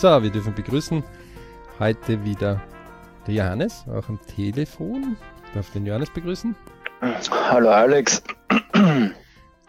So, 0.00 0.22
wir 0.22 0.30
dürfen 0.30 0.54
begrüßen 0.54 1.02
heute 1.80 2.24
wieder 2.24 2.62
der 3.26 3.34
Johannes, 3.34 3.84
auch 3.88 4.08
am 4.08 4.20
Telefon. 4.28 5.16
Ich 5.44 5.54
darf 5.54 5.72
den 5.72 5.86
Johannes 5.86 6.08
begrüßen. 6.10 6.54
Hallo 7.50 7.68
Alex. 7.70 8.22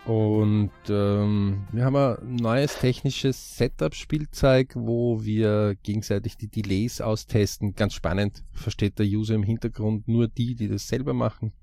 Und 0.06 0.72
ähm, 0.88 1.66
wir 1.72 1.84
haben 1.84 1.96
ein 1.96 2.36
neues 2.36 2.78
technisches 2.78 3.58
Setup-Spielzeug, 3.58 4.74
wo 4.76 5.24
wir 5.24 5.76
gegenseitig 5.82 6.38
die 6.38 6.48
Delays 6.48 7.02
austesten. 7.02 7.74
Ganz 7.74 7.96
spannend, 7.96 8.44
versteht 8.54 9.00
der 9.00 9.08
User 9.08 9.34
im 9.34 9.42
Hintergrund 9.42 10.08
nur 10.08 10.28
die, 10.28 10.54
die 10.54 10.68
das 10.68 10.88
selber 10.88 11.16
machen. 11.16 11.54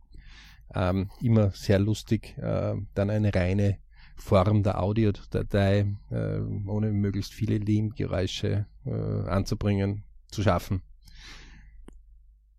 Ähm, 0.74 1.08
immer 1.20 1.52
sehr 1.52 1.78
lustig. 1.78 2.36
Äh, 2.38 2.74
dann 2.96 3.10
eine 3.10 3.32
reine 3.32 3.78
Form 4.16 4.62
der 4.62 4.82
Audiodatei, 4.82 5.86
äh, 6.10 6.40
ohne 6.66 6.92
möglichst 6.92 7.32
viele 7.32 7.58
Lehmgeräusche 7.58 8.66
äh, 8.84 8.90
anzubringen, 8.90 10.04
zu 10.28 10.42
schaffen. 10.42 10.82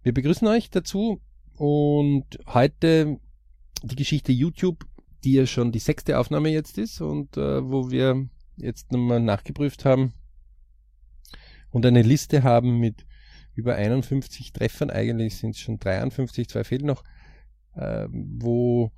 Wir 0.04 0.14
begrüßen 0.14 0.48
euch 0.48 0.70
dazu 0.70 1.20
und 1.56 2.26
heute 2.48 3.20
die 3.84 3.96
Geschichte 3.96 4.32
YouTube, 4.32 4.86
die 5.24 5.34
ja 5.34 5.46
schon 5.46 5.72
die 5.72 5.80
sechste 5.80 6.20
Aufnahme 6.20 6.50
jetzt 6.50 6.78
ist 6.78 7.02
und 7.02 7.36
äh, 7.38 7.64
wo 7.64 7.90
wir 7.92 8.30
jetzt 8.56 8.92
nochmal 8.92 9.20
nachgeprüft 9.20 9.84
haben 9.84 10.14
und 11.72 11.86
eine 11.86 12.02
Liste 12.04 12.44
haben 12.44 12.80
mit 12.80 13.06
über 13.54 13.76
51 13.76 14.54
Treffern, 14.54 14.92
eigentlich 14.92 15.38
sind 15.38 15.56
es 15.56 15.60
schon 15.60 15.80
53, 15.80 16.48
zwei 16.48 16.64
fehlen 16.64 16.86
noch, 16.86 17.04
äh, 17.76 18.08
wo 18.12 18.92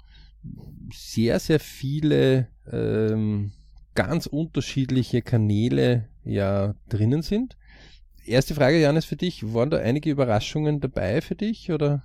sehr, 0.93 1.39
sehr 1.39 1.59
viele 1.59 2.47
ähm, 2.71 3.51
ganz 3.95 4.25
unterschiedliche 4.25 5.21
Kanäle 5.21 6.07
ja 6.23 6.75
drinnen 6.87 7.21
sind. 7.21 7.57
Erste 8.25 8.53
Frage, 8.53 8.79
Janis, 8.79 9.05
für 9.05 9.15
dich. 9.15 9.53
Waren 9.53 9.69
da 9.69 9.77
einige 9.77 10.09
Überraschungen 10.09 10.79
dabei 10.79 11.21
für 11.21 11.35
dich 11.35 11.71
oder? 11.71 12.03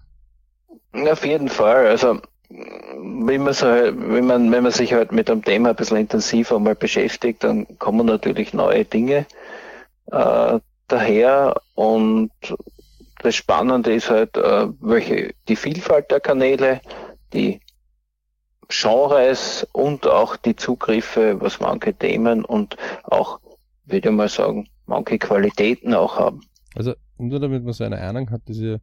Auf 0.92 1.24
jeden 1.24 1.48
Fall. 1.48 1.86
Also 1.86 2.20
wenn 2.48 3.42
man, 3.42 3.52
so, 3.52 3.66
wenn 3.66 4.26
man, 4.26 4.50
wenn 4.52 4.62
man 4.62 4.72
sich 4.72 4.92
halt 4.92 5.12
mit 5.12 5.28
dem 5.28 5.42
Thema 5.42 5.70
ein 5.70 5.76
bisschen 5.76 5.98
intensiver 5.98 6.58
mal 6.58 6.74
beschäftigt, 6.74 7.42
dann 7.42 7.66
kommen 7.78 8.06
natürlich 8.06 8.54
neue 8.54 8.84
Dinge 8.84 9.26
äh, 10.10 10.58
daher 10.88 11.54
und 11.74 12.30
das 13.22 13.34
Spannende 13.34 13.94
ist 13.94 14.10
halt, 14.10 14.36
äh, 14.36 14.68
welche 14.80 15.34
die 15.48 15.56
Vielfalt 15.56 16.10
der 16.10 16.20
Kanäle, 16.20 16.80
die 17.32 17.60
Genres 18.80 19.66
und 19.72 20.06
auch 20.06 20.36
die 20.36 20.56
Zugriffe, 20.56 21.40
was 21.40 21.60
manche 21.60 21.94
Themen 21.94 22.44
und 22.44 22.76
auch, 23.04 23.40
würde 23.84 24.08
ich 24.08 24.14
mal 24.14 24.28
sagen, 24.28 24.68
manche 24.86 25.18
Qualitäten 25.18 25.94
auch 25.94 26.16
haben. 26.16 26.40
Also 26.74 26.94
nur 27.18 27.40
damit 27.40 27.64
man 27.64 27.72
so 27.72 27.84
eine 27.84 28.00
Ahnung 28.00 28.30
hat, 28.30 28.42
diese 28.48 28.80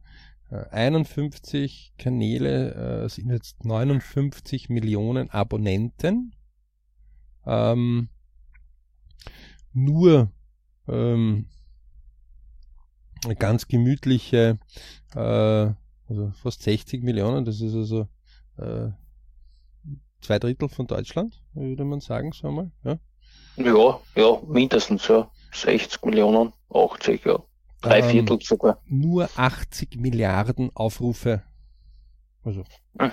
51 0.70 1.92
äh, 1.98 2.02
Kanäle 2.02 3.04
äh, 3.04 3.08
sind 3.08 3.30
jetzt 3.30 3.64
59 3.64 4.68
Millionen 4.68 5.30
Abonnenten. 5.30 6.34
Ähm, 7.46 8.08
nur 9.72 10.30
ähm, 10.88 11.46
ganz 13.38 13.66
gemütliche, 13.66 14.58
äh, 15.14 15.18
also 15.18 16.32
fast 16.42 16.62
60 16.62 17.02
Millionen, 17.02 17.44
das 17.44 17.60
ist 17.60 17.74
also 17.74 18.08
äh, 18.58 18.90
zwei 20.22 20.38
Drittel 20.38 20.68
von 20.68 20.86
Deutschland, 20.86 21.42
würde 21.52 21.84
man 21.84 22.00
sagen, 22.00 22.32
so 22.32 22.50
mal. 22.50 22.70
Ja, 22.84 22.98
ja, 23.56 24.00
ja 24.14 24.40
mindestens 24.46 25.06
ja. 25.08 25.30
60 25.52 26.02
Millionen, 26.04 26.52
80, 26.72 27.24
ja. 27.24 27.38
Drei 27.82 27.98
ähm, 28.00 28.10
Viertel 28.10 28.38
sogar. 28.40 28.80
Nur 28.86 29.28
80 29.36 29.96
Milliarden 29.96 30.70
Aufrufe. 30.74 31.42
Also 32.42 32.64
mhm. 32.94 33.10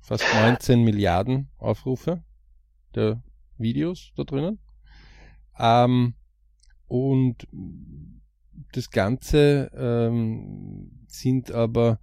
fast 0.00 0.24
19 0.34 0.82
Milliarden 0.82 1.48
Aufrufe 1.58 2.22
der 2.94 3.22
Videos 3.56 4.12
da 4.16 4.24
drinnen. 4.24 4.58
Ähm, 5.58 6.14
und 6.86 7.46
das 8.72 8.90
Ganze 8.90 9.70
ähm, 9.74 11.06
sind 11.06 11.52
aber 11.52 11.98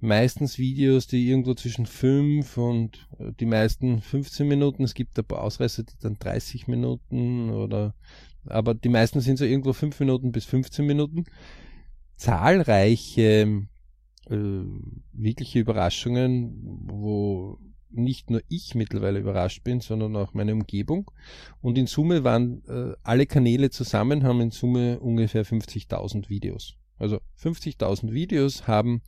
meistens 0.00 0.58
Videos, 0.58 1.06
die 1.06 1.28
irgendwo 1.28 1.54
zwischen 1.54 1.86
5 1.86 2.56
und 2.56 3.08
äh, 3.18 3.32
die 3.38 3.46
meisten 3.46 4.00
15 4.00 4.46
Minuten. 4.46 4.84
Es 4.84 4.94
gibt 4.94 5.18
ein 5.18 5.24
paar 5.24 5.42
Ausreißer, 5.42 5.84
die 5.84 5.94
dann 6.00 6.18
30 6.18 6.68
Minuten 6.68 7.50
oder 7.50 7.94
aber 8.48 8.74
die 8.74 8.88
meisten 8.88 9.20
sind 9.20 9.38
so 9.38 9.44
irgendwo 9.44 9.72
5 9.72 9.98
Minuten 10.00 10.32
bis 10.32 10.44
15 10.44 10.86
Minuten. 10.86 11.24
Zahlreiche 12.16 13.66
äh, 14.30 14.64
wirkliche 15.12 15.58
Überraschungen, 15.58 16.84
wo 16.86 17.58
nicht 17.90 18.30
nur 18.30 18.42
ich 18.48 18.74
mittlerweile 18.74 19.20
überrascht 19.20 19.64
bin, 19.64 19.80
sondern 19.80 20.16
auch 20.16 20.34
meine 20.34 20.52
Umgebung. 20.52 21.10
Und 21.60 21.78
in 21.78 21.86
Summe 21.86 22.24
waren 22.24 22.62
äh, 22.68 22.94
alle 23.02 23.26
Kanäle 23.26 23.70
zusammen, 23.70 24.22
haben 24.22 24.40
in 24.40 24.50
Summe 24.50 25.00
ungefähr 25.00 25.44
50.000 25.44 26.28
Videos. 26.28 26.76
Also 26.98 27.20
50.000 27.40 28.12
Videos 28.12 28.66
haben 28.66 29.02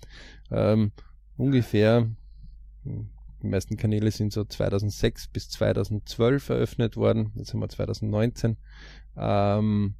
ähm, 0.51 0.93
ungefähr, 1.37 2.09
hm, 2.85 3.09
die 3.43 3.47
meisten 3.47 3.77
Kanäle 3.77 4.11
sind 4.11 4.33
so 4.33 4.45
2006 4.45 5.29
bis 5.29 5.49
2012 5.51 6.49
eröffnet 6.49 6.97
worden, 6.97 7.33
jetzt 7.37 7.53
haben 7.53 7.61
wir 7.61 7.69
2019, 7.69 8.57
ähm, 9.17 9.95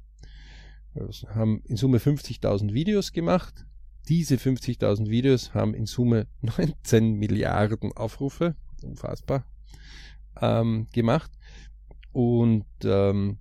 haben 1.27 1.61
in 1.65 1.77
Summe 1.77 1.99
50.000 1.99 2.73
Videos 2.73 3.11
gemacht. 3.11 3.65
Diese 4.07 4.35
50.000 4.35 5.07
Videos 5.09 5.53
haben 5.53 5.73
in 5.73 5.85
Summe 5.85 6.27
19 6.41 7.13
Milliarden 7.13 7.93
Aufrufe, 7.93 8.55
unfassbar, 8.83 9.45
ähm, 10.41 10.87
gemacht 10.91 11.31
und 12.11 12.65
ähm, 12.83 13.37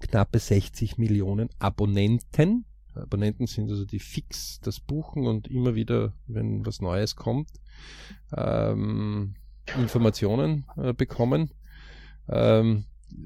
knappe 0.00 0.38
60 0.38 0.98
Millionen 0.98 1.48
Abonnenten 1.58 2.64
Abonnenten 2.96 3.46
sind 3.46 3.70
also 3.70 3.84
die 3.84 3.98
fix 3.98 4.60
das 4.60 4.80
buchen 4.80 5.26
und 5.26 5.48
immer 5.48 5.74
wieder, 5.74 6.12
wenn 6.26 6.64
was 6.64 6.80
Neues 6.80 7.16
kommt, 7.16 7.50
ähm, 8.36 9.34
Informationen 9.78 10.66
äh, 10.76 10.92
bekommen, 10.92 11.50
ähm, 12.28 12.84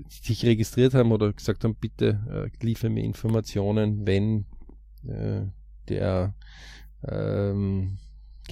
sich 0.09 0.45
registriert 0.45 0.95
haben 0.95 1.13
oder 1.13 1.33
gesagt 1.33 1.65
haben, 1.65 1.75
bitte 1.75 2.51
äh, 2.61 2.65
liefere 2.65 2.91
mir 2.91 3.05
Informationen, 3.05 4.07
wenn 4.07 4.47
äh, 5.07 5.47
der 5.89 6.35
ähm, 7.07 7.99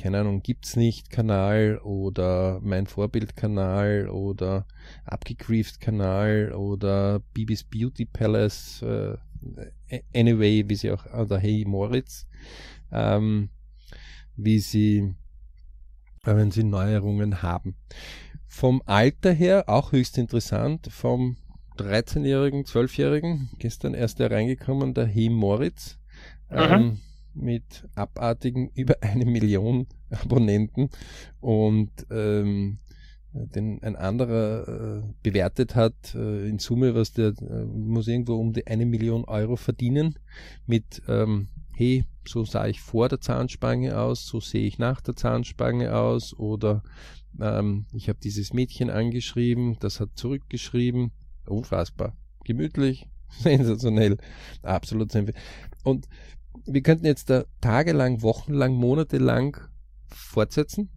keine 0.01 0.21
Ahnung, 0.21 0.43
gibt's 0.43 0.77
nicht 0.77 1.11
Kanal 1.11 1.81
oder 1.83 2.61
mein 2.63 2.87
Vorbildkanal 2.87 4.09
oder 4.09 4.67
abgegrieft 5.05 5.81
Kanal 5.81 6.53
oder 6.53 7.21
Bibis 7.35 7.65
Beauty 7.65 8.05
Palace 8.05 8.83
äh, 8.83 9.17
Anyway, 10.15 10.65
wie 10.69 10.75
sie 10.75 10.91
auch, 10.91 11.05
oder 11.07 11.39
Hey 11.39 11.65
Moritz, 11.67 12.27
ähm, 12.93 13.51
wie 14.37 14.59
sie, 14.59 15.15
äh, 16.25 16.35
wenn 16.37 16.51
sie 16.51 16.65
Neuerungen 16.65 17.43
haben. 17.43 17.77
Vom 18.47 18.83
Alter 18.87 19.33
her 19.33 19.65
auch 19.69 19.93
höchst 19.93 20.19
interessant, 20.19 20.89
vom 20.91 21.37
13-Jährigen, 21.79 22.65
12-Jährigen, 22.65 23.51
gestern 23.59 23.95
erst 23.95 24.19
hereingekommen, 24.19 24.95
der 24.95 25.07
Hey 25.07 25.29
Moritz, 25.29 25.99
mhm. 26.51 26.57
ähm, 26.59 27.01
mit 27.35 27.89
abartigen 27.95 28.71
über 28.75 28.97
eine 29.03 29.25
Million 29.25 29.87
Abonnenten 30.11 30.91
und 31.41 31.91
ähm, 32.11 32.79
den 33.33 33.83
ein 33.83 33.97
anderer 33.97 34.99
äh, 34.99 35.03
bewertet 35.23 35.75
hat, 35.75 36.15
äh, 36.15 36.49
in 36.49 36.59
Summe, 36.59 36.95
was 36.95 37.13
der 37.13 37.35
äh, 37.41 37.65
muss 37.65 38.09
irgendwo 38.09 38.35
um 38.35 38.53
die 38.53 38.67
eine 38.67 38.87
Million 38.87 39.25
Euro 39.25 39.57
verdienen 39.57 40.19
mit 40.67 41.03
ähm, 41.09 41.49
hey, 41.75 42.05
so 42.27 42.45
sah 42.45 42.67
ich 42.67 42.81
vor 42.81 43.09
der 43.09 43.21
Zahnspange 43.21 43.99
aus, 43.99 44.27
so 44.27 44.41
sehe 44.41 44.67
ich 44.67 44.79
nach 44.79 45.01
der 45.01 45.15
Zahnspange 45.15 45.95
aus 45.95 46.35
oder 46.35 46.83
ähm, 47.41 47.87
ich 47.93 48.09
habe 48.09 48.19
dieses 48.19 48.53
Mädchen 48.53 48.91
angeschrieben, 48.91 49.77
das 49.79 50.01
hat 50.01 50.11
zurückgeschrieben, 50.15 51.13
unfassbar, 51.47 52.17
gemütlich, 52.45 53.09
sensationell, 53.29 54.17
absolut 54.63 55.13
sensationell. 55.13 55.43
Und 55.85 56.09
wir 56.67 56.83
könnten 56.83 57.07
jetzt 57.07 57.31
da 57.31 57.45
tagelang, 57.61 58.23
wochenlang, 58.23 58.75
monatelang 58.75 59.57
fortsetzen 60.09 60.91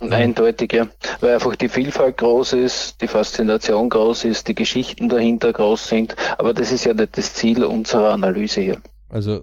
Eindeutig, 0.00 0.72
ja. 0.72 0.88
Weil 1.20 1.34
einfach 1.34 1.54
die 1.56 1.68
Vielfalt 1.68 2.18
groß 2.18 2.54
ist, 2.54 3.00
die 3.00 3.06
Faszination 3.06 3.88
groß 3.88 4.24
ist, 4.24 4.48
die 4.48 4.54
Geschichten 4.54 5.08
dahinter 5.08 5.52
groß 5.52 5.88
sind. 5.88 6.16
Aber 6.38 6.52
das 6.52 6.72
ist 6.72 6.84
ja 6.84 6.94
nicht 6.94 7.16
das 7.16 7.34
Ziel 7.34 7.64
unserer 7.64 8.12
Analyse 8.12 8.60
hier. 8.60 8.82
Also, 9.08 9.40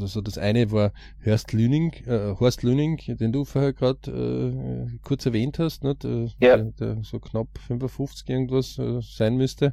also 0.00 0.20
das 0.20 0.36
eine 0.36 0.70
war 0.70 0.92
Horst 1.24 1.52
Lüning, 1.54 1.92
äh, 2.06 2.34
Horst 2.38 2.62
Lüning, 2.62 2.98
den 3.06 3.32
du 3.32 3.46
vorher 3.46 3.72
gerade 3.72 4.10
äh, 4.10 4.98
kurz 5.02 5.24
erwähnt 5.24 5.58
hast, 5.58 5.82
nicht? 5.82 6.04
ja. 6.04 6.58
der, 6.58 6.64
der 6.78 6.98
so 7.02 7.18
knapp 7.20 7.48
55 7.66 8.28
irgendwas 8.28 8.78
äh, 8.78 9.00
sein 9.00 9.36
müsste. 9.36 9.72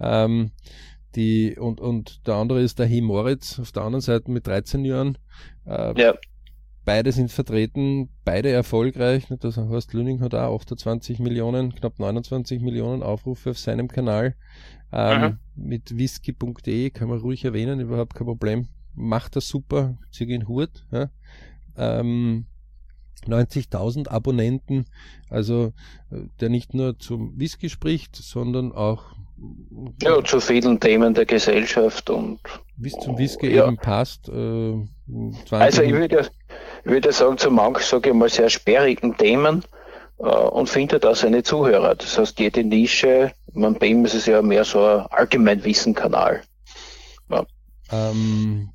Ähm, 0.00 0.50
Die, 1.16 1.56
und, 1.58 1.80
und 1.80 2.26
der 2.26 2.34
andere 2.34 2.62
ist 2.62 2.78
der 2.78 2.86
He 2.86 3.00
Moritz 3.00 3.58
auf 3.58 3.72
der 3.72 3.82
anderen 3.82 4.00
Seite 4.00 4.30
mit 4.30 4.46
13 4.46 4.84
Jahren. 4.84 5.18
Äh, 5.66 6.00
ja. 6.00 6.14
Beide 6.84 7.12
sind 7.12 7.30
vertreten, 7.30 8.08
beide 8.24 8.50
erfolgreich. 8.50 9.26
Das 9.40 9.56
Horst 9.56 9.92
Lüning 9.92 10.20
hat 10.20 10.34
auch 10.34 10.60
28 10.60 11.18
Millionen, 11.18 11.74
knapp 11.74 11.98
29 11.98 12.60
Millionen 12.62 13.02
Aufrufe 13.02 13.50
auf 13.50 13.58
seinem 13.58 13.88
Kanal. 13.88 14.34
Ähm, 14.92 15.38
mit 15.54 15.96
whisky.de 15.96 16.90
kann 16.90 17.08
man 17.08 17.20
ruhig 17.20 17.44
erwähnen, 17.44 17.80
überhaupt 17.80 18.14
kein 18.14 18.26
Problem. 18.26 18.68
Macht 18.94 19.36
das 19.36 19.46
super, 19.46 19.98
ziehe 20.10 20.34
in 20.34 20.48
Hut. 20.48 20.86
Ja. 20.90 21.10
Ähm, 21.76 22.46
90.000 23.26 24.08
Abonnenten, 24.08 24.86
also 25.28 25.72
äh, 26.10 26.22
der 26.40 26.48
nicht 26.48 26.74
nur 26.74 26.98
zum 26.98 27.38
Whisky 27.38 27.68
spricht, 27.68 28.16
sondern 28.16 28.72
auch 28.72 29.04
ja, 30.02 30.22
zu 30.24 30.40
vielen 30.40 30.80
Themen 30.80 31.14
der 31.14 31.26
Gesellschaft 31.26 32.10
und 32.10 32.40
bis 32.76 32.92
zum 32.94 33.16
Whisky 33.18 33.54
ja. 33.54 33.66
eben 33.66 33.76
passt. 33.76 34.28
Äh, 34.28 34.86
also 35.50 35.82
ich 35.82 35.92
würde, 35.92 36.20
ich 36.20 36.30
würde 36.84 37.12
sagen, 37.12 37.38
zu 37.38 37.50
manchen, 37.50 37.82
sage 37.82 38.10
ich 38.10 38.14
mal, 38.14 38.28
sehr 38.28 38.50
sperrigen 38.50 39.16
Themen 39.16 39.64
äh, 40.18 40.24
und 40.24 40.68
findet 40.68 41.04
da 41.04 41.14
seine 41.14 41.42
Zuhörer. 41.42 41.94
Das 41.94 42.18
heißt, 42.18 42.38
jede 42.40 42.64
Nische, 42.64 43.32
man 43.52 43.74
bei 43.74 43.86
ihm 43.86 44.04
ist 44.04 44.14
es 44.14 44.26
ja 44.26 44.42
mehr 44.42 44.64
so 44.64 44.84
ein 44.84 45.06
Allgemeinwissen-Kanal. 45.10 46.42
Ja. 47.30 47.46
Ähm, 47.92 48.70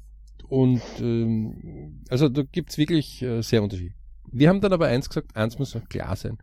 und 0.50 0.82
ähm, 1.00 2.02
also 2.10 2.30
da 2.30 2.44
gibt's 2.52 2.78
wirklich 2.78 3.22
äh, 3.22 3.42
sehr 3.42 3.64
Unterschiede. 3.64 3.94
Wir 4.32 4.50
haben 4.50 4.62
dann 4.62 4.74
aber 4.74 4.88
eins 4.88 5.10
gesagt, 5.10 5.36
eins 5.36 5.60
muss 5.60 5.76
noch 5.76 5.88
klar 5.88 6.16
sein. 6.16 6.38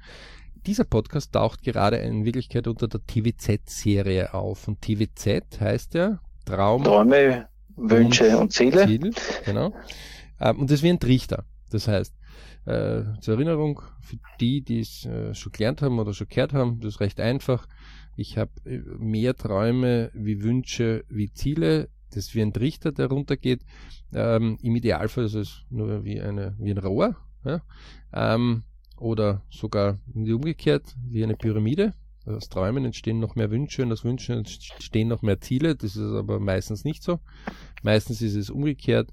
Dieser 0.67 0.85
Podcast 0.85 1.33
taucht 1.33 1.63
gerade 1.63 1.97
in 1.97 2.25
Wirklichkeit 2.25 2.69
unter 2.69 2.87
der 2.87 3.01
TWZ-Serie 3.05 4.33
auf. 4.33 4.69
Und 4.69 4.81
TWZ 4.81 5.61
heißt 5.61 5.95
ja 5.95 6.21
Traum, 6.45 6.85
Träume, 6.85 7.49
Wünsche 7.77 8.29
und, 8.37 8.43
und 8.43 8.53
Ziele. 8.53 8.87
Ziel, 8.87 9.13
genau. 9.45 9.75
Ähm, 10.41 10.61
und 10.61 10.71
das 10.71 10.79
ist 10.79 10.83
wie 10.83 10.91
ein 10.91 11.01
Trichter. 11.01 11.45
Das 11.73 11.89
heißt, 11.89 12.15
äh, 12.67 13.03
zur 13.21 13.35
Erinnerung, 13.35 13.81
für 14.01 14.19
die, 14.41 14.63
die 14.63 14.81
es 14.81 15.07
äh, 15.07 15.35
schon 15.35 15.53
gelernt 15.53 15.83
haben 15.83 15.99
oder 15.99 16.13
schon 16.13 16.29
gehört 16.29 16.53
haben, 16.53 16.81
das 16.81 16.95
ist 16.95 17.01
recht 17.01 17.19
einfach. 17.19 17.67
Ich 18.17 18.37
habe 18.37 18.51
äh, 18.65 18.79
mehr 18.99 19.35
Träume 19.37 20.11
wie 20.15 20.43
Wünsche 20.43 21.05
wie 21.09 21.33
Ziele. 21.33 21.89
Das 22.11 22.27
ist 22.27 22.35
wie 22.35 22.43
ein 22.43 22.53
Trichter, 22.53 22.93
der 22.93 23.07
runtergeht. 23.07 23.65
Ähm, 24.13 24.59
Im 24.63 24.77
Idealfall 24.77 25.25
ist 25.25 25.35
es 25.35 25.65
nur 25.71 26.05
wie, 26.05 26.21
eine, 26.21 26.55
wie 26.59 26.71
ein 26.71 26.79
Rohr. 26.79 27.17
Ja? 27.45 27.63
Ähm, 28.13 28.65
oder 28.99 29.43
sogar 29.51 29.99
umgekehrt 30.15 30.95
wie 31.09 31.25
eine 31.25 31.37
Pyramide. 31.37 31.95
Aus 32.25 32.49
Träumen 32.49 32.85
entstehen 32.85 33.19
noch 33.19 33.35
mehr 33.35 33.51
Wünsche 33.51 33.83
und 33.83 33.91
aus 33.91 34.05
Wünschen 34.05 34.37
entstehen 34.37 35.09
noch 35.09 35.23
mehr 35.23 35.41
Ziele. 35.41 35.75
Das 35.75 35.97
ist 35.97 36.13
aber 36.13 36.39
meistens 36.39 36.85
nicht 36.85 37.03
so. 37.03 37.19
Meistens 37.83 38.23
ist 38.23 38.37
es 38.37 38.51
umgekehrt, 38.51 39.13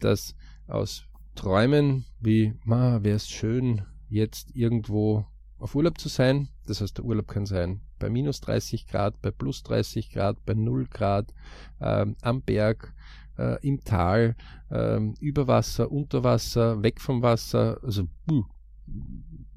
dass 0.00 0.34
aus 0.68 1.04
Träumen 1.36 2.04
wie, 2.20 2.54
ma, 2.64 3.02
wäre 3.02 3.16
es 3.16 3.28
schön, 3.28 3.82
jetzt 4.08 4.56
irgendwo 4.56 5.26
auf 5.58 5.74
Urlaub 5.74 5.98
zu 5.98 6.08
sein. 6.08 6.48
Das 6.66 6.80
heißt, 6.80 6.98
der 6.98 7.04
Urlaub 7.04 7.28
kann 7.28 7.46
sein 7.46 7.80
bei 7.98 8.10
minus 8.10 8.40
30 8.40 8.86
Grad, 8.86 9.20
bei 9.22 9.30
plus 9.30 9.62
30 9.62 10.10
Grad, 10.10 10.44
bei 10.44 10.54
0 10.54 10.86
Grad, 10.86 11.32
äh, 11.80 12.06
am 12.20 12.42
Berg, 12.42 12.94
äh, 13.38 13.58
im 13.66 13.82
Tal, 13.84 14.36
äh, 14.70 15.00
über 15.20 15.46
Wasser, 15.46 15.90
unter 15.90 16.24
Wasser, 16.24 16.82
weg 16.82 17.00
vom 17.00 17.22
Wasser, 17.22 17.78
also 17.82 18.08
uh, 18.30 18.44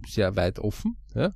sehr 0.08 0.36
weit 0.36 0.60
offen. 0.60 0.98
Ja. 1.14 1.34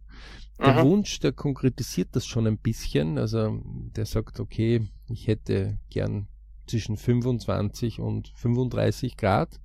Der 0.60 0.84
mhm. 0.84 0.90
Wunsch, 0.90 1.20
der 1.20 1.34
konkretisiert 1.34 2.10
das 2.16 2.26
schon 2.26 2.48
ein 2.48 2.58
bisschen. 2.58 3.18
Also 3.18 3.62
der 3.66 4.06
sagt, 4.06 4.40
okay, 4.40 4.88
ich 5.10 5.28
hätte 5.28 5.80
gern 5.90 6.28
zwischen 6.68 6.96
25 6.96 8.00
und 8.00 8.30
35 8.36 9.18
Grad. 9.18 9.60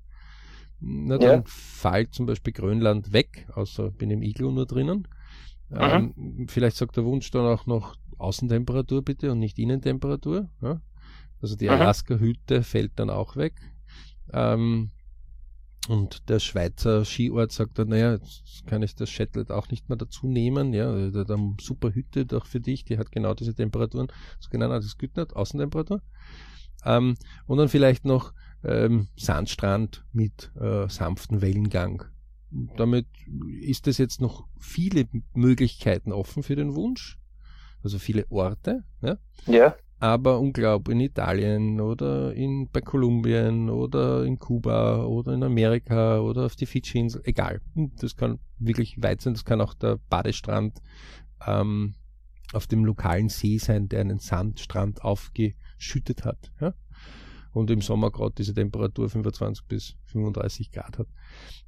Na, 0.80 1.18
dann 1.18 1.40
ja. 1.40 1.42
fällt 1.46 2.14
zum 2.14 2.26
Beispiel 2.26 2.52
Grönland 2.52 3.12
weg, 3.12 3.48
außer 3.54 3.90
bin 3.90 4.10
im 4.10 4.22
Iglu 4.22 4.50
nur 4.50 4.66
drinnen. 4.66 5.08
Mhm. 5.70 5.78
Ähm, 5.78 6.46
vielleicht 6.48 6.76
sagt 6.76 6.96
der 6.96 7.04
Wunsch 7.04 7.30
dann 7.30 7.46
auch 7.46 7.66
noch 7.66 7.96
Außentemperatur 8.18 9.02
bitte 9.02 9.32
und 9.32 9.38
nicht 9.38 9.58
Innentemperatur. 9.58 10.48
Ja? 10.62 10.80
Also 11.40 11.56
die. 11.56 11.68
Alaska-Hütte 11.68 12.62
fällt 12.62 12.92
dann 12.96 13.10
auch 13.10 13.36
weg. 13.36 13.54
Ähm, 14.32 14.90
und 15.88 16.28
der 16.28 16.38
Schweizer 16.38 17.04
Skiort 17.04 17.50
sagt 17.50 17.78
dann, 17.78 17.88
naja, 17.88 18.12
jetzt 18.12 18.66
kann 18.66 18.82
ich 18.82 18.94
das 18.94 19.08
Shetland 19.08 19.50
auch 19.50 19.70
nicht 19.70 19.88
mehr 19.88 19.96
dazu 19.96 20.26
nehmen. 20.26 20.74
Ja, 20.74 21.10
der, 21.10 21.24
der 21.24 21.54
super 21.60 21.94
Hütte 21.94 22.26
doch 22.26 22.44
für 22.44 22.60
dich, 22.60 22.84
die 22.84 22.98
hat 22.98 23.10
genau 23.10 23.34
diese 23.34 23.54
Temperaturen. 23.54 24.08
So 24.38 24.50
genau, 24.50 24.68
das 24.68 24.98
gilt 24.98 25.16
nicht, 25.16 25.34
Außentemperatur. 25.34 26.02
Ähm, 26.84 27.16
und 27.46 27.58
dann 27.58 27.68
vielleicht 27.68 28.04
noch 28.04 28.34
ähm, 28.64 29.08
Sandstrand 29.16 30.04
mit 30.12 30.52
äh, 30.60 30.88
sanften 30.88 31.40
Wellengang. 31.40 32.04
Damit 32.76 33.06
ist 33.60 33.86
es 33.86 33.98
jetzt 33.98 34.20
noch 34.20 34.46
viele 34.58 35.06
Möglichkeiten 35.34 36.12
offen 36.12 36.42
für 36.42 36.56
den 36.56 36.74
Wunsch. 36.74 37.18
Also 37.82 37.98
viele 37.98 38.26
Orte. 38.30 38.84
Ja. 39.02 39.18
ja 39.46 39.76
aber 40.00 40.38
unglaublich 40.38 40.94
in 40.94 41.00
Italien 41.00 41.80
oder 41.80 42.32
in, 42.34 42.68
bei 42.70 42.80
Kolumbien 42.80 43.68
oder 43.68 44.24
in 44.24 44.38
Kuba 44.38 45.04
oder 45.04 45.32
in 45.34 45.42
Amerika 45.42 46.20
oder 46.20 46.46
auf 46.46 46.56
die 46.56 46.66
Fidschi-Insel, 46.66 47.22
egal. 47.24 47.60
Hm, 47.74 47.92
das 47.96 48.16
kann 48.16 48.38
wirklich 48.58 49.02
weit 49.02 49.20
sein, 49.20 49.34
das 49.34 49.44
kann 49.44 49.60
auch 49.60 49.74
der 49.74 49.98
Badestrand 50.08 50.80
ähm, 51.46 51.94
auf 52.52 52.66
dem 52.66 52.84
lokalen 52.84 53.28
See 53.28 53.58
sein, 53.58 53.88
der 53.88 54.00
einen 54.00 54.20
Sandstrand 54.20 55.02
aufgeschüttet 55.02 56.24
hat. 56.24 56.52
Ja? 56.60 56.74
Und 57.52 57.70
im 57.70 57.80
Sommer 57.80 58.10
gerade 58.10 58.34
diese 58.36 58.54
Temperatur 58.54 59.08
25 59.08 59.64
bis 59.66 59.96
35 60.06 60.70
Grad 60.70 60.98
hat. 60.98 61.08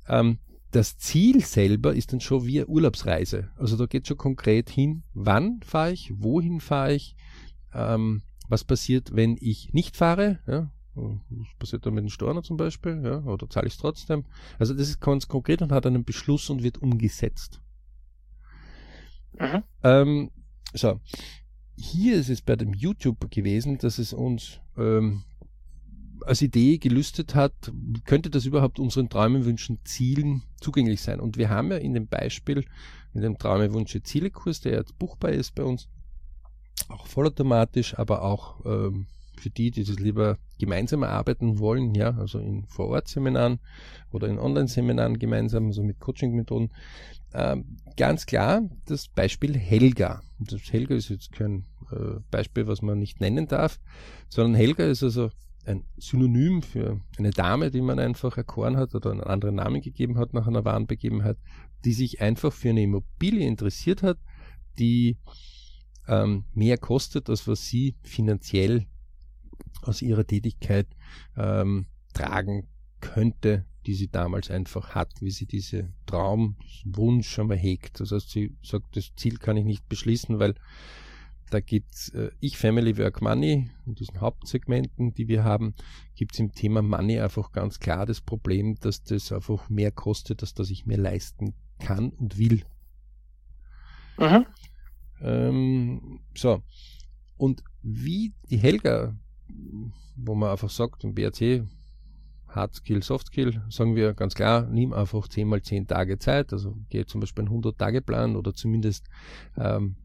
Ähm, 0.09 0.39
das 0.71 0.99
Ziel 0.99 1.41
selber 1.45 1.95
ist 1.95 2.13
dann 2.13 2.21
schon 2.21 2.47
wie 2.47 2.61
eine 2.61 2.69
Urlaubsreise. 2.69 3.51
Also 3.57 3.77
da 3.77 3.87
geht 3.87 4.07
schon 4.07 4.19
konkret 4.19 4.71
hin, 4.71 5.03
wann 5.15 5.61
fahre 5.63 5.93
ich, 5.93 6.13
wohin 6.17 6.61
fahre 6.61 6.95
ich, 6.95 7.17
ähm, 7.75 8.23
was 8.49 8.65
passiert, 8.65 9.15
wenn 9.15 9.37
ich 9.41 9.73
nicht 9.73 9.97
fahre? 9.97 10.39
Ja? 10.47 10.71
Was 10.95 11.59
passiert 11.59 11.87
dann 11.87 11.95
mit 11.95 12.05
den 12.05 12.11
Storno 12.11 12.43
zum 12.43 12.57
Beispiel? 12.57 13.01
Ja? 13.05 13.23
Oder 13.25 13.49
zahle 13.49 13.67
ich 13.67 13.75
es 13.75 13.79
trotzdem? 13.79 14.25
Also 14.59 14.75
das 14.75 14.89
ist 14.89 15.01
ganz 15.01 15.29
konkret 15.29 15.63
und 15.63 15.73
hat 15.73 15.87
einen 15.87 16.05
Beschluss 16.05 16.51
und 16.51 16.63
wird 16.63 16.79
umgesetzt. 16.79 17.61
Mhm. 19.39 19.63
Ähm, 19.83 20.31
so. 20.75 21.01
Hier 21.77 22.17
ist 22.17 22.29
es 22.29 22.43
bei 22.43 22.57
dem 22.57 22.75
YouTube 22.75 23.31
gewesen, 23.31 23.79
dass 23.79 23.99
es 23.99 24.13
uns 24.13 24.61
ähm, 24.77 25.23
als 26.25 26.43
Idee 26.43 26.79
gelüstet 26.79 27.35
hat, 27.35 27.53
könnte 28.05 28.31
das 28.31 28.45
überhaupt 28.45 28.79
unseren 28.79 29.09
Träumen, 29.09 29.45
Wünschen, 29.45 29.79
Zielen 29.85 30.43
zugänglich 30.61 31.01
sein? 31.01 31.21
Und 31.21 31.37
wir 31.37 31.51
haben 31.51 31.71
ja 31.71 31.77
in 31.77 31.95
dem 31.95 32.07
Beispiel, 32.07 32.65
in 33.15 33.23
dem 33.23 33.39
Träume, 33.39 33.73
Wünsche, 33.73 34.03
Ziele 34.03 34.31
Kurs, 34.31 34.61
der 34.61 34.73
jetzt 34.73 34.99
buchbar 34.99 35.31
ist 35.33 35.55
bei 35.55 35.65
uns, 35.65 35.89
auch 36.89 37.07
vollautomatisch, 37.07 37.99
aber 37.99 38.23
auch 38.23 38.65
ähm, 38.65 39.07
für 39.41 39.51
die, 39.51 39.71
die 39.71 39.85
das 39.85 39.99
lieber 39.99 40.37
gemeinsam 40.59 41.03
erarbeiten 41.03 41.59
wollen, 41.59 41.95
ja, 41.95 42.11
also 42.17 42.39
in 42.39 42.67
Vorortseminaren 42.67 43.59
oder 44.13 44.29
in 44.29 44.39
Online-Seminaren 44.39 45.19
gemeinsam, 45.19 45.67
also 45.67 45.83
mit 45.83 45.99
Coaching-Methoden. 45.99 46.71
Ähm, 47.33 47.77
ganz 47.97 48.27
klar 48.27 48.63
das 48.87 49.09
Beispiel 49.09 49.57
Helga. 49.57 50.23
Das 50.39 50.73
Helga 50.73 50.95
ist 50.95 51.09
jetzt 51.09 51.33
kein 51.33 51.65
äh, 51.91 52.21
Beispiel, 52.31 52.67
was 52.67 52.83
man 52.83 52.99
nicht 52.99 53.21
nennen 53.21 53.47
darf, 53.49 53.81
sondern 54.29 54.55
Helga 54.55 54.85
ist 54.85 55.03
also 55.03 55.31
ein 55.71 55.85
Synonym 55.97 56.63
für 56.63 57.01
eine 57.19 57.31
Dame, 57.31 57.71
die 57.71 57.81
man 57.81 57.99
einfach 57.99 58.37
erkoren 58.37 58.77
hat 58.77 58.95
oder 58.95 59.11
einen 59.11 59.23
anderen 59.23 59.57
Namen 59.57 59.81
gegeben 59.81 60.19
hat 60.19 60.33
nach 60.35 60.47
einer 60.47 60.65
wahren 60.65 60.87
Begebenheit, 60.87 61.39
die 61.85 61.93
sich 61.93 62.21
einfach 62.21 62.53
für 62.53 62.71
eine 62.71 62.83
Immobilie 62.83 63.47
interessiert 63.47 64.03
hat, 64.03 64.19
die 64.79 65.19
ähm, 66.09 66.45
mehr 66.53 66.79
kostet, 66.79 67.31
als 67.31 67.47
was 67.47 67.67
sie 67.67 67.97
finanziell 68.03 68.87
aus 69.83 70.03
ihrer 70.03 70.27
Tätigkeit 70.27 70.89
ähm, 71.37 71.87
tragen 72.13 72.69
könnte, 73.01 73.65
die 73.87 73.95
sie 73.95 74.09
damals 74.09 74.51
einfach 74.51 74.95
hat, 74.95 75.21
wie 75.21 75.31
sie 75.31 75.47
diese 75.47 75.93
Traum, 76.07 76.57
Wunsch 76.85 77.29
schon 77.29 77.47
mal 77.47 77.57
hegt. 77.57 78.01
Das 78.01 78.13
heißt, 78.13 78.31
sie 78.31 78.57
sagt, 78.63 78.97
das 78.97 79.15
Ziel 79.17 79.39
kann 79.39 79.57
ich 79.57 79.65
nicht 79.65 79.89
beschließen, 79.89 80.39
weil 80.39 80.55
da 81.51 81.61
gibt's 81.61 82.09
äh, 82.11 82.31
Ich 82.41 82.57
Family 82.57 82.97
Work 82.99 83.21
Money 83.21 83.71
und 83.87 84.01
diesen 84.01 84.21
Hauptsegmenten, 84.21 85.13
die 85.15 85.29
wir 85.29 85.45
haben, 85.45 85.75
gibt 86.15 86.35
es 86.35 86.41
im 86.41 86.53
Thema 86.53 86.83
Money 86.83 87.21
einfach 87.21 87.53
ganz 87.53 87.81
klar 87.81 88.07
das 88.07 88.21
Problem, 88.21 88.77
dass 88.81 89.03
das 89.03 89.33
einfach 89.33 89.69
mehr 89.69 89.91
kostet, 89.91 90.43
als 90.43 90.55
dass 90.55 90.71
ich 90.71 90.87
mir 90.87 90.97
leisten 90.97 91.55
kann 91.79 92.11
und 92.11 92.39
will. 92.39 92.63
Mhm. 94.19 94.47
Ähm, 95.23 96.21
so. 96.37 96.63
Und 97.37 97.63
wie 97.83 98.35
die 98.49 98.59
Helga, 98.59 99.15
wo 100.17 100.35
man 100.35 100.51
einfach 100.51 100.71
sagt, 100.71 101.05
im 101.05 101.15
BRC, 101.15 101.67
Hard 102.49 102.75
Skill, 102.75 103.03
Soft 103.03 103.29
Skill, 103.29 103.63
sagen 103.69 103.97
wir 103.97 104.13
ganz 104.13 104.35
klar, 104.35 104.67
nimm 104.67 104.93
einfach 104.93 105.29
10 105.29 105.49
mal 105.49 105.63
10 105.63 105.87
Tage 105.87 106.19
Zeit, 106.19 106.53
also 106.53 106.77
geh 106.89 107.05
zum 107.07 107.21
Beispiel 107.21 107.47
einen 107.47 107.63
100-Tage-Plan 107.63 108.37
oder 108.37 108.53
zumindest 108.55 109.07
ähm, 109.57 109.97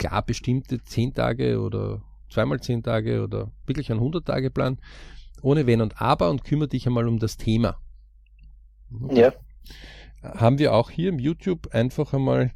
klar 0.00 0.24
bestimmte 0.24 0.82
10 0.82 1.12
Tage 1.14 1.60
oder 1.60 2.02
zweimal 2.30 2.60
zehn 2.60 2.82
Tage 2.82 3.22
oder 3.22 3.50
wirklich 3.66 3.90
einen 3.90 4.00
100-Tage-Plan, 4.00 4.78
ohne 5.42 5.66
Wenn 5.66 5.82
und 5.82 6.00
Aber 6.00 6.30
und 6.30 6.44
kümmere 6.44 6.68
dich 6.68 6.86
einmal 6.86 7.06
um 7.06 7.18
das 7.18 7.36
Thema. 7.36 7.76
Ja. 9.10 9.32
Haben 10.22 10.58
wir 10.58 10.74
auch 10.74 10.90
hier 10.90 11.10
im 11.10 11.18
YouTube 11.18 11.68
einfach 11.74 12.14
einmal 12.14 12.52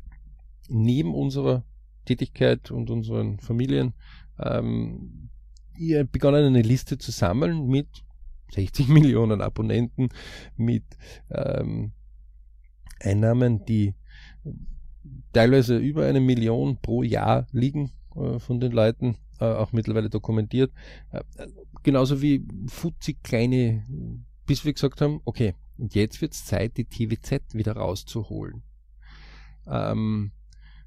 neben 0.68 1.14
unserer 1.14 1.64
Tätigkeit 2.04 2.70
und 2.70 2.90
unseren 2.90 3.38
Familien 3.40 3.94
ähm, 4.38 5.30
begonnen, 6.12 6.46
eine 6.46 6.62
Liste 6.62 6.98
zu 6.98 7.10
sammeln 7.10 7.66
mit 7.66 7.88
60 8.52 8.88
Millionen 8.88 9.40
Abonnenten, 9.40 10.08
mit 10.56 10.84
ähm, 11.30 11.92
Einnahmen, 13.00 13.64
die 13.64 13.94
teilweise 15.32 15.78
über 15.78 16.06
eine 16.06 16.20
Million 16.20 16.78
pro 16.80 17.02
Jahr 17.02 17.46
liegen 17.52 17.90
äh, 18.16 18.38
von 18.38 18.60
den 18.60 18.72
Leuten, 18.72 19.16
äh, 19.40 19.44
auch 19.44 19.72
mittlerweile 19.72 20.10
dokumentiert. 20.10 20.72
Äh, 21.10 21.22
genauso 21.82 22.22
wie 22.22 22.46
futzig 22.68 23.22
kleine, 23.22 23.84
bis 24.46 24.64
wir 24.64 24.72
gesagt 24.72 25.00
haben, 25.00 25.20
okay, 25.24 25.54
jetzt 25.78 26.20
wird 26.20 26.32
es 26.32 26.44
Zeit, 26.44 26.76
die 26.76 26.84
TWZ 26.84 27.54
wieder 27.54 27.76
rauszuholen. 27.76 28.62
Ähm, 29.66 30.32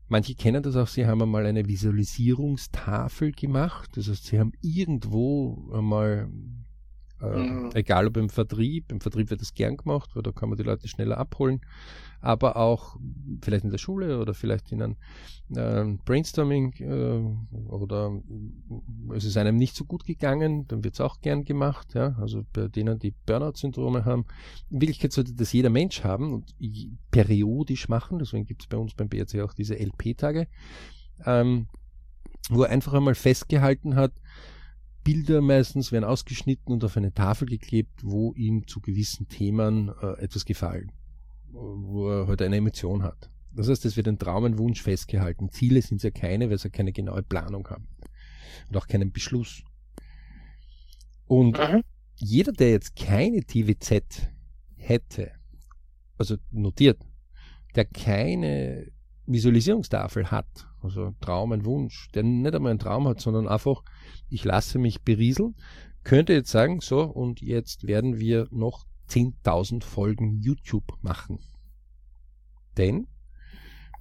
manche 0.07 0.35
kennen 0.35 0.63
das 0.63 0.75
auch, 0.75 0.87
sie 0.87 1.05
haben 1.05 1.21
einmal 1.21 1.45
eine 1.45 1.67
Visualisierungstafel 1.67 3.31
gemacht. 3.31 3.91
Das 3.95 4.07
heißt, 4.07 4.25
sie 4.25 4.39
haben 4.39 4.53
irgendwo 4.61 5.71
einmal 5.73 6.29
äh, 7.21 7.25
mhm. 7.25 7.71
Egal 7.73 8.07
ob 8.07 8.17
im 8.17 8.29
Vertrieb, 8.29 8.91
im 8.91 9.01
Vertrieb 9.01 9.29
wird 9.29 9.41
das 9.41 9.53
gern 9.53 9.77
gemacht, 9.77 10.11
weil 10.13 10.23
da 10.23 10.31
kann 10.31 10.49
man 10.49 10.57
die 10.57 10.63
Leute 10.63 10.87
schneller 10.87 11.17
abholen, 11.17 11.61
aber 12.21 12.57
auch 12.57 12.97
vielleicht 13.41 13.63
in 13.63 13.71
der 13.71 13.79
Schule 13.79 14.19
oder 14.19 14.35
vielleicht 14.35 14.71
in 14.71 14.83
einem 14.83 14.95
äh, 15.55 15.97
Brainstorming 16.05 16.73
äh, 16.79 17.69
oder 17.69 18.21
es 19.15 19.25
ist 19.25 19.37
einem 19.37 19.55
nicht 19.55 19.75
so 19.75 19.85
gut 19.85 20.05
gegangen, 20.05 20.67
dann 20.67 20.83
wird 20.83 20.93
es 20.93 21.01
auch 21.01 21.19
gern 21.21 21.43
gemacht. 21.43 21.95
Ja? 21.95 22.15
Also 22.19 22.45
bei 22.53 22.67
denen, 22.67 22.99
die 22.99 23.15
Burnout-Syndrome 23.25 24.05
haben. 24.05 24.25
In 24.69 24.81
Wirklichkeit 24.81 25.11
sollte 25.11 25.33
das 25.33 25.53
jeder 25.53 25.71
Mensch 25.71 26.03
haben 26.03 26.33
und 26.33 26.55
periodisch 27.09 27.89
machen, 27.89 28.19
deswegen 28.19 28.45
gibt 28.45 28.61
es 28.61 28.67
bei 28.67 28.77
uns 28.77 28.93
beim 28.93 29.09
BRC 29.09 29.41
auch 29.41 29.53
diese 29.53 29.75
LP-Tage, 29.75 30.47
ähm, 31.25 31.67
wo 32.49 32.61
er 32.61 32.69
einfach 32.69 32.93
einmal 32.93 33.15
festgehalten 33.15 33.95
hat, 33.95 34.13
Bilder 35.07 35.39
meistens 35.39 35.93
werden 35.93 36.03
ausgeschnitten 36.03 36.73
und 36.73 36.83
auf 36.83 36.97
eine 36.97 37.13
Tafel 37.13 37.47
geklebt, 37.47 38.01
wo 38.03 38.33
ihm 38.33 38.67
zu 38.67 38.81
gewissen 38.81 39.29
Themen 39.29 39.89
äh, 40.01 40.21
etwas 40.21 40.43
gefallen, 40.43 40.91
wo 41.53 42.09
er 42.09 42.19
heute 42.23 42.29
halt 42.29 42.41
eine 42.41 42.57
Emotion 42.57 43.03
hat. 43.03 43.29
Das 43.53 43.69
heißt, 43.69 43.85
es 43.85 43.95
wird 43.95 44.09
ein 44.09 44.19
Traum, 44.19 44.43
ein 44.43 44.57
Wunsch 44.57 44.81
festgehalten. 44.81 45.49
Ziele 45.49 45.81
sind 45.81 46.03
ja 46.03 46.11
keine, 46.11 46.49
weil 46.49 46.57
sie 46.57 46.69
keine 46.69 46.91
genaue 46.91 47.23
Planung 47.23 47.65
haben. 47.69 47.87
Und 48.67 48.75
auch 48.75 48.85
keinen 48.85 49.13
Beschluss. 49.13 49.63
Und 51.25 51.57
mhm. 51.57 51.83
jeder, 52.17 52.51
der 52.51 52.71
jetzt 52.71 52.97
keine 52.97 53.45
TVZ 53.45 54.27
hätte, 54.75 55.31
also 56.17 56.35
notiert, 56.51 57.01
der 57.75 57.85
keine 57.85 58.91
Visualisierungstafel 59.25 60.31
hat, 60.31 60.67
also 60.87 61.13
Traum, 61.19 61.51
ein 61.51 61.65
Wunsch, 61.65 62.09
der 62.13 62.23
nicht 62.23 62.55
einmal 62.55 62.71
einen 62.71 62.79
Traum 62.79 63.07
hat, 63.07 63.19
sondern 63.19 63.47
einfach, 63.47 63.83
ich 64.29 64.43
lasse 64.43 64.79
mich 64.79 65.01
berieseln, 65.01 65.55
könnte 66.03 66.33
jetzt 66.33 66.51
sagen, 66.51 66.79
so, 66.79 67.01
und 67.03 67.41
jetzt 67.41 67.85
werden 67.85 68.19
wir 68.19 68.47
noch 68.51 68.85
10.000 69.09 69.83
Folgen 69.83 70.39
YouTube 70.39 70.97
machen. 71.01 71.39
Denn, 72.77 73.07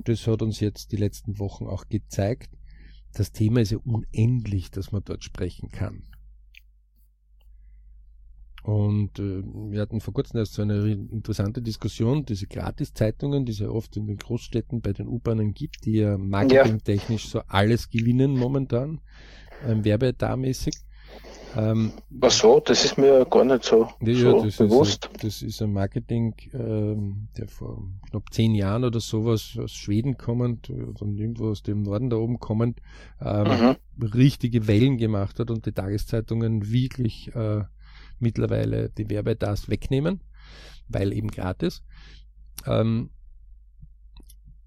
das 0.04 0.26
hat 0.26 0.42
uns 0.42 0.60
jetzt 0.60 0.92
die 0.92 0.96
letzten 0.96 1.38
Wochen 1.38 1.66
auch 1.66 1.88
gezeigt, 1.88 2.50
das 3.12 3.32
Thema 3.32 3.60
ist 3.60 3.72
ja 3.72 3.78
unendlich, 3.78 4.70
dass 4.70 4.92
man 4.92 5.02
dort 5.02 5.24
sprechen 5.24 5.70
kann. 5.70 6.04
Und 8.66 9.20
äh, 9.20 9.44
wir 9.70 9.80
hatten 9.80 10.00
vor 10.00 10.12
kurzem 10.12 10.40
erst 10.40 10.54
so 10.54 10.62
eine 10.62 10.90
interessante 10.90 11.62
Diskussion, 11.62 12.24
diese 12.24 12.48
Gratiszeitungen, 12.48 13.46
die 13.46 13.52
es 13.52 13.60
ja 13.60 13.68
oft 13.68 13.96
in 13.96 14.08
den 14.08 14.16
Großstädten 14.16 14.80
bei 14.80 14.92
den 14.92 15.06
U-Bahnen 15.06 15.54
gibt, 15.54 15.84
die 15.84 15.98
ja 15.98 16.18
marketingtechnisch 16.18 17.28
so 17.28 17.42
alles 17.46 17.90
gewinnen 17.90 18.36
momentan, 18.36 19.00
ähm, 19.64 19.84
werbedarmäßig. 19.84 20.74
Ähm, 21.54 21.92
Ach 22.20 22.30
so, 22.32 22.58
das 22.58 22.84
ist 22.84 22.98
mir 22.98 23.24
gar 23.26 23.44
nicht 23.44 23.62
so, 23.62 23.88
ja, 24.00 24.14
so 24.16 24.42
das 24.42 24.56
bewusst. 24.56 25.10
Ist, 25.12 25.24
das 25.24 25.42
ist 25.42 25.62
ein 25.62 25.72
Marketing, 25.72 26.34
ähm, 26.52 27.28
der 27.38 27.46
vor 27.46 27.84
knapp 28.10 28.32
zehn 28.32 28.56
Jahren 28.56 28.82
oder 28.82 28.98
sowas 28.98 29.56
aus 29.62 29.74
Schweden 29.74 30.18
kommend 30.18 30.70
und 30.70 31.20
irgendwo 31.20 31.50
aus 31.50 31.62
dem 31.62 31.82
Norden 31.82 32.10
da 32.10 32.16
oben 32.16 32.40
kommend 32.40 32.80
ähm, 33.20 33.76
mhm. 33.96 34.06
richtige 34.08 34.66
Wellen 34.66 34.96
gemacht 34.96 35.38
hat 35.38 35.52
und 35.52 35.66
die 35.66 35.72
Tageszeitungen 35.72 36.72
wirklich 36.72 37.32
äh, 37.36 37.62
mittlerweile 38.18 38.90
die 38.90 39.08
Werbetas 39.10 39.68
wegnehmen, 39.68 40.20
weil 40.88 41.12
eben 41.12 41.28
gratis. 41.28 41.82
Ähm, 42.66 43.10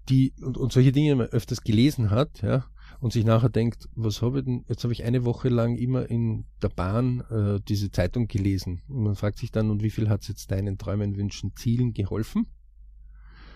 die, 0.08 0.32
und, 0.42 0.56
und 0.56 0.72
solche 0.72 0.92
Dinge 0.92 1.14
man 1.14 1.26
öfters 1.28 1.62
gelesen 1.62 2.10
hat, 2.10 2.42
ja, 2.42 2.66
und 3.00 3.12
sich 3.12 3.24
nachher 3.24 3.48
denkt, 3.48 3.88
was 3.94 4.20
habe 4.20 4.40
ich 4.40 4.44
denn, 4.44 4.64
jetzt 4.68 4.82
habe 4.82 4.92
ich 4.92 5.04
eine 5.04 5.24
Woche 5.24 5.48
lang 5.48 5.76
immer 5.76 6.10
in 6.10 6.44
der 6.62 6.68
Bahn 6.68 7.20
äh, 7.30 7.60
diese 7.66 7.90
Zeitung 7.90 8.28
gelesen. 8.28 8.82
Und 8.88 9.04
man 9.04 9.14
fragt 9.14 9.38
sich 9.38 9.50
dann, 9.50 9.70
und 9.70 9.82
wie 9.82 9.90
viel 9.90 10.08
hat 10.08 10.22
es 10.22 10.28
jetzt 10.28 10.50
deinen 10.50 10.76
Träumen, 10.76 11.16
Wünschen, 11.16 11.54
Zielen 11.56 11.94
geholfen? 11.94 12.46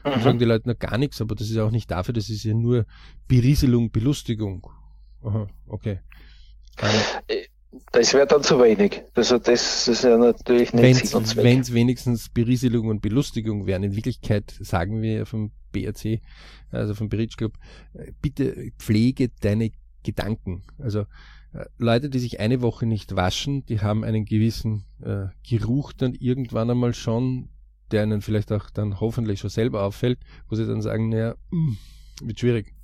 Mhm. 0.04 0.20
sagen 0.20 0.38
die 0.38 0.44
Leute 0.44 0.68
noch 0.68 0.78
gar 0.78 0.98
nichts, 0.98 1.20
aber 1.20 1.34
das 1.34 1.48
ist 1.48 1.56
ja 1.56 1.64
auch 1.64 1.70
nicht 1.70 1.90
dafür, 1.90 2.12
das 2.12 2.28
ist 2.28 2.44
ja 2.44 2.54
nur 2.54 2.86
Berieselung, 3.26 3.90
Belustigung. 3.90 4.66
Aha, 5.22 5.46
okay. 5.66 6.00
Ähm, 6.82 7.00
äh, 7.28 7.44
das 7.93 8.14
wäre 8.14 8.26
dann 8.26 8.43
zu 8.43 8.61
wenig. 8.61 9.02
Also 9.14 9.38
das 9.38 9.88
ist 9.88 10.04
ja 10.04 10.16
natürlich 10.16 10.73
nicht 10.73 11.14
Wenn 11.37 11.61
es 11.61 11.73
wenigstens 11.73 12.28
Berieselung 12.28 12.88
und 12.88 13.02
Belustigung 13.02 13.66
wären. 13.66 13.83
In 13.83 13.97
Wirklichkeit 13.97 14.54
sagen 14.61 15.02
wir 15.02 15.26
vom 15.26 15.52
BRC, 15.73 16.21
also 16.71 16.95
vom 16.95 17.09
Bridge 17.09 17.35
Club, 17.37 17.54
äh, 17.95 18.12
bitte 18.21 18.71
pflege 18.78 19.31
deine 19.40 19.71
Gedanken. 20.02 20.62
Also 20.78 21.00
äh, 21.52 21.66
Leute, 21.78 22.11
die 22.11 22.19
sich 22.19 22.40
eine 22.40 22.62
Woche 22.62 22.87
nicht 22.87 23.16
waschen, 23.16 23.64
die 23.66 23.81
haben 23.81 24.04
einen 24.04 24.25
gewissen 24.25 24.85
äh, 25.02 25.26
Geruch 25.49 25.93
dann 25.93 26.14
irgendwann 26.14 26.71
einmal 26.71 26.95
schon, 26.95 27.49
der 27.90 28.04
ihnen 28.04 28.23
vielleicht 28.23 28.52
auch 28.52 28.71
dann 28.71 29.00
hoffentlich 29.00 29.40
schon 29.40 29.50
selber 29.50 29.83
auffällt, 29.83 30.19
wo 30.49 30.57
sie 30.57 30.66
dann 30.66 30.83
sagen, 30.83 31.09
naja, 31.09 31.35
mh, 31.50 31.76
hm, 32.21 32.28
wird 32.28 32.40
schwierig. 32.40 32.75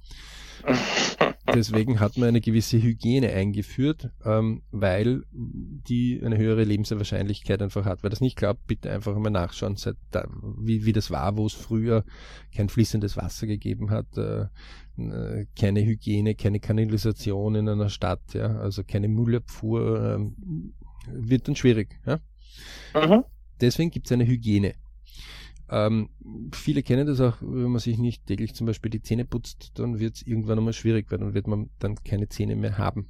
Deswegen 1.47 2.01
hat 2.01 2.17
man 2.17 2.29
eine 2.29 2.41
gewisse 2.41 2.81
Hygiene 2.81 3.31
eingeführt, 3.31 4.11
ähm, 4.25 4.63
weil 4.71 5.25
die 5.33 6.21
eine 6.25 6.37
höhere 6.37 6.65
Lebenswahrscheinlichkeit 6.65 7.63
einfach 7.63 7.85
hat. 7.85 8.03
Wer 8.03 8.11
das 8.11 8.21
nicht 8.21 8.37
glaubt, 8.37 8.67
bitte 8.67 8.91
einfach 8.91 9.17
einmal 9.17 9.33
nachschauen, 9.33 9.77
seit 9.77 9.97
da, 10.11 10.29
wie, 10.59 10.85
wie 10.85 10.93
das 10.93 11.11
war, 11.11 11.37
wo 11.37 11.47
es 11.47 11.55
früher 11.55 12.05
kein 12.55 12.69
fließendes 12.69 13.17
Wasser 13.17 13.47
gegeben 13.47 13.91
hat, 13.91 14.17
äh, 14.17 14.47
äh, 14.99 15.47
keine 15.59 15.85
Hygiene, 15.85 16.35
keine 16.35 16.61
Kanalisation 16.61 17.55
in 17.55 17.69
einer 17.69 17.89
Stadt, 17.89 18.35
ja, 18.35 18.57
also 18.59 18.85
keine 18.85 19.09
Müllabfuhr, 19.09 20.21
äh, 20.21 21.13
wird 21.13 21.49
dann 21.49 21.57
schwierig. 21.57 21.99
Ja? 22.07 22.21
Mhm. 22.95 23.25
Deswegen 23.61 23.91
gibt 23.91 24.07
es 24.07 24.13
eine 24.13 24.27
Hygiene. 24.27 24.75
Ähm, 25.71 26.11
viele 26.53 26.83
kennen 26.83 27.07
das 27.07 27.21
auch, 27.21 27.37
wenn 27.41 27.71
man 27.71 27.79
sich 27.79 27.97
nicht 27.97 28.27
täglich 28.27 28.55
zum 28.55 28.67
Beispiel 28.67 28.91
die 28.91 29.03
Zähne 29.03 29.25
putzt, 29.25 29.79
dann 29.79 30.01
wird 30.01 30.17
es 30.17 30.23
irgendwann 30.23 30.59
einmal 30.59 30.73
schwierig, 30.73 31.11
weil 31.11 31.19
dann 31.19 31.33
wird 31.33 31.47
man 31.47 31.71
dann 31.79 31.95
keine 32.03 32.29
Zähne 32.29 32.57
mehr 32.57 32.77
haben. 32.77 33.09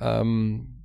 Ähm, 0.00 0.84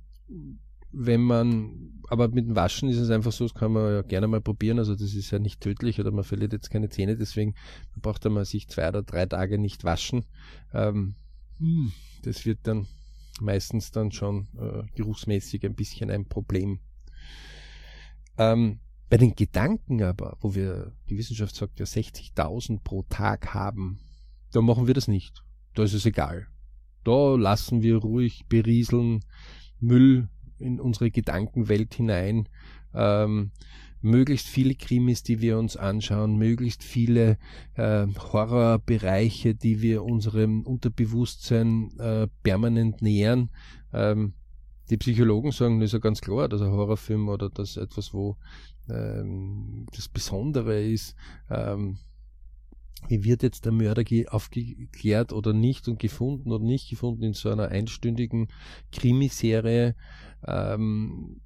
wenn 0.90 1.22
man, 1.22 2.00
aber 2.08 2.28
mit 2.28 2.46
dem 2.46 2.56
Waschen 2.56 2.88
ist 2.88 2.98
es 2.98 3.10
einfach 3.10 3.32
so, 3.32 3.44
das 3.44 3.54
kann 3.54 3.72
man 3.72 3.92
ja 3.92 4.02
gerne 4.02 4.26
mal 4.26 4.40
probieren, 4.40 4.78
also 4.78 4.94
das 4.94 5.14
ist 5.14 5.30
ja 5.30 5.38
nicht 5.38 5.60
tödlich 5.60 6.00
oder 6.00 6.10
man 6.10 6.24
verliert 6.24 6.52
jetzt 6.52 6.70
keine 6.70 6.88
Zähne, 6.88 7.16
deswegen 7.16 7.54
braucht 8.00 8.24
man 8.24 8.44
sich 8.44 8.68
zwei 8.68 8.88
oder 8.88 9.02
drei 9.02 9.26
Tage 9.26 9.58
nicht 9.58 9.84
waschen. 9.84 10.24
Ähm, 10.72 11.14
hm, 11.58 11.92
das 12.22 12.46
wird 12.46 12.60
dann 12.64 12.86
meistens 13.40 13.92
dann 13.92 14.10
schon 14.10 14.48
äh, 14.58 14.82
geruchsmäßig 14.96 15.64
ein 15.64 15.74
bisschen 15.74 16.10
ein 16.10 16.26
Problem. 16.26 16.80
Ähm, 18.38 18.80
bei 19.14 19.18
den 19.18 19.36
Gedanken 19.36 20.02
aber, 20.02 20.36
wo 20.40 20.56
wir, 20.56 20.90
die 21.08 21.16
Wissenschaft 21.16 21.54
sagt 21.54 21.78
ja 21.78 21.86
60.000 21.86 22.80
pro 22.82 23.04
Tag 23.04 23.54
haben, 23.54 24.00
da 24.50 24.60
machen 24.60 24.88
wir 24.88 24.94
das 24.94 25.06
nicht. 25.06 25.44
Da 25.74 25.84
ist 25.84 25.92
es 25.92 26.04
egal. 26.04 26.48
Da 27.04 27.36
lassen 27.36 27.80
wir 27.82 27.98
ruhig 27.98 28.46
berieseln, 28.48 29.24
Müll 29.78 30.28
in 30.58 30.80
unsere 30.80 31.12
Gedankenwelt 31.12 31.94
hinein, 31.94 32.48
ähm, 32.92 33.52
möglichst 34.00 34.48
viele 34.48 34.74
Krimis, 34.74 35.22
die 35.22 35.40
wir 35.40 35.60
uns 35.60 35.76
anschauen, 35.76 36.36
möglichst 36.36 36.82
viele 36.82 37.38
äh, 37.74 38.08
Horrorbereiche, 38.18 39.54
die 39.54 39.80
wir 39.80 40.02
unserem 40.02 40.62
Unterbewusstsein 40.62 41.96
äh, 42.00 42.26
permanent 42.42 43.00
nähern. 43.00 43.50
Ähm, 43.92 44.34
die 44.90 44.96
Psychologen 44.96 45.52
sagen, 45.52 45.78
das 45.78 45.90
ist 45.90 45.92
ja 45.92 45.98
ganz 46.00 46.20
klar, 46.20 46.48
dass 46.48 46.60
ein 46.60 46.72
Horrorfilm 46.72 47.28
oder 47.28 47.48
das 47.48 47.76
etwas, 47.76 48.12
wo 48.12 48.36
das 48.86 50.08
Besondere 50.08 50.82
ist, 50.82 51.14
ähm, 51.50 51.98
wie 53.08 53.24
wird 53.24 53.42
jetzt 53.42 53.64
der 53.64 53.72
Mörder 53.72 54.04
aufgeklärt 54.28 55.32
oder 55.32 55.52
nicht 55.52 55.88
und 55.88 55.98
gefunden 55.98 56.52
oder 56.52 56.64
nicht 56.64 56.88
gefunden 56.88 57.22
in 57.22 57.32
so 57.34 57.50
einer 57.50 57.68
einstündigen 57.68 58.48
Krimiserie 58.92 59.94
ähm, 60.46 61.40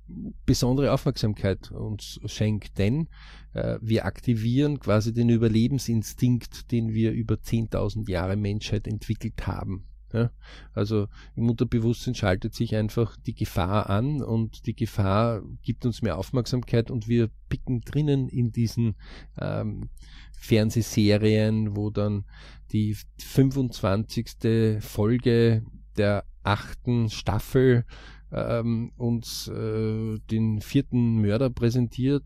besondere 0.45 0.93
Aufmerksamkeit 0.93 1.71
uns 1.71 2.21
schenkt, 2.27 2.79
denn 2.79 3.09
äh, 3.55 3.79
wir 3.81 4.05
aktivieren 4.05 4.81
quasi 4.81 5.13
den 5.13 5.29
Überlebensinstinkt, 5.29 6.73
den 6.73 6.93
wir 6.93 7.13
über 7.13 7.37
10.000 7.37 8.11
Jahre 8.11 8.37
Menschheit 8.37 8.87
entwickelt 8.87 9.47
haben. 9.47 9.88
Ja, 10.13 10.31
also 10.73 11.09
im 11.37 11.51
Unterbewusstsein 11.51 12.15
schaltet 12.15 12.55
sich 12.55 12.75
einfach 12.75 13.17
die 13.27 13.35
Gefahr 13.35 13.91
an 13.91 14.23
und 14.23 14.67
die 14.67 14.75
Gefahr 14.75 15.43
gibt 15.63 15.85
uns 15.85 16.01
mehr 16.01 16.17
Aufmerksamkeit 16.17 16.91
und 16.91 17.09
wir 17.09 17.29
picken 17.51 17.83
drinnen 17.83 18.29
in 18.29 18.51
diesen 18.51 18.97
ähm, 19.39 19.91
Fernsehserien, 20.33 21.77
wo 21.77 21.91
dann 21.91 22.25
die 22.73 22.97
25. 23.19 24.81
Folge 24.81 25.63
der 25.99 26.25
achten 26.43 27.11
Staffel 27.11 27.85
ähm, 28.33 28.93
uns 28.97 29.49
äh, 29.49 30.19
den 30.31 30.61
vierten 30.63 31.21
Mörder 31.21 31.51
präsentiert 31.51 32.25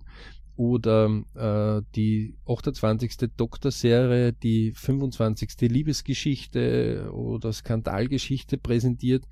oder 0.63 1.11
äh, 1.35 1.83
die 1.97 2.37
28. 2.47 3.31
Doktorserie, 3.37 4.33
die 4.33 4.73
25. 4.73 5.61
Liebesgeschichte 5.63 7.11
oder 7.13 7.53
Skandalgeschichte 7.53 8.59
präsentiert. 8.59 9.25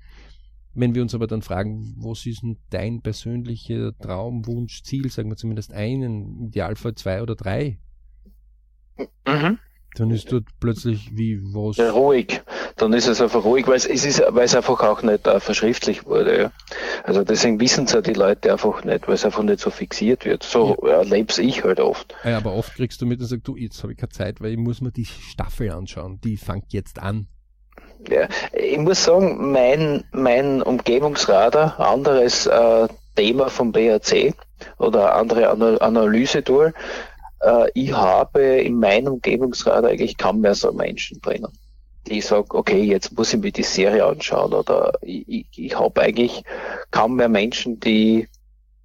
Wenn 0.73 0.93
wir 0.93 1.01
uns 1.01 1.15
aber 1.15 1.27
dann 1.27 1.41
fragen, 1.41 1.95
was 1.97 2.25
ist 2.25 2.43
denn 2.43 2.57
dein 2.69 3.01
persönlicher 3.01 3.97
Traum, 3.97 4.45
Wunsch, 4.45 4.83
Ziel, 4.83 5.09
sagen 5.09 5.29
wir 5.29 5.37
zumindest 5.37 5.71
einen, 5.71 6.37
im 6.39 6.47
Idealfall 6.47 6.95
zwei 6.95 7.21
oder 7.21 7.35
drei, 7.35 7.79
mhm. 9.25 9.57
dann 9.95 10.11
ist 10.11 10.31
dort 10.31 10.47
plötzlich 10.59 11.15
wie 11.15 11.41
was. 11.41 11.77
Ja, 11.77 11.91
ruhig 11.91 12.41
dann 12.81 12.93
ist 12.93 13.07
es 13.07 13.21
einfach 13.21 13.43
ruhig, 13.43 13.67
weil 13.67 13.75
es, 13.75 13.85
es 13.85 14.05
ist, 14.05 14.23
weil 14.29 14.45
es 14.45 14.55
einfach 14.55 14.81
auch 14.81 15.03
nicht 15.03 15.27
uh, 15.27 15.39
verschriftlich 15.39 16.05
wurde. 16.05 16.41
Ja. 16.41 16.51
Also 17.03 17.23
deswegen 17.23 17.59
wissen 17.59 17.85
es 17.85 17.91
ja 17.91 18.01
die 18.01 18.13
Leute 18.13 18.51
einfach 18.51 18.83
nicht, 18.83 19.07
weil 19.07 19.13
es 19.13 19.23
einfach 19.23 19.43
nicht 19.43 19.59
so 19.59 19.69
fixiert 19.69 20.25
wird. 20.25 20.41
So 20.41 20.77
ja. 20.83 20.93
erlebe 20.93 21.31
ich 21.41 21.63
halt 21.63 21.79
oft. 21.79 22.15
Ja, 22.23 22.37
aber 22.37 22.53
oft 22.53 22.73
kriegst 22.73 22.99
du 23.01 23.05
mit 23.05 23.19
und 23.19 23.27
sagst, 23.27 23.47
du, 23.47 23.55
jetzt 23.55 23.83
habe 23.83 23.93
ich 23.93 23.99
keine 23.99 24.09
Zeit, 24.09 24.41
weil 24.41 24.51
ich 24.51 24.57
muss 24.57 24.81
mir 24.81 24.91
die 24.91 25.05
Staffel 25.05 25.69
anschauen. 25.71 26.19
Die 26.23 26.37
fängt 26.37 26.73
jetzt 26.73 26.99
an. 26.99 27.27
Ja, 28.09 28.27
ich 28.51 28.79
muss 28.79 29.03
sagen, 29.03 29.51
mein, 29.51 30.03
mein 30.11 30.63
Umgebungsradar, 30.63 31.79
anderes 31.79 32.47
äh, 32.47 32.87
Thema 33.15 33.49
vom 33.49 33.71
BAC 33.71 34.33
oder 34.79 35.15
andere 35.15 35.51
Analyse-Tool, 35.81 36.73
äh, 37.41 37.69
ich 37.75 37.93
habe 37.93 38.41
in 38.41 38.79
meinem 38.79 39.13
Umgebungsradar 39.13 39.91
eigentlich 39.91 40.17
kaum 40.17 40.41
mehr 40.41 40.55
so 40.55 40.71
Menschen 40.71 41.21
drinnen 41.21 41.51
die 42.07 42.19
ich 42.19 42.25
sage, 42.25 42.55
okay, 42.55 42.81
jetzt 42.83 43.15
muss 43.17 43.33
ich 43.33 43.39
mir 43.39 43.51
die 43.51 43.63
Serie 43.63 44.05
anschauen 44.05 44.53
oder 44.53 44.93
ich, 45.01 45.27
ich, 45.27 45.47
ich 45.55 45.79
habe 45.79 46.01
eigentlich 46.01 46.43
kaum 46.91 47.15
mehr 47.15 47.29
Menschen, 47.29 47.79
die 47.79 48.27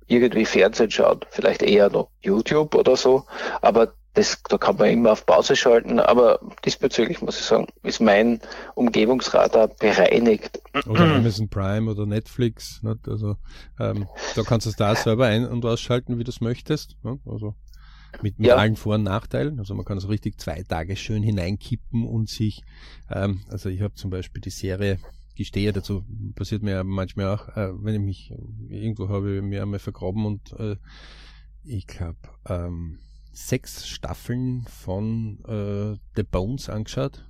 irgendwie 0.06 0.44
Fernsehen 0.44 0.90
schauen, 0.90 1.20
vielleicht 1.30 1.62
eher 1.62 1.90
noch 1.90 2.10
YouTube 2.20 2.74
oder 2.74 2.96
so, 2.96 3.24
aber 3.60 3.92
das, 4.16 4.42
da 4.48 4.56
kann 4.56 4.76
man 4.76 4.88
immer 4.88 5.12
auf 5.12 5.26
Pause 5.26 5.56
schalten, 5.56 6.00
aber 6.00 6.40
diesbezüglich 6.64 7.20
muss 7.20 7.38
ich 7.38 7.44
sagen, 7.44 7.66
ist 7.82 8.00
mein 8.00 8.40
Umgebungsradar 8.74 9.68
bereinigt. 9.68 10.62
Oder 10.86 11.16
Amazon 11.16 11.50
Prime 11.50 11.90
oder 11.90 12.06
Netflix, 12.06 12.80
also 13.06 13.36
ähm, 13.78 14.08
da 14.34 14.42
kannst 14.42 14.64
du 14.64 14.70
es 14.70 14.76
da 14.76 14.94
selber 14.94 15.26
ein- 15.26 15.46
und 15.46 15.64
ausschalten, 15.66 16.18
wie 16.18 16.24
du 16.24 16.30
es 16.30 16.40
möchtest. 16.40 16.96
Also 17.26 17.54
mit, 18.22 18.38
mit 18.38 18.48
ja. 18.48 18.56
allen 18.56 18.76
Vor- 18.76 18.96
und 18.96 19.04
Nachteilen. 19.04 19.58
Also 19.58 19.74
man 19.74 19.84
kann 19.84 20.00
so 20.00 20.08
richtig 20.08 20.38
zwei 20.38 20.62
Tage 20.62 20.96
schön 20.96 21.22
hineinkippen 21.22 22.04
und 22.06 22.28
sich, 22.28 22.62
ähm, 23.10 23.40
also 23.48 23.68
ich 23.68 23.82
habe 23.82 23.94
zum 23.94 24.10
Beispiel 24.10 24.40
die 24.40 24.50
Serie 24.50 24.98
gestehe 25.36 25.72
dazu, 25.72 26.04
passiert 26.34 26.62
mir 26.62 26.82
manchmal 26.82 27.34
auch, 27.34 27.48
äh, 27.56 27.70
wenn 27.82 27.94
ich 27.94 28.00
mich 28.00 28.34
irgendwo 28.68 29.08
habe 29.08 29.36
ich 29.36 29.42
mir 29.42 29.62
einmal 29.62 29.78
vergraben 29.78 30.24
und 30.24 30.52
äh, 30.58 30.76
ich 31.62 31.86
glaube 31.86 32.18
ähm, 32.46 32.98
sechs 33.32 33.86
Staffeln 33.86 34.64
von 34.66 35.38
äh, 35.44 35.98
The 36.16 36.22
Bones 36.22 36.70
angeschaut. 36.70 37.28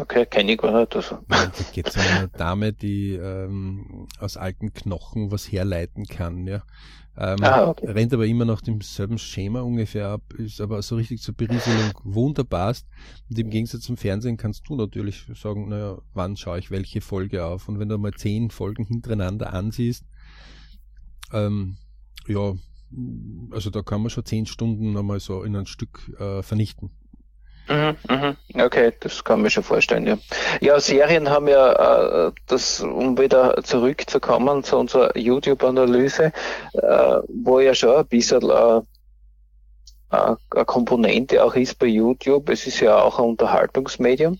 Okay, 0.00 0.24
kenne 0.24 0.52
ich 0.52 0.58
gar 0.58 0.78
nicht. 0.78 0.96
Also. 0.96 1.18
Da 1.28 1.52
geht 1.72 1.88
es 1.88 1.96
um 1.96 2.02
eine 2.02 2.28
Dame, 2.28 2.72
die 2.72 3.14
ähm, 3.14 4.08
aus 4.18 4.36
alten 4.36 4.72
Knochen 4.72 5.30
was 5.30 5.50
herleiten 5.50 6.06
kann. 6.06 6.46
Ja. 6.46 6.62
Ähm, 7.18 7.36
ah, 7.42 7.68
okay. 7.68 7.90
Rennt 7.90 8.14
aber 8.14 8.26
immer 8.26 8.46
nach 8.46 8.62
demselben 8.62 9.18
Schema 9.18 9.60
ungefähr 9.60 10.08
ab, 10.08 10.22
ist 10.38 10.60
aber 10.60 10.80
so 10.80 10.96
richtig 10.96 11.20
zur 11.20 11.34
Berieselung 11.34 11.92
wunderbar. 12.04 12.74
Und 13.28 13.38
im 13.38 13.50
Gegensatz 13.50 13.82
zum 13.82 13.98
Fernsehen 13.98 14.38
kannst 14.38 14.68
du 14.68 14.76
natürlich 14.76 15.26
sagen, 15.34 15.68
naja, 15.68 15.98
wann 16.14 16.36
schaue 16.36 16.58
ich 16.58 16.70
welche 16.70 17.02
Folge 17.02 17.44
auf? 17.44 17.68
Und 17.68 17.78
wenn 17.78 17.90
du 17.90 17.98
mal 17.98 18.14
zehn 18.14 18.50
Folgen 18.50 18.84
hintereinander 18.84 19.52
ansiehst, 19.52 20.04
ähm, 21.32 21.76
ja, 22.26 22.54
also 23.50 23.70
da 23.70 23.82
kann 23.82 24.00
man 24.00 24.10
schon 24.10 24.24
zehn 24.24 24.46
Stunden 24.46 24.96
einmal 24.96 25.20
so 25.20 25.42
in 25.42 25.56
ein 25.56 25.66
Stück 25.66 26.10
äh, 26.18 26.42
vernichten. 26.42 26.90
Mhm, 27.70 27.96
mhm. 28.08 28.36
Okay, 28.60 28.92
das 28.98 29.22
kann 29.22 29.42
man 29.42 29.50
schon 29.50 29.62
vorstellen, 29.62 30.04
ja. 30.04 30.18
Ja, 30.60 30.80
Serien 30.80 31.30
haben 31.30 31.46
ja 31.46 32.26
äh, 32.26 32.32
das, 32.48 32.80
um 32.80 33.16
wieder 33.16 33.62
zurückzukommen 33.62 34.64
zu 34.64 34.76
unserer 34.76 35.16
YouTube-Analyse, 35.16 36.32
äh, 36.72 37.16
wo 37.28 37.60
ja 37.60 37.72
schon 37.72 37.94
ein 37.94 38.06
bisschen 38.06 38.42
äh, 38.50 38.80
eine 40.10 40.64
Komponente 40.66 41.44
auch 41.44 41.54
ist 41.54 41.78
bei 41.78 41.86
YouTube. 41.86 42.48
Es 42.48 42.66
ist 42.66 42.80
ja 42.80 43.00
auch 43.00 43.20
ein 43.20 43.26
Unterhaltungsmedium. 43.26 44.38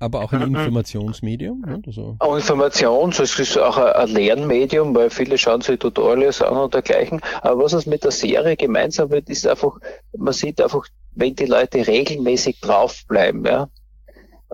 Aber 0.00 0.22
auch 0.22 0.32
ein 0.32 0.48
mhm. 0.48 0.56
Informationsmedium. 0.56 1.60
Ne? 1.64 1.80
Also. 1.86 2.16
Auch 2.18 2.34
Informations, 2.34 3.20
es 3.20 3.38
ist 3.38 3.56
auch 3.56 3.76
ein 3.76 4.08
Lernmedium, 4.08 4.96
weil 4.96 5.10
viele 5.10 5.38
schauen 5.38 5.60
sich 5.60 5.78
Tutorials 5.78 6.42
an 6.42 6.56
und 6.56 6.74
dergleichen. 6.74 7.20
Aber 7.42 7.62
was 7.62 7.72
es 7.72 7.86
mit 7.86 8.02
der 8.02 8.10
Serie 8.10 8.56
gemeinsam 8.56 9.10
wird, 9.10 9.28
ist 9.28 9.46
einfach, 9.46 9.78
man 10.18 10.34
sieht 10.34 10.60
einfach 10.60 10.88
wenn 11.14 11.34
die 11.34 11.46
Leute 11.46 11.86
regelmäßig 11.86 12.60
draufbleiben, 12.60 13.44
ja, 13.44 13.68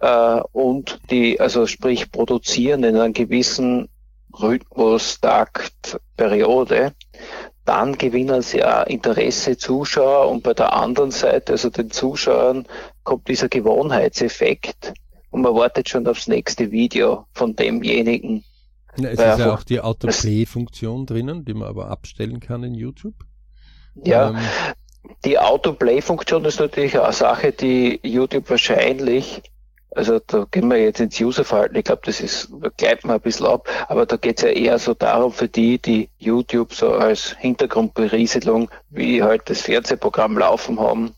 äh, 0.01 0.41
und 0.53 1.01
die, 1.11 1.41
also 1.41 1.67
sprich 1.67 2.11
produzieren 2.11 2.85
in 2.85 2.97
einem 2.97 3.13
gewissen 3.13 3.89
Rhythmus, 4.41 5.21
Takt, 5.21 5.99
Periode, 6.17 6.93
dann 7.65 7.99
gewinnen 7.99 8.43
sie 8.43 8.65
auch 8.65 8.87
Interesse 8.87 9.57
Zuschauer 9.57 10.31
und 10.31 10.43
bei 10.43 10.55
der 10.55 10.73
anderen 10.73 11.11
Seite, 11.11 11.53
also 11.53 11.71
den 11.71 11.91
Zuschauern, 11.91 12.67
kommt 13.03 13.29
dieser 13.29 13.49
Gewohnheitseffekt 13.49 14.95
und 15.31 15.43
man 15.43 15.55
wartet 15.55 15.89
schon 15.89 16.07
aufs 16.07 16.29
nächste 16.29 16.71
Video 16.71 17.27
von 17.33 17.55
demjenigen. 17.57 18.45
Ja, 18.97 19.11
es 19.11 19.21
ist 19.21 19.39
ja 19.39 19.55
auch 19.55 19.63
die 19.63 19.81
Autoplay-Funktion 19.81 21.07
drinnen, 21.07 21.45
die 21.45 21.55
man 21.55 21.69
aber 21.69 21.89
abstellen 21.89 22.41
kann 22.41 22.65
in 22.65 22.75
YouTube. 22.75 23.15
Ja, 24.05 24.31
ähm, 24.31 24.39
die 25.25 25.39
Autoplay-Funktion 25.39 26.45
ist 26.45 26.61
natürlich 26.61 26.99
eine 26.99 27.13
Sache, 27.13 27.53
die 27.53 28.01
YouTube 28.03 28.49
wahrscheinlich, 28.51 29.43
also 29.95 30.21
da 30.27 30.47
gehen 30.51 30.69
wir 30.69 30.79
jetzt 30.79 31.01
ins 31.01 31.21
Userverhalten, 31.21 31.77
ich 31.77 31.85
glaube, 31.85 32.03
das 32.05 32.21
ist, 32.21 32.51
gleitet 32.77 33.05
man 33.05 33.17
ein 33.17 33.23
bisschen 33.23 33.47
ab, 33.47 33.69
aber 33.89 34.07
da 34.07 34.17
geht 34.17 34.39
es 34.39 34.45
ja 34.45 34.51
eher 34.51 34.79
so 34.79 34.95
darum, 34.95 35.33
für 35.33 35.49
die, 35.49 35.79
die 35.79 36.09
YouTube 36.19 36.73
so 36.73 36.93
als 36.93 37.37
Hintergrundberieselung, 37.39 38.71
wie 38.91 39.23
halt 39.23 39.51
das 39.51 39.63
Fernsehprogramm 39.63 40.39
laufen 40.39 40.79
haben, 40.79 41.15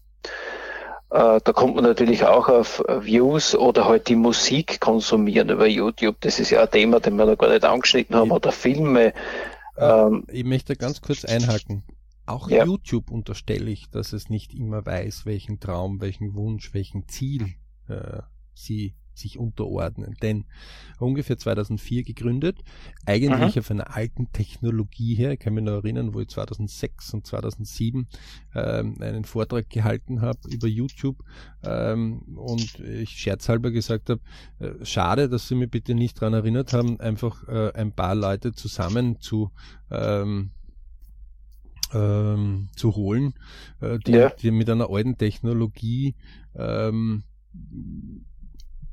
äh, 1.11 1.40
da 1.42 1.53
kommt 1.53 1.74
man 1.74 1.85
natürlich 1.85 2.24
auch 2.24 2.48
auf 2.48 2.83
Views 2.87 3.57
oder 3.57 3.87
halt 3.87 4.09
die 4.09 4.16
Musik 4.16 4.81
konsumieren 4.81 5.50
über 5.50 5.66
YouTube. 5.66 6.16
Das 6.20 6.38
ist 6.38 6.50
ja 6.50 6.62
ein 6.62 6.70
Thema, 6.70 7.00
den 7.00 7.16
wir 7.16 7.26
noch 7.26 7.37
gar 7.37 7.50
nicht 7.50 7.64
angeschnitten 7.64 8.14
haben, 8.14 8.31
oder 8.31 8.53
Filme. 8.53 9.12
Ähm, 9.76 10.24
ich 10.29 10.44
möchte 10.44 10.76
ganz 10.76 11.00
kurz 11.00 11.24
einhaken. 11.24 11.83
Auch 12.26 12.48
ja. 12.48 12.64
YouTube 12.64 13.11
unterstelle 13.11 13.70
ich, 13.70 13.90
dass 13.90 14.12
es 14.12 14.28
nicht 14.28 14.54
immer 14.54 14.85
weiß, 14.85 15.26
welchen 15.26 15.61
Traum, 15.61 16.00
welchen 16.00 16.35
Wunsch, 16.35 16.74
welchen 16.74 17.09
Ziel 17.09 17.54
äh, 17.88 18.22
sie 18.54 18.94
sich 19.20 19.38
unterordnen. 19.38 20.16
Denn 20.22 20.44
ungefähr 20.98 21.38
2004 21.38 22.02
gegründet, 22.04 22.59
eigentlich 23.06 23.52
Aha. 23.52 23.61
auf 23.61 23.70
einer 23.70 23.94
alten 23.94 24.33
Technologie 24.33 25.14
her. 25.14 25.33
Ich 25.33 25.38
kann 25.38 25.54
mich 25.54 25.64
noch 25.64 25.72
erinnern, 25.74 26.14
wo 26.14 26.20
ich 26.20 26.28
2006 26.28 27.14
und 27.14 27.26
2007 27.26 28.09
ähm, 28.54 28.96
einen 29.00 29.24
Vortrag 29.24 29.68
gehalten 29.68 30.20
habe 30.20 30.38
über 30.48 30.66
YouTube 30.66 31.22
ähm, 31.62 32.22
und 32.37 32.80
ich 32.80 33.11
scherzhalber 33.11 33.70
gesagt 33.70 34.11
habe, 34.11 34.20
äh, 34.59 34.85
schade, 34.85 35.28
dass 35.28 35.48
Sie 35.48 35.54
mich 35.54 35.70
bitte 35.70 35.94
nicht 35.94 36.20
daran 36.20 36.35
erinnert 36.35 36.72
haben, 36.72 36.98
einfach 37.00 37.46
äh, 37.48 37.72
ein 37.74 37.92
paar 37.92 38.14
Leute 38.14 38.52
zusammen 38.52 39.20
zu 39.20 39.50
ähm, 39.90 40.50
ähm, 41.92 42.68
zu 42.76 42.94
holen, 42.94 43.35
äh, 43.81 43.98
die, 43.98 44.12
ja. 44.12 44.31
die 44.31 44.50
mit 44.50 44.68
einer 44.70 44.90
alten 44.90 45.18
Technologie 45.18 46.14
ähm, 46.55 47.24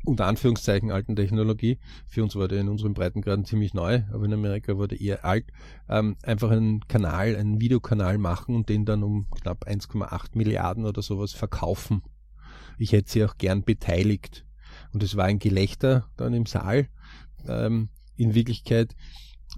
unter 0.08 0.26
Anführungszeichen 0.26 0.90
alten 0.90 1.18
Technologie, 1.18 1.80
für 2.08 2.24
uns 2.24 2.36
war 2.38 2.48
der 2.48 2.62
in 2.62 2.70
unseren 2.70 2.94
Breitengraden 2.94 3.44
ziemlich 3.44 3.74
neu, 3.74 4.04
aber 4.14 4.24
in 4.24 4.34
Amerika 4.34 4.78
war 4.78 4.88
der 4.88 5.02
eher 5.02 5.26
alt, 5.26 5.46
ähm, 5.90 6.16
einfach 6.24 6.50
einen 6.50 6.88
Kanal, 6.88 7.36
einen 7.36 7.60
Videokanal 7.60 8.18
machen 8.18 8.56
und 8.56 8.70
den 8.70 8.86
dann 8.86 9.04
um 9.04 9.30
knapp 9.32 9.68
1,8 9.68 10.30
Milliarden 10.34 10.86
oder 10.86 11.02
sowas 11.02 11.34
verkaufen. 11.34 12.04
ich 12.78 12.94
hätte 12.94 13.12
sie 13.12 13.26
auch 13.26 13.38
gern 13.38 13.64
beteiligt. 13.64 14.46
Und 14.94 15.04
es 15.04 15.18
war 15.18 15.26
ein 15.26 15.40
Gelächter 15.40 16.10
dann 16.16 16.34
im 16.34 16.46
Saal. 16.46 16.88
Ähm, 17.48 17.90
in 18.16 18.34
Wirklichkeit, 18.34 18.96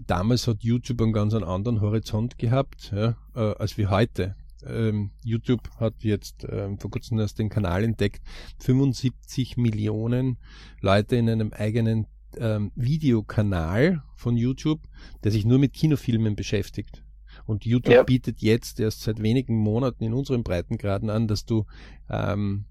damals 0.08 0.48
hat 0.48 0.64
YouTube 0.64 1.02
einen 1.02 1.14
ganz 1.14 1.34
anderen 1.34 1.82
Horizont 1.82 2.38
gehabt, 2.38 2.92
ja, 2.96 3.18
äh, 3.36 3.56
als 3.58 3.78
wie 3.78 3.88
heute. 3.88 4.36
Ähm, 4.66 5.12
YouTube 5.24 5.70
hat 5.78 5.96
jetzt 6.00 6.46
ähm, 6.50 6.80
vor 6.80 6.92
kurzem 6.92 7.20
erst 7.20 7.40
den 7.40 7.50
Kanal 7.50 7.84
entdeckt, 7.84 8.22
75 8.60 9.58
Millionen 9.58 10.38
Leute 10.82 11.16
in 11.16 11.30
einem 11.30 11.54
eigenen 11.54 12.08
ähm, 12.38 12.72
Videokanal 12.76 14.04
von 14.16 14.36
YouTube, 14.36 14.82
der 15.24 15.32
sich 15.32 15.46
nur 15.46 15.60
mit 15.60 15.74
Kinofilmen 15.74 16.36
beschäftigt. 16.36 17.04
Und 17.46 17.66
YouTube 17.66 17.94
ja. 17.94 18.04
bietet 18.04 18.42
jetzt 18.42 18.80
erst 18.80 19.02
seit 19.02 19.22
wenigen 19.22 19.56
Monaten 19.56 20.04
in 20.04 20.14
unseren 20.14 20.44
Breitengraden 20.44 21.10
an, 21.10 21.28
dass 21.28 21.46
du 21.46 21.66
ähm, 22.10 22.66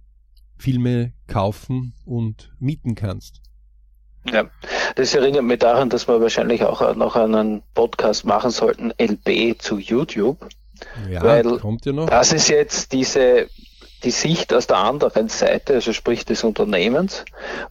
Filme 0.59 1.12
kaufen 1.26 1.94
und 2.04 2.54
mieten 2.59 2.94
kannst. 2.94 3.40
Ja, 4.24 4.44
das 4.96 5.14
erinnert 5.14 5.44
mich 5.44 5.59
daran, 5.59 5.90
dass 5.90 6.09
wir 6.09 6.20
wahrscheinlich 6.20 6.64
auch 6.64 6.94
noch 6.96 7.16
einen 7.16 7.62
Podcast 7.74 8.24
machen 8.24 8.50
sollten, 8.50 8.92
LB 9.00 9.61
zu 9.61 9.78
YouTube. 9.78 10.48
Ja, 11.11 11.22
weil 11.22 11.59
kommt 11.59 11.87
ja 11.87 11.92
noch. 11.92 12.09
Das 12.09 12.33
ist 12.33 12.48
jetzt 12.48 12.92
diese 12.92 13.48
die 14.04 14.11
Sicht 14.11 14.52
aus 14.54 14.66
der 14.66 14.78
anderen 14.78 15.28
Seite, 15.28 15.74
also 15.74 15.92
sprich 15.92 16.24
des 16.24 16.44
Unternehmens, 16.44 17.24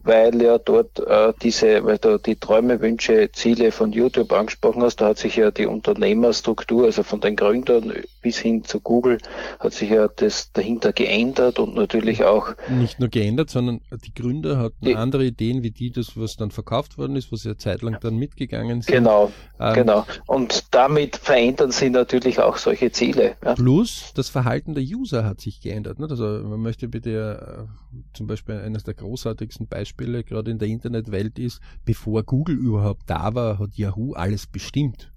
weil 0.03 0.41
ja 0.41 0.57
dort 0.57 0.99
äh, 0.99 1.33
diese, 1.41 1.85
weil 1.85 1.97
du 1.97 2.17
die 2.17 2.35
Träume, 2.35 2.81
Wünsche, 2.81 3.29
Ziele 3.31 3.71
von 3.71 3.91
YouTube 3.91 4.31
angesprochen 4.33 4.83
hast, 4.83 4.97
da 4.97 5.07
hat 5.07 5.17
sich 5.17 5.37
ja 5.37 5.51
die 5.51 5.65
Unternehmerstruktur, 5.65 6.85
also 6.85 7.03
von 7.03 7.21
den 7.21 7.35
Gründern 7.35 7.93
bis 8.21 8.39
hin 8.39 8.63
zu 8.63 8.81
Google, 8.81 9.19
hat 9.59 9.73
sich 9.73 9.89
ja 9.89 10.07
das 10.07 10.51
dahinter 10.51 10.91
geändert 10.91 11.59
und 11.59 11.75
natürlich 11.75 12.25
auch. 12.25 12.49
Nicht 12.69 12.99
nur 12.99 13.09
geändert, 13.09 13.49
sondern 13.49 13.81
die 13.91 14.13
Gründer 14.13 14.57
hatten 14.57 14.85
die, 14.85 14.95
andere 14.95 15.25
Ideen 15.25 15.63
wie 15.63 15.71
die, 15.71 15.91
das, 15.91 16.17
was 16.17 16.35
dann 16.35 16.51
verkauft 16.51 16.97
worden 16.97 17.15
ist, 17.15 17.31
was 17.31 17.43
ja 17.45 17.57
zeitlang 17.57 17.97
dann 18.01 18.17
mitgegangen 18.17 18.81
sind. 18.81 18.93
Genau, 18.93 19.31
ähm, 19.59 19.73
genau. 19.73 20.05
Und 20.25 20.73
damit 20.73 21.15
verändern 21.15 21.71
sie 21.71 21.89
natürlich 21.89 22.39
auch 22.39 22.57
solche 22.57 22.91
Ziele. 22.91 23.35
Ja. 23.43 23.55
Plus 23.55 24.11
das 24.13 24.29
Verhalten 24.29 24.73
der 24.73 24.83
User 24.83 25.23
hat 25.23 25.39
sich 25.39 25.61
geändert. 25.61 25.99
Ne? 25.99 26.07
Also 26.19 26.47
man 26.47 26.61
möchte 26.61 26.87
bitte 26.87 27.67
äh, 27.67 27.97
zum 28.13 28.27
Beispiel 28.27 28.55
eines 28.55 28.83
der 28.83 28.93
großartigsten 28.93 29.67
Beispiele 29.67 30.23
gerade 30.23 30.51
in 30.51 30.59
der 30.59 30.67
Internetwelt 30.67 31.39
ist, 31.39 31.61
bevor 31.85 32.23
Google 32.23 32.55
überhaupt 32.57 33.03
da 33.09 33.33
war, 33.35 33.59
hat 33.59 33.75
Yahoo 33.75 34.13
alles 34.13 34.47
bestimmt. 34.47 35.11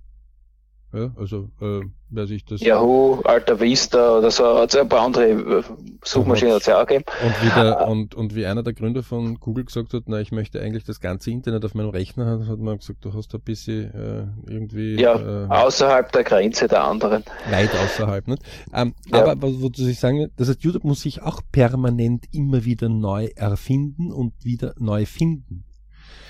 Ja, 0.93 1.13
also 1.17 1.49
äh, 1.61 1.83
wer 2.09 2.27
sich 2.27 2.45
das. 2.45 2.61
Yahoo, 2.61 3.21
Alta 3.23 3.61
Vista 3.61 4.19
oder 4.19 4.31
so, 4.33 4.45
es 4.65 4.75
ein 4.75 4.89
paar 4.89 5.03
andere 5.03 5.29
äh, 5.31 5.63
Suchmaschinen 6.03 6.55
hat 6.55 6.63
es 6.63 6.67
ja 6.67 6.83
auch 6.83 6.87
gegeben. 6.87 7.05
Und 7.25 7.43
wie, 7.43 7.61
der, 7.61 7.87
und, 7.87 8.15
und 8.17 8.35
wie 8.35 8.45
einer 8.45 8.65
der 8.65 8.73
Gründer 8.73 9.05
von 9.05 9.39
Google 9.39 9.65
gesagt 9.65 9.95
hat, 9.95 10.05
na, 10.07 10.21
ich 10.21 10.33
möchte 10.33 10.61
eigentlich 10.61 10.83
das 10.83 11.01
ganze 11.01 11.31
Internet 11.31 11.65
auf 11.65 11.75
meinem 11.75 11.91
Rechner 11.91 12.27
haben, 12.27 12.49
hat 12.49 12.59
man 12.59 12.79
gesagt, 12.79 13.05
du 13.05 13.15
hast 13.15 13.33
ein 13.35 13.41
bisschen 13.41 13.95
äh, 13.95 14.51
irgendwie. 14.51 15.01
Ja, 15.01 15.45
äh, 15.45 15.47
außerhalb 15.49 16.11
der 16.11 16.25
Grenze 16.25 16.67
der 16.67 16.83
anderen. 16.83 17.23
Weit 17.51 17.71
außerhalb, 17.73 18.27
nicht? 18.27 18.43
Ähm, 18.75 18.95
ja. 19.13 19.23
Aber 19.23 19.41
was 19.41 19.63
wozu 19.63 19.87
ich 19.87 20.01
sagen, 20.01 20.29
das 20.37 20.49
heißt, 20.49 20.65
YouTube 20.65 20.83
muss 20.83 21.03
sich 21.03 21.23
auch 21.23 21.41
permanent 21.53 22.25
immer 22.33 22.65
wieder 22.65 22.89
neu 22.89 23.29
erfinden 23.37 24.11
und 24.11 24.33
wieder 24.45 24.75
neu 24.79 25.07
finden. 25.07 25.65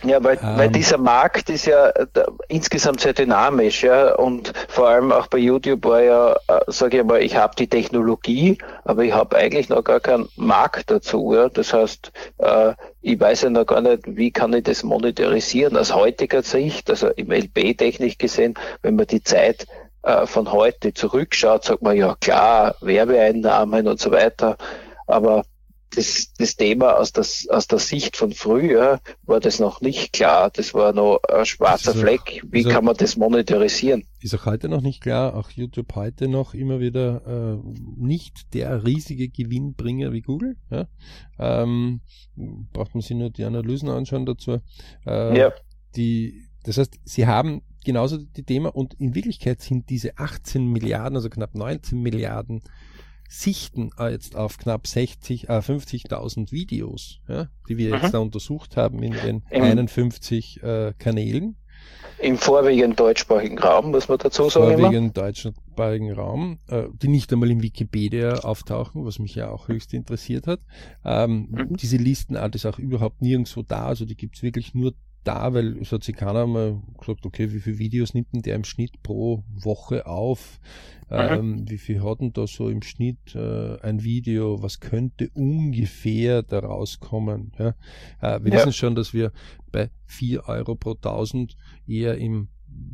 Ja, 0.03 0.23
weil, 0.25 0.39
ähm, 0.43 0.57
weil 0.57 0.69
dieser 0.71 0.99
Markt 0.99 1.51
ist 1.51 1.67
ja 1.67 1.93
da, 2.13 2.27
insgesamt 2.49 3.01
sehr 3.01 3.13
dynamisch, 3.13 3.83
ja, 3.83 4.15
und 4.15 4.53
vor 4.69 4.89
allem 4.89 5.13
auch 5.13 5.27
bei 5.27 5.39
YouTube 5.39 5.85
war 5.85 6.03
ja, 6.03 6.33
äh, 6.49 6.61
sage 6.69 6.99
ich 6.99 7.05
mal, 7.05 7.23
ich 7.23 7.37
habe 7.37 7.55
die 7.57 7.69
Technologie, 7.69 8.59
aber 8.85 9.05
ich 9.05 9.13
habe 9.13 9.37
eigentlich 9.37 9.69
noch 9.69 9.85
gar 9.85 10.01
keinen 10.01 10.29
Markt 10.37 10.91
dazu, 10.91 11.35
ja. 11.35 11.49
Das 11.49 11.75
heißt, 11.75 12.13
äh, 12.39 12.73
ich 13.03 13.21
weiß 13.21 13.43
ja 13.43 13.51
noch 13.51 13.67
gar 13.67 13.83
nicht, 13.83 14.03
wie 14.07 14.31
kann 14.31 14.53
ich 14.55 14.65
das 14.65 14.83
monetarisieren 14.83 15.77
aus 15.77 15.95
heutiger 15.95 16.43
Sicht, 16.43 16.89
also 16.89 17.09
im 17.09 17.31
LB-Technik 17.31 18.19
gesehen, 18.19 18.55
wenn 18.83 18.97
man 18.97 19.07
die 19.07 19.23
Zeit 19.23 19.67
äh, 20.03 20.27
von 20.27 20.51
heute 20.51 20.95
zurückschaut, 20.95 21.65
sagt 21.65 21.83
man 21.83 21.97
ja 21.97 22.17
klar, 22.21 22.75
Werbeeinnahmen 22.81 23.87
und 23.87 24.01
so 24.01 24.11
weiter, 24.11 24.57
aber 25.07 25.45
das, 25.90 26.33
das 26.38 26.57
Thema 26.57 26.96
aus, 26.96 27.12
das, 27.12 27.46
aus 27.48 27.66
der 27.66 27.79
Sicht 27.79 28.16
von 28.16 28.33
früher 28.33 29.00
war 29.22 29.40
das 29.40 29.59
noch 29.59 29.81
nicht 29.81 30.12
klar. 30.12 30.50
Das 30.50 30.72
war 30.72 30.92
noch 30.92 31.20
ein 31.29 31.44
schwarzer 31.44 31.94
Fleck. 31.94 32.42
Wie 32.48 32.62
kann 32.62 32.85
man 32.85 32.96
das 32.96 33.16
monetarisieren? 33.16 34.05
Ist 34.20 34.35
auch 34.35 34.46
heute 34.46 34.68
noch 34.68 34.83
nicht 34.83 35.00
klar. 35.00 35.35
Auch 35.35 35.50
YouTube 35.50 35.94
heute 35.94 36.29
noch 36.29 36.55
immer 36.55 36.81
wieder 36.81 37.22
äh, 37.26 37.68
nicht 37.96 38.55
der 38.55 38.85
riesige 38.85 39.29
Gewinnbringer 39.29 40.12
wie 40.12 40.22
Google. 40.22 40.57
Ja? 40.70 40.87
Ähm, 41.38 42.00
braucht 42.72 42.94
man 42.94 43.03
sich 43.03 43.16
nur 43.16 43.31
die 43.31 43.44
Analysen 43.44 43.88
anschauen 43.88 44.26
dazu. 44.26 44.59
Äh, 45.07 45.38
ja. 45.38 45.53
Die, 45.96 46.46
das 46.62 46.79
heißt, 46.79 47.00
sie 47.05 47.26
haben 47.26 47.62
genauso 47.85 48.18
die 48.18 48.44
Thema 48.44 48.74
und 48.74 48.94
in 48.94 49.14
Wirklichkeit 49.14 49.61
sind 49.61 49.90
diese 49.90 50.18
18 50.18 50.66
Milliarden, 50.66 51.16
also 51.16 51.31
knapp 51.31 51.55
19 51.55 52.00
Milliarden 52.00 52.62
sichten 53.31 53.90
äh, 53.97 54.11
jetzt 54.11 54.35
auf 54.35 54.59
knapp 54.59 54.88
60, 54.88 55.49
äh, 55.49 55.59
50.000 55.59 56.51
Videos, 56.51 57.21
ja, 57.29 57.49
die 57.69 57.79
wir 57.79 57.95
mhm. 57.95 58.03
jetzt 58.03 58.12
da 58.12 58.19
untersucht 58.19 58.77
haben 58.77 59.03
in 59.05 59.12
den 59.12 59.43
Im, 59.51 59.62
51 59.62 60.62
äh, 60.62 60.93
Kanälen. 60.99 61.57
Im 62.19 62.37
vorwiegend 62.37 62.99
deutschsprachigen 62.99 63.59
Raum, 63.59 63.93
muss 63.93 64.09
man 64.09 64.19
dazu 64.19 64.51
sagen. 64.51 64.73
Im 64.73 64.81
vorwiegend 64.81 65.16
deutschsprachigen 65.16 66.12
Raum, 66.12 66.59
äh, 66.66 66.88
die 66.93 67.07
nicht 67.07 67.33
einmal 67.33 67.51
in 67.51 67.62
Wikipedia 67.62 68.40
auftauchen, 68.40 69.07
was 69.07 69.21
mich 69.21 69.37
ja 69.37 69.49
auch 69.49 69.69
höchst 69.69 69.95
interessiert 69.95 70.49
hat. 70.49 70.61
Ähm, 71.05 71.49
mhm. 71.51 71.77
Diese 71.77 71.99
Listen 71.99 72.37
alles 72.37 72.66
auch 72.66 72.81
überhaupt 72.81 73.23
nirgendwo 73.23 73.62
da, 73.62 73.87
also 73.87 74.05
die 74.05 74.16
gibt's 74.16 74.43
wirklich 74.43 74.75
nur 74.75 74.93
da, 75.25 75.53
weil 75.53 75.79
es 75.79 75.93
hat 75.93 76.05
sich 76.05 76.17
keiner 76.17 76.47
mal 76.47 76.81
gesagt, 76.99 77.27
okay, 77.27 77.53
wie 77.53 77.61
viele 77.61 77.79
Videos 77.79 78.15
nimmt 78.15 78.33
denn 78.33 78.43
der 78.43 78.57
im 78.57 78.65
Schnitt 78.65 79.03
pro 79.03 79.45
Woche 79.55 80.07
auf? 80.07 80.61
Ähm, 81.11 81.69
wie 81.69 81.79
viel 81.79 82.03
hat 82.05 82.21
denn 82.21 82.33
da 82.33 82.47
so 82.47 82.69
im 82.69 82.83
Schnitt 82.83 83.35
äh, 83.35 83.81
ein 83.81 84.05
Video? 84.05 84.63
Was 84.63 84.81
könnte 84.81 85.29
ungefähr 85.35 86.43
da 86.43 86.61
rauskommen? 86.61 87.53
Ja? 87.59 87.75
Äh, 88.21 88.45
wir 88.45 88.53
ja. 88.53 88.59
wissen 88.59 88.73
schon, 88.73 88.95
dass 88.95 89.13
wir 89.13 89.33
bei 89.73 89.91
vier 90.07 90.49
Euro 90.49 90.77
pro 90.77 90.93
1000 90.93 91.57
eher 91.87 92.17
im 92.19 92.49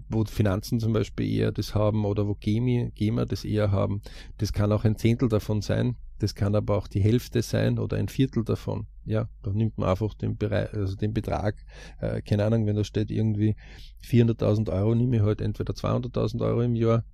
wo 0.08 0.24
Finanzen 0.24 0.80
zum 0.80 0.92
Beispiel 0.92 1.30
eher 1.30 1.52
das 1.52 1.74
haben 1.74 2.04
oder 2.04 2.26
wo 2.26 2.34
GEMA 2.34 3.24
das 3.24 3.44
eher 3.44 3.70
haben. 3.70 4.02
Das 4.38 4.52
kann 4.52 4.72
auch 4.72 4.84
ein 4.84 4.96
Zehntel 4.96 5.28
davon 5.28 5.62
sein. 5.62 5.96
Das 6.18 6.34
kann 6.34 6.54
aber 6.54 6.76
auch 6.76 6.88
die 6.88 7.00
Hälfte 7.00 7.42
sein 7.42 7.78
oder 7.78 7.96
ein 7.98 8.08
Viertel 8.08 8.44
davon. 8.44 8.86
Ja, 9.04 9.28
da 9.42 9.50
nimmt 9.52 9.76
man 9.76 9.90
einfach 9.90 10.14
den, 10.14 10.36
Bereich, 10.36 10.72
also 10.72 10.96
den 10.96 11.12
Betrag, 11.12 11.56
äh, 12.00 12.22
keine 12.22 12.44
Ahnung, 12.44 12.66
wenn 12.66 12.76
da 12.76 12.84
steht 12.84 13.10
irgendwie 13.10 13.54
400.000 14.02 14.72
Euro, 14.72 14.94
nehme 14.94 15.16
ich 15.16 15.22
halt 15.22 15.40
entweder 15.40 15.74
200.000 15.74 16.40
Euro 16.42 16.62
im 16.62 16.74
Jahr, 16.74 17.04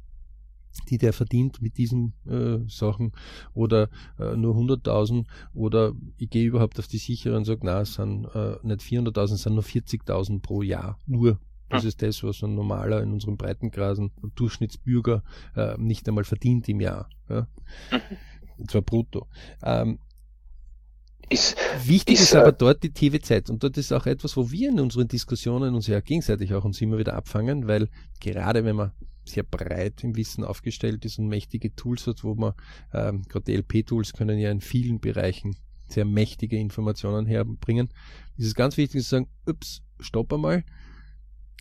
die 0.89 0.99
der 0.99 1.13
verdient 1.13 1.61
mit 1.61 1.77
diesen 1.77 2.15
äh, 2.27 2.59
Sachen 2.69 3.13
oder 3.55 3.91
äh, 4.19 4.37
nur 4.37 4.55
100.000 4.55 5.27
oder 5.53 5.93
ich 6.17 6.31
gehe 6.31 6.47
überhaupt 6.47 6.79
auf 6.79 6.87
die 6.87 6.99
sichere 6.99 7.37
und 7.37 7.45
sage, 7.45 7.61
na, 7.65 7.81
es 7.81 7.95
sind 7.95 8.25
äh, 8.35 8.57
nicht 8.63 8.81
400.000, 8.81 9.35
es 9.35 9.43
sind 9.43 9.55
nur 9.55 9.65
40.000 9.65 10.41
pro 10.41 10.63
Jahr. 10.63 10.99
Nur 11.07 11.39
das 11.73 11.85
ist 11.85 12.03
das, 12.03 12.23
was 12.23 12.43
ein 12.43 12.55
normaler 12.55 13.03
in 13.03 13.13
unserem 13.13 13.37
Breitengrasen 13.37 14.13
Durchschnittsbürger 14.35 15.23
äh, 15.57 15.75
nicht 15.79 16.09
einmal 16.09 16.25
verdient 16.25 16.69
im 16.69 16.81
Jahr. 16.81 17.09
Ja? 17.29 17.49
Mhm 17.91 18.01
und 18.63 18.71
zwar 18.71 18.83
brutto. 18.83 19.27
Ähm, 19.63 19.99
ist, 21.29 21.57
Wichtig 21.85 22.15
ist, 22.15 22.23
ist 22.23 22.35
aber 22.35 22.49
äh, 22.49 22.57
dort 22.57 22.83
die 22.83 22.93
TV-Zeit 22.93 23.51
und 23.51 23.63
dort 23.63 23.77
ist 23.77 23.93
auch 23.93 24.07
etwas, 24.07 24.37
wo 24.37 24.51
wir 24.51 24.69
in 24.69 24.81
unseren 24.81 25.09
Diskussionen 25.09 25.75
uns 25.75 25.87
ja 25.87 26.01
gegenseitig 26.01 26.55
auch 26.55 26.65
uns 26.65 26.81
immer 26.81 26.99
wieder 26.99 27.15
abfangen, 27.15 27.67
weil 27.67 27.89
gerade 28.21 28.65
wenn 28.65 28.77
man 28.77 28.93
sehr 29.25 29.45
breit 29.45 30.03
im 30.03 30.17
Wissen 30.17 30.45
aufgestellt 30.45 31.05
ist 31.05 31.19
und 31.19 31.29
mächtige 31.29 31.75
Tools 31.75 32.07
hat, 32.07 32.25
wo 32.25 32.35
man, 32.35 32.55
ähm, 32.93 33.23
gerade 33.29 33.53
LP-Tools 33.53 34.13
können 34.13 34.39
ja 34.39 34.51
in 34.51 34.61
vielen 34.61 35.01
Bereichen 35.01 35.57
sehr 35.89 36.05
mächtige 36.05 36.59
Informationen 36.59 37.27
herbringen, 37.27 37.89
ist 38.37 38.47
es 38.47 38.55
ganz 38.55 38.77
wichtig 38.77 39.03
zu 39.03 39.09
sagen, 39.09 39.29
ups, 39.47 39.83
stopp 40.01 40.33
einmal, 40.33 40.65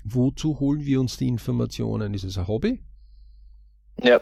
wozu 0.03 0.59
holen 0.59 0.85
wir 0.85 0.99
uns 0.99 1.17
die 1.17 1.27
Informationen? 1.27 2.13
Ist 2.13 2.23
es 2.23 2.37
ein 2.37 2.47
Hobby? 2.47 2.83
Ja 4.01 4.19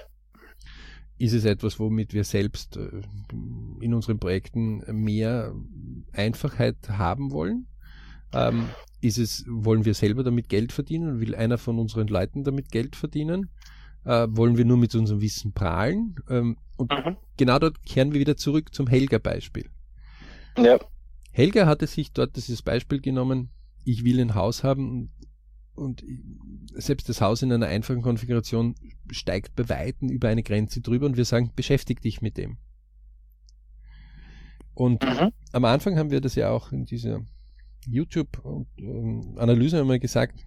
ist 1.19 1.33
es 1.33 1.45
etwas, 1.45 1.79
womit 1.79 2.13
wir 2.13 2.23
selbst 2.23 2.77
äh, 2.77 3.01
in 3.81 3.93
unseren 3.93 4.19
Projekten 4.19 4.81
mehr 4.87 5.53
Einfachheit 6.13 6.77
haben 6.89 7.31
wollen? 7.31 7.67
Ähm, 8.33 8.69
ist 9.01 9.17
es, 9.17 9.43
wollen 9.47 9.85
wir 9.85 9.93
selber 9.93 10.23
damit 10.23 10.47
Geld 10.47 10.71
verdienen? 10.71 11.19
Will 11.19 11.35
einer 11.35 11.57
von 11.57 11.77
unseren 11.77 12.07
Leuten 12.07 12.43
damit 12.45 12.71
Geld 12.71 12.95
verdienen? 12.95 13.49
Äh, 14.05 14.27
wollen 14.29 14.57
wir 14.57 14.63
nur 14.63 14.77
mit 14.77 14.95
unserem 14.95 15.19
Wissen 15.19 15.51
prahlen? 15.51 16.15
Ähm, 16.29 16.57
und 16.77 16.89
mhm. 16.91 17.17
genau 17.35 17.59
dort 17.59 17.85
kehren 17.85 18.13
wir 18.13 18.21
wieder 18.21 18.37
zurück 18.37 18.73
zum 18.73 18.87
Helga-Beispiel. 18.87 19.69
Ja. 20.57 20.79
Helga 21.31 21.65
hatte 21.65 21.85
sich 21.85 22.13
dort 22.13 22.37
dieses 22.37 22.61
Beispiel 22.61 23.01
genommen, 23.01 23.49
ich 23.83 24.05
will 24.05 24.21
ein 24.21 24.35
Haus 24.35 24.63
haben 24.63 25.11
und 25.79 26.03
selbst 26.73 27.09
das 27.09 27.21
Haus 27.21 27.41
in 27.41 27.51
einer 27.51 27.67
einfachen 27.67 28.01
Konfiguration 28.01 28.75
steigt 29.09 29.55
bei 29.55 29.69
Weitem 29.69 30.09
über 30.09 30.27
eine 30.27 30.43
Grenze 30.43 30.81
drüber 30.81 31.05
und 31.05 31.17
wir 31.17 31.25
sagen, 31.25 31.51
beschäftige 31.55 32.01
dich 32.01 32.21
mit 32.21 32.37
dem. 32.37 32.57
Und 34.73 35.03
mhm. 35.03 35.31
am 35.51 35.65
Anfang 35.65 35.97
haben 35.97 36.11
wir 36.11 36.21
das 36.21 36.35
ja 36.35 36.49
auch 36.51 36.71
in 36.71 36.85
dieser 36.85 37.21
YouTube-Analyse 37.87 39.77
ähm, 39.77 39.81
einmal 39.81 39.99
gesagt, 39.99 40.45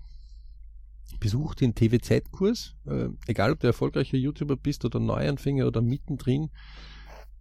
besuch 1.21 1.55
den 1.55 1.75
TWZ-Kurs, 1.75 2.77
äh, 2.87 3.09
egal 3.27 3.53
ob 3.53 3.61
du 3.61 3.67
erfolgreicher 3.67 4.17
YouTuber 4.17 4.57
bist 4.57 4.85
oder 4.85 5.01
Neuanfänger 5.01 5.67
oder 5.67 5.83
mittendrin, 5.83 6.51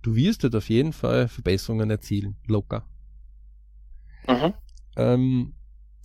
du 0.02 0.16
wirst 0.16 0.44
dort 0.44 0.56
auf 0.56 0.70
jeden 0.70 0.94
Fall 0.94 1.28
Verbesserungen 1.28 1.90
erzielen, 1.90 2.36
locker. 2.46 2.86
Mhm. 4.28 4.54
Ähm, 4.98 5.54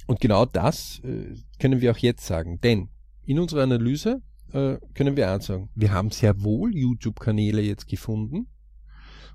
und 0.06 0.20
genau 0.20 0.44
das 0.44 1.00
äh, 1.04 1.34
können 1.58 1.80
wir 1.80 1.92
auch 1.92 1.98
jetzt 1.98 2.26
sagen, 2.26 2.60
denn 2.60 2.88
in 3.24 3.38
unserer 3.38 3.62
Analyse 3.62 4.22
äh, 4.52 4.78
können 4.94 5.16
wir 5.16 5.34
auch 5.34 5.40
sagen, 5.40 5.68
wir 5.74 5.92
haben 5.92 6.10
sehr 6.10 6.42
wohl 6.42 6.74
YouTube-Kanäle 6.76 7.60
jetzt 7.60 7.88
gefunden, 7.88 8.46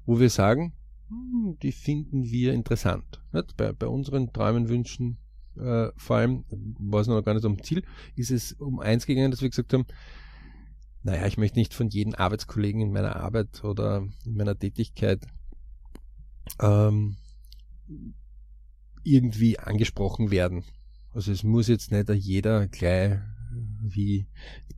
wo 0.05 0.19
wir 0.19 0.29
sagen, 0.29 0.73
hm, 1.10 1.57
die 1.62 1.71
finden 1.71 2.23
wir 2.23 2.53
interessant. 2.53 3.21
Bei, 3.57 3.73
bei 3.73 3.88
unseren 3.88 4.31
Träumen, 4.31 4.69
Wünschen, 4.69 5.17
äh, 5.57 5.89
vor 5.97 6.15
allem, 6.15 6.45
war 6.79 7.01
es 7.01 7.07
noch 7.07 7.21
gar 7.21 7.34
nicht 7.34 7.45
am 7.45 7.62
Ziel, 7.62 7.84
ist 8.15 8.31
es 8.31 8.53
um 8.53 8.79
eins 8.79 9.05
gegangen, 9.05 9.31
dass 9.31 9.41
wir 9.41 9.49
gesagt 9.49 9.73
haben, 9.73 9.86
naja, 11.03 11.25
ich 11.25 11.38
möchte 11.38 11.60
nicht 11.60 11.73
von 11.73 11.89
jedem 11.89 12.13
Arbeitskollegen 12.15 12.81
in 12.81 12.91
meiner 12.91 13.17
Arbeit 13.17 13.63
oder 13.63 14.07
in 14.25 14.36
meiner 14.36 14.57
Tätigkeit 14.57 15.25
ähm, 16.62 17.17
irgendwie 19.04 19.60
angesprochen 19.60 20.32
werden. 20.32 20.64
Also 21.14 21.32
es 21.32 21.44
muss 21.44 21.68
jetzt 21.68 21.92
nicht 21.92 22.10
jeder 22.10 22.68
gleich 22.68 23.20
wie 23.82 24.28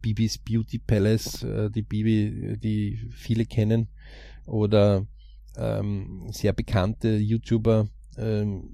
Bibis 0.01 0.37
Beauty 0.37 0.79
Palace, 0.79 1.43
äh, 1.43 1.69
die 1.69 1.83
Bibi, 1.83 2.57
die 2.57 3.09
viele 3.11 3.45
kennen, 3.45 3.87
oder 4.45 5.05
ähm, 5.55 6.27
sehr 6.31 6.53
bekannte 6.53 7.15
YouTuber, 7.17 7.87
ähm, 8.17 8.69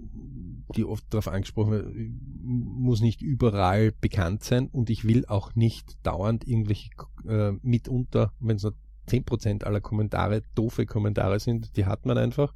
die 0.75 0.85
oft 0.85 1.05
darauf 1.13 1.27
angesprochen 1.27 1.71
werden, 1.71 2.41
muss 2.43 3.01
nicht 3.01 3.21
überall 3.21 3.91
bekannt 3.91 4.43
sein 4.43 4.67
und 4.67 4.89
ich 4.89 5.05
will 5.05 5.25
auch 5.27 5.55
nicht 5.55 5.97
dauernd 6.03 6.47
irgendwelche 6.47 6.89
äh, 7.27 7.51
mitunter, 7.61 8.33
wenn 8.39 8.57
es 8.57 8.63
nur 8.63 8.75
10% 9.07 9.63
aller 9.63 9.81
Kommentare 9.81 10.43
doofe 10.55 10.85
Kommentare 10.85 11.39
sind, 11.39 11.75
die 11.77 11.85
hat 11.85 12.05
man 12.05 12.17
einfach. 12.17 12.53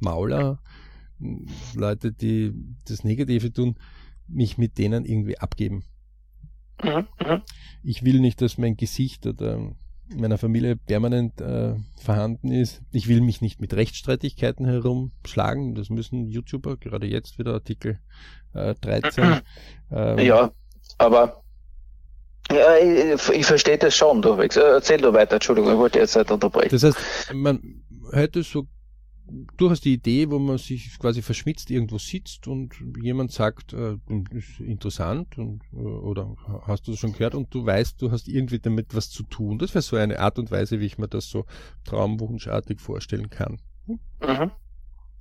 Mauler, 0.00 0.60
Leute, 1.74 2.12
die 2.12 2.52
das 2.88 3.04
Negative 3.04 3.52
tun, 3.52 3.76
mich 4.28 4.58
mit 4.58 4.78
denen 4.78 5.04
irgendwie 5.04 5.38
abgeben. 5.38 5.84
Mhm, 6.82 7.06
mhm. 7.20 7.42
Ich 7.82 8.04
will 8.04 8.20
nicht, 8.20 8.40
dass 8.40 8.58
mein 8.58 8.76
Gesicht 8.76 9.26
oder 9.26 9.72
meiner 10.14 10.38
Familie 10.38 10.76
permanent 10.76 11.40
äh, 11.40 11.74
vorhanden 12.02 12.50
ist. 12.50 12.82
Ich 12.92 13.08
will 13.08 13.20
mich 13.20 13.40
nicht 13.40 13.60
mit 13.60 13.74
Rechtsstreitigkeiten 13.74 14.66
herumschlagen. 14.66 15.74
Das 15.74 15.90
müssen 15.90 16.26
YouTuber, 16.28 16.76
gerade 16.76 17.06
jetzt 17.06 17.38
wieder 17.38 17.52
Artikel 17.52 18.00
äh, 18.54 18.74
13. 18.80 19.40
ähm, 19.92 20.18
ja, 20.18 20.50
aber 20.98 21.42
ja, 22.50 22.76
ich, 22.78 23.28
ich 23.28 23.46
verstehe 23.46 23.78
das 23.78 23.94
schon 23.94 24.22
durchwegs. 24.22 24.56
Erzähl 24.56 25.00
du 25.00 25.12
weiter, 25.12 25.34
Entschuldigung, 25.34 25.72
ich 25.72 25.78
wollte 25.78 26.00
jetzt 26.00 26.16
nicht 26.16 26.30
unterbrechen. 26.30 26.70
Das 26.70 26.82
heißt, 26.82 27.32
man 27.32 27.84
hätte 28.12 28.42
so 28.42 28.66
durchaus 29.56 29.80
die 29.80 29.94
Idee, 29.94 30.30
wo 30.30 30.38
man 30.38 30.58
sich 30.58 30.98
quasi 30.98 31.22
verschmitzt 31.22 31.70
irgendwo 31.70 31.98
sitzt 31.98 32.46
und 32.48 32.74
jemand 33.00 33.32
sagt, 33.32 33.72
äh, 33.72 33.96
ist 34.30 34.60
interessant 34.60 35.38
und, 35.38 35.62
äh, 35.72 35.76
oder 35.76 36.36
hast 36.62 36.86
du 36.86 36.92
das 36.92 37.00
schon 37.00 37.12
gehört 37.12 37.34
und 37.34 37.52
du 37.54 37.64
weißt, 37.64 38.00
du 38.00 38.10
hast 38.10 38.28
irgendwie 38.28 38.58
damit 38.58 38.94
was 38.94 39.10
zu 39.10 39.22
tun. 39.22 39.58
Das 39.58 39.74
wäre 39.74 39.82
so 39.82 39.96
eine 39.96 40.18
Art 40.18 40.38
und 40.38 40.50
Weise, 40.50 40.80
wie 40.80 40.86
ich 40.86 40.98
mir 40.98 41.08
das 41.08 41.28
so 41.28 41.46
traumwunschartig 41.84 42.80
vorstellen 42.80 43.30
kann. 43.30 43.60
Mhm. 43.86 44.50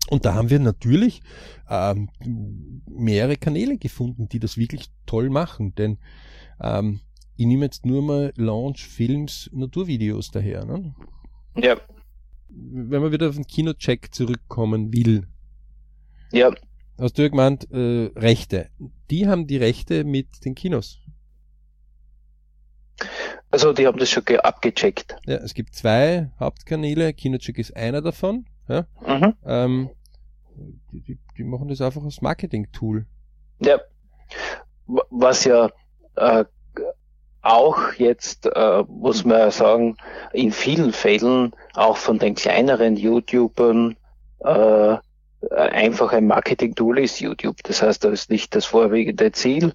Und 0.09 0.25
da 0.25 0.33
haben 0.33 0.49
wir 0.49 0.59
natürlich 0.59 1.21
ähm, 1.69 2.09
mehrere 2.87 3.35
Kanäle 3.35 3.77
gefunden, 3.77 4.27
die 4.27 4.39
das 4.39 4.57
wirklich 4.57 4.89
toll 5.05 5.29
machen, 5.29 5.75
denn 5.75 5.99
ähm, 6.61 7.01
ich 7.35 7.45
nehme 7.45 7.65
jetzt 7.65 7.85
nur 7.85 8.01
mal 8.01 8.33
Launch 8.35 8.85
Films 8.87 9.49
Naturvideos 9.53 10.31
daher. 10.31 10.65
Ne? 10.65 10.95
Ja 11.55 11.77
wenn 12.49 13.01
man 13.01 13.11
wieder 13.11 13.29
auf 13.29 13.35
den 13.35 13.47
Kinocheck 13.47 14.13
zurückkommen 14.13 14.93
will. 14.93 15.27
Ja. 16.31 16.51
Hast 16.97 17.17
du 17.17 17.21
ja 17.21 17.29
gemeint, 17.29 17.71
äh, 17.71 18.11
Rechte. 18.15 18.69
Die 19.09 19.27
haben 19.27 19.47
die 19.47 19.57
Rechte 19.57 20.03
mit 20.03 20.43
den 20.45 20.55
Kinos. 20.55 20.99
Also 23.51 23.73
die 23.73 23.87
haben 23.87 23.97
das 23.97 24.09
schon 24.09 24.23
abgecheckt. 24.43 25.15
Ja, 25.25 25.37
es 25.37 25.53
gibt 25.53 25.73
zwei 25.73 26.29
Hauptkanäle, 26.39 27.13
Kinocheck 27.13 27.57
ist 27.57 27.75
einer 27.75 28.01
davon. 28.01 28.45
Ja. 28.67 28.85
Mhm. 29.05 29.33
Ähm, 29.45 29.89
die, 30.91 31.01
die, 31.01 31.19
die, 31.37 31.43
machen 31.43 31.69
das 31.69 31.81
einfach 31.81 32.03
als 32.03 32.21
Marketing-Tool. 32.21 33.05
Ja. 33.61 33.79
Was 34.85 35.45
ja 35.45 35.71
äh, 36.15 36.45
auch 37.49 37.93
jetzt, 37.93 38.45
äh, 38.45 38.83
muss 38.87 39.25
man 39.25 39.49
sagen, 39.51 39.97
in 40.33 40.51
vielen 40.51 40.93
Fällen 40.93 41.51
auch 41.73 41.97
von 41.97 42.19
den 42.19 42.35
kleineren 42.35 42.95
YouTubern 42.95 43.97
äh, 44.39 44.97
einfach 45.49 46.11
ein 46.13 46.27
Marketing-Tool 46.27 46.99
ist 46.99 47.19
YouTube. 47.19 47.57
Das 47.63 47.81
heißt, 47.81 48.03
da 48.03 48.09
ist 48.09 48.29
nicht 48.29 48.55
das 48.55 48.65
vorwiegende 48.65 49.31
Ziel, 49.31 49.73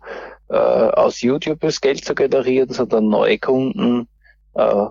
äh, 0.48 0.54
aus 0.54 1.20
YouTube 1.20 1.60
das 1.60 1.80
Geld 1.80 2.04
zu 2.04 2.14
generieren, 2.14 2.70
sondern 2.70 3.08
neue 3.08 3.38
Kunden, 3.38 4.08
äh, 4.54 4.86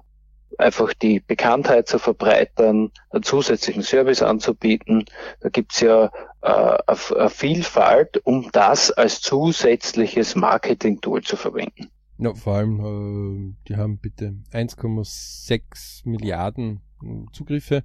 einfach 0.57 0.93
die 0.93 1.21
Bekanntheit 1.21 1.87
zu 1.87 1.99
verbreitern, 1.99 2.91
einen 3.11 3.23
zusätzlichen 3.23 3.83
Service 3.83 4.21
anzubieten. 4.21 5.05
Da 5.39 5.49
gibt's 5.49 5.79
ja 5.79 6.11
äh, 6.41 6.77
eine 6.87 7.29
Vielfalt, 7.29 8.19
um 8.25 8.49
das 8.51 8.91
als 8.91 9.21
zusätzliches 9.21 10.35
Marketing-Tool 10.35 11.21
zu 11.21 11.37
verwenden. 11.37 11.92
Ja, 12.17 12.33
vor 12.35 12.55
allem, 12.55 12.79
äh, 12.79 13.55
die 13.67 13.75
haben 13.75 13.97
bitte 13.97 14.35
1,6 14.51 16.07
Milliarden 16.07 16.81
äh, 17.01 17.25
Zugriffe, 17.33 17.83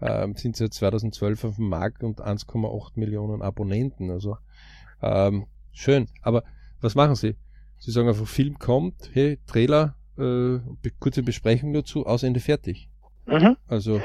äh, 0.00 0.28
sind 0.34 0.56
seit 0.56 0.74
2012 0.74 1.44
auf 1.44 1.56
dem 1.56 1.68
Markt 1.68 2.02
und 2.02 2.20
1,8 2.20 2.92
Millionen 2.96 3.42
Abonnenten. 3.42 4.10
Also 4.10 4.36
ähm, 5.00 5.46
schön. 5.72 6.08
Aber 6.20 6.44
was 6.80 6.94
machen 6.94 7.14
sie? 7.14 7.36
Sie 7.78 7.90
sagen 7.90 8.08
einfach, 8.08 8.26
Film 8.26 8.58
kommt, 8.58 9.10
hey, 9.12 9.38
Trailer, 9.46 9.96
äh, 10.18 10.58
kurze 11.00 11.22
Besprechung 11.22 11.72
dazu, 11.72 12.06
aus 12.06 12.22
Ende 12.22 12.40
fertig. 12.40 12.88
Mhm. 13.26 13.56
Also 13.66 14.00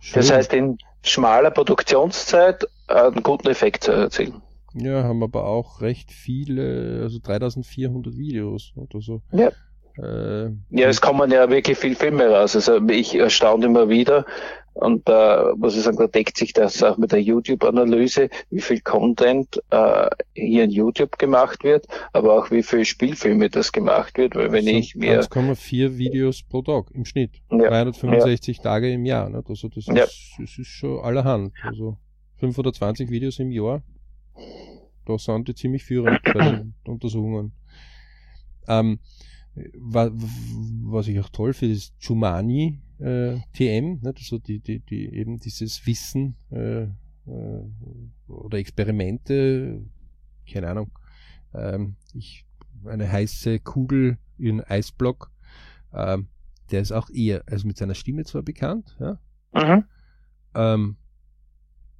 schön. 0.00 0.20
Das 0.20 0.30
heißt, 0.30 0.52
in 0.52 0.78
schmaler 1.02 1.50
Produktionszeit 1.50 2.66
einen 2.88 3.22
guten 3.22 3.48
Effekt 3.48 3.84
zu 3.84 3.92
erzielen. 3.92 4.42
Ja, 4.74 5.04
haben 5.04 5.22
aber 5.22 5.46
auch 5.46 5.80
recht 5.80 6.10
viele, 6.10 7.00
also 7.02 7.18
3400 7.20 8.16
Videos 8.16 8.72
oder 8.76 9.00
so. 9.00 9.22
Ja. 9.32 9.50
Äh, 9.96 10.50
ja, 10.70 10.88
es 10.88 11.00
kommen 11.00 11.30
ja 11.30 11.48
wirklich 11.48 11.78
viel 11.78 11.94
Filme 11.94 12.28
raus. 12.28 12.56
Also 12.56 12.80
ich 12.88 13.14
erstaune 13.14 13.66
immer 13.66 13.88
wieder 13.88 14.26
und 14.74 15.08
da 15.08 15.50
äh, 15.50 15.54
muss 15.56 15.76
ich 15.76 15.82
sagen, 15.82 15.96
da 15.96 16.08
deckt 16.08 16.36
sich 16.36 16.52
das 16.52 16.82
auch 16.82 16.98
mit 16.98 17.12
der 17.12 17.22
YouTube-Analyse, 17.22 18.28
wie 18.50 18.60
viel 18.60 18.80
Content 18.80 19.62
äh, 19.70 20.08
hier 20.34 20.64
in 20.64 20.70
YouTube 20.70 21.16
gemacht 21.16 21.62
wird, 21.62 21.86
aber 22.12 22.36
auch 22.36 22.50
wie 22.50 22.64
viel 22.64 22.84
Spielfilme 22.84 23.50
das 23.50 23.70
gemacht 23.70 24.18
wird, 24.18 24.34
weil 24.34 24.50
wenn 24.50 24.66
ich 24.66 24.96
mir 24.96 25.22
1,4 25.22 25.96
Videos 25.96 26.42
pro 26.42 26.62
Tag 26.62 26.90
im 26.90 27.04
Schnitt, 27.04 27.40
ja, 27.52 27.68
365 27.68 28.56
ja. 28.56 28.62
Tage 28.64 28.92
im 28.92 29.06
Jahr, 29.06 29.30
ne? 29.30 29.44
also 29.48 29.68
das 29.68 29.86
ist, 29.86 29.88
ja. 29.88 30.04
das 30.04 30.58
ist 30.58 30.66
schon 30.66 30.98
allerhand. 30.98 31.52
Also 31.62 31.96
520 32.38 33.10
Videos 33.10 33.38
im 33.38 33.52
Jahr 33.52 33.84
da 35.06 35.18
sind 35.18 35.48
die 35.48 35.54
ziemlich 35.54 35.84
führend 35.84 36.22
bei 36.22 36.32
den 36.32 36.74
Untersuchungen. 36.86 37.52
Ähm, 38.66 38.98
wa, 39.74 40.10
was 40.12 41.08
ich 41.08 41.20
auch 41.20 41.28
toll 41.28 41.52
finde, 41.52 41.74
ist 41.74 41.94
Chumani 41.98 42.80
äh, 42.98 43.36
TM, 43.52 44.00
ne? 44.02 44.14
also 44.16 44.38
die, 44.38 44.60
die, 44.60 44.80
die 44.80 45.14
eben 45.14 45.38
dieses 45.38 45.86
Wissen 45.86 46.36
äh, 46.50 46.84
äh, 47.26 47.62
oder 48.26 48.58
Experimente, 48.58 49.82
keine 50.50 50.68
Ahnung, 50.68 50.90
ähm, 51.54 51.96
ich, 52.14 52.44
eine 52.84 53.10
heiße 53.10 53.60
Kugel 53.60 54.18
in 54.38 54.60
Eisblock, 54.60 55.30
ähm, 55.92 56.28
der 56.70 56.80
ist 56.80 56.92
auch 56.92 57.10
eher, 57.10 57.42
also 57.46 57.66
mit 57.66 57.76
seiner 57.76 57.94
Stimme 57.94 58.24
zwar 58.24 58.42
bekannt, 58.42 58.96
ja, 58.98 59.18
mhm. 59.52 59.84
ähm, 60.54 60.96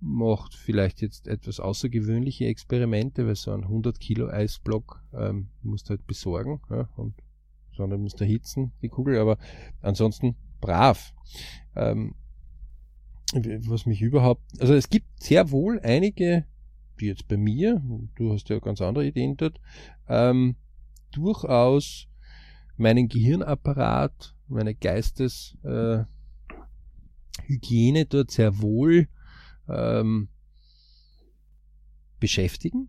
macht 0.04 0.54
vielleicht 0.54 1.00
jetzt 1.00 1.26
etwas 1.28 1.60
außergewöhnliche 1.60 2.46
Experimente, 2.46 3.26
weil 3.26 3.36
so 3.36 3.52
ein 3.52 3.64
100 3.64 3.98
Kilo 3.98 4.28
Eisblock 4.28 5.02
ähm, 5.14 5.48
musst 5.62 5.86
du 5.86 5.90
halt 5.90 6.06
besorgen 6.06 6.60
ja, 6.70 6.88
und 6.96 7.14
sondern 7.76 8.02
musst 8.02 8.20
erhitzen, 8.20 8.72
die 8.82 8.88
Kugel, 8.88 9.18
aber 9.18 9.38
ansonsten 9.80 10.36
brav. 10.60 11.12
Ähm, 11.74 12.14
was 13.66 13.86
mich 13.86 14.00
überhaupt, 14.00 14.42
also 14.60 14.74
es 14.74 14.88
gibt 14.88 15.06
sehr 15.20 15.50
wohl 15.50 15.80
einige, 15.80 16.44
die 17.00 17.06
jetzt 17.06 17.26
bei 17.26 17.36
mir, 17.36 17.82
du 18.14 18.32
hast 18.32 18.48
ja 18.48 18.60
ganz 18.60 18.80
andere 18.80 19.06
Ideen 19.06 19.36
dort, 19.36 19.60
ähm, 20.08 20.54
durchaus 21.10 22.06
meinen 22.76 23.08
Gehirnapparat, 23.08 24.36
meine 24.46 24.74
Geisteshygiene 24.74 26.06
äh, 28.00 28.06
dort 28.08 28.30
sehr 28.30 28.60
wohl 28.60 29.08
ähm, 29.68 30.28
beschäftigen, 32.20 32.88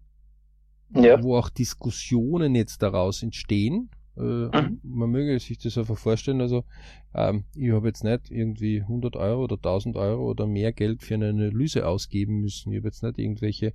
Ja. 0.94 1.22
wo 1.22 1.38
auch 1.38 1.50
Diskussionen 1.50 2.56
jetzt 2.56 2.82
daraus 2.82 3.24
entstehen. 3.24 3.90
Äh, 4.18 4.22
Mhm. 4.22 4.80
Man 4.84 5.10
möge 5.10 5.40
sich 5.40 5.58
das 5.58 5.78
einfach 5.78 5.98
vorstellen. 5.98 6.42
Also, 6.42 6.64
ähm, 7.14 7.46
ich 7.56 7.72
habe 7.72 7.88
jetzt 7.88 8.04
nicht 8.04 8.32
irgendwie 8.32 8.82
100 8.82 9.16
Euro 9.16 9.44
oder 9.44 9.58
1000 9.58 9.96
Euro 9.98 10.30
oder 10.30 10.48
mehr 10.48 10.72
Geld 10.72 11.04
für 11.04 11.16
eine 11.16 11.30
Analyse 11.30 11.88
ausgeben 11.88 12.40
müssen. 12.40 12.72
Ich 12.72 12.78
habe 12.78 12.88
jetzt 12.88 13.04
nicht 13.04 13.20
irgendwelche 13.20 13.74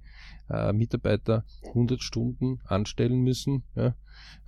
äh, 0.49 0.73
Mitarbeiter 0.73 1.45
100 1.69 2.03
Stunden 2.03 2.61
anstellen 2.65 3.21
müssen. 3.21 3.65
Ja? 3.75 3.95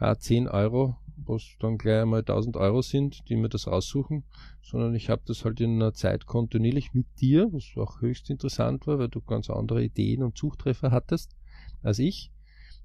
Äh, 0.00 0.16
10 0.16 0.48
Euro, 0.48 0.96
was 1.16 1.56
dann 1.60 1.78
gleich 1.78 2.02
einmal 2.02 2.20
1000 2.20 2.56
Euro 2.56 2.82
sind, 2.82 3.28
die 3.28 3.36
mir 3.36 3.48
das 3.48 3.66
raussuchen, 3.66 4.24
sondern 4.62 4.94
ich 4.94 5.10
habe 5.10 5.22
das 5.26 5.44
halt 5.44 5.60
in 5.60 5.74
einer 5.74 5.92
Zeit 5.94 6.26
kontinuierlich 6.26 6.94
mit 6.94 7.06
dir, 7.20 7.48
was 7.52 7.64
auch 7.76 8.00
höchst 8.00 8.30
interessant 8.30 8.86
war, 8.86 8.98
weil 8.98 9.08
du 9.08 9.20
ganz 9.20 9.50
andere 9.50 9.84
Ideen 9.84 10.22
und 10.22 10.38
Suchtreffer 10.38 10.90
hattest 10.90 11.36
als 11.82 11.98
ich 11.98 12.30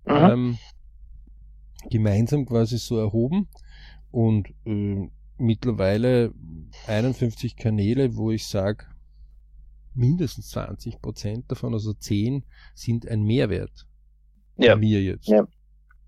Mhm. 0.07 0.15
ähm, 0.15 0.57
gemeinsam 1.89 2.45
quasi 2.45 2.77
so 2.77 2.97
erhoben 2.97 3.47
und 4.11 4.49
äh, 4.65 5.09
mittlerweile 5.37 6.33
51 6.87 7.55
Kanäle, 7.55 8.15
wo 8.15 8.31
ich 8.31 8.47
sage, 8.47 8.85
mindestens 9.93 10.49
20 10.49 11.01
Prozent 11.01 11.51
davon, 11.51 11.73
also 11.73 11.93
10, 11.93 12.43
sind 12.73 13.07
ein 13.07 13.23
Mehrwert. 13.23 13.87
Ja. 14.57 14.73
Bei 14.73 14.79
mir 14.79 15.01
jetzt. 15.01 15.27
Ja. 15.27 15.47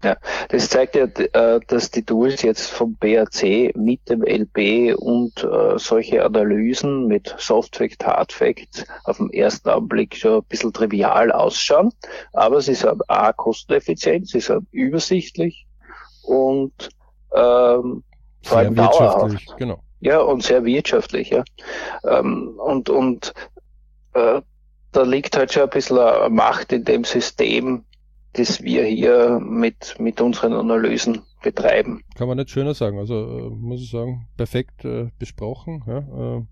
Das 0.02 0.70
zeigt 0.70 0.96
ja, 0.96 1.04
äh, 1.04 1.60
dass 1.68 1.92
die 1.92 2.04
Tools 2.04 2.42
jetzt 2.42 2.70
vom 2.72 2.96
BAC 2.96 3.76
mit 3.76 4.08
dem 4.10 4.24
LB 4.24 4.96
und 4.98 5.44
äh, 5.44 5.78
solche 5.78 6.24
Analysen 6.24 7.08
mit 7.08 7.36
Softfact, 7.38 8.06
Hardfact 8.06 8.86
auf 9.04 9.18
den 9.18 9.30
ersten 9.32 9.70
Anblick 9.70 10.16
schon 10.16 10.38
ein 10.38 10.44
bisschen 10.44 10.72
trivial 10.72 11.32
ausschauen. 11.32 11.92
Aber 12.32 12.62
sie 12.62 12.76
sind 12.76 13.02
A, 13.10 13.34
kosteneffizient, 13.34 14.30
sie 14.30 14.40
sind 14.40 14.68
übersichtlich 14.72 15.66
und 16.24 16.90
ähm, 17.34 18.04
vor 18.42 18.58
Sehr 18.58 18.58
allem 18.58 18.78
wirtschaftlich, 18.78 19.46
dauerhaft. 19.46 19.58
genau. 19.58 19.84
Ja, 20.00 20.20
und 20.22 20.44
sehr 20.44 20.64
wirtschaftlich, 20.64 21.30
ja. 21.30 21.44
Ähm, 22.06 22.54
und 22.58 22.90
und 22.90 23.34
äh, 24.14 24.42
da 24.94 25.02
liegt 25.04 25.36
halt 25.36 25.52
schon 25.54 25.64
ein 25.64 25.70
bisschen 25.70 26.34
Macht 26.34 26.72
in 26.72 26.86
dem 26.86 27.04
System, 27.04 27.84
das 28.34 28.62
wir 28.62 28.86
hier 28.86 29.40
mit, 29.40 29.96
mit 30.00 30.22
unseren 30.22 30.54
Analysen 30.54 31.22
betreiben. 31.42 32.04
Kann 32.16 32.28
man 32.28 32.38
nicht 32.38 32.50
schöner 32.50 32.74
sagen. 32.74 33.00
Also 33.00 33.16
äh, 33.16 33.50
muss 33.50 33.82
ich 33.82 33.90
sagen, 33.90 34.28
perfekt 34.38 34.86
äh, 34.86 35.10
besprochen. 35.18 35.84
Ja, 35.88 36.38
äh, 36.38 36.46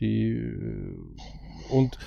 die, 0.00 0.30
äh, 0.30 0.96
und 1.70 1.98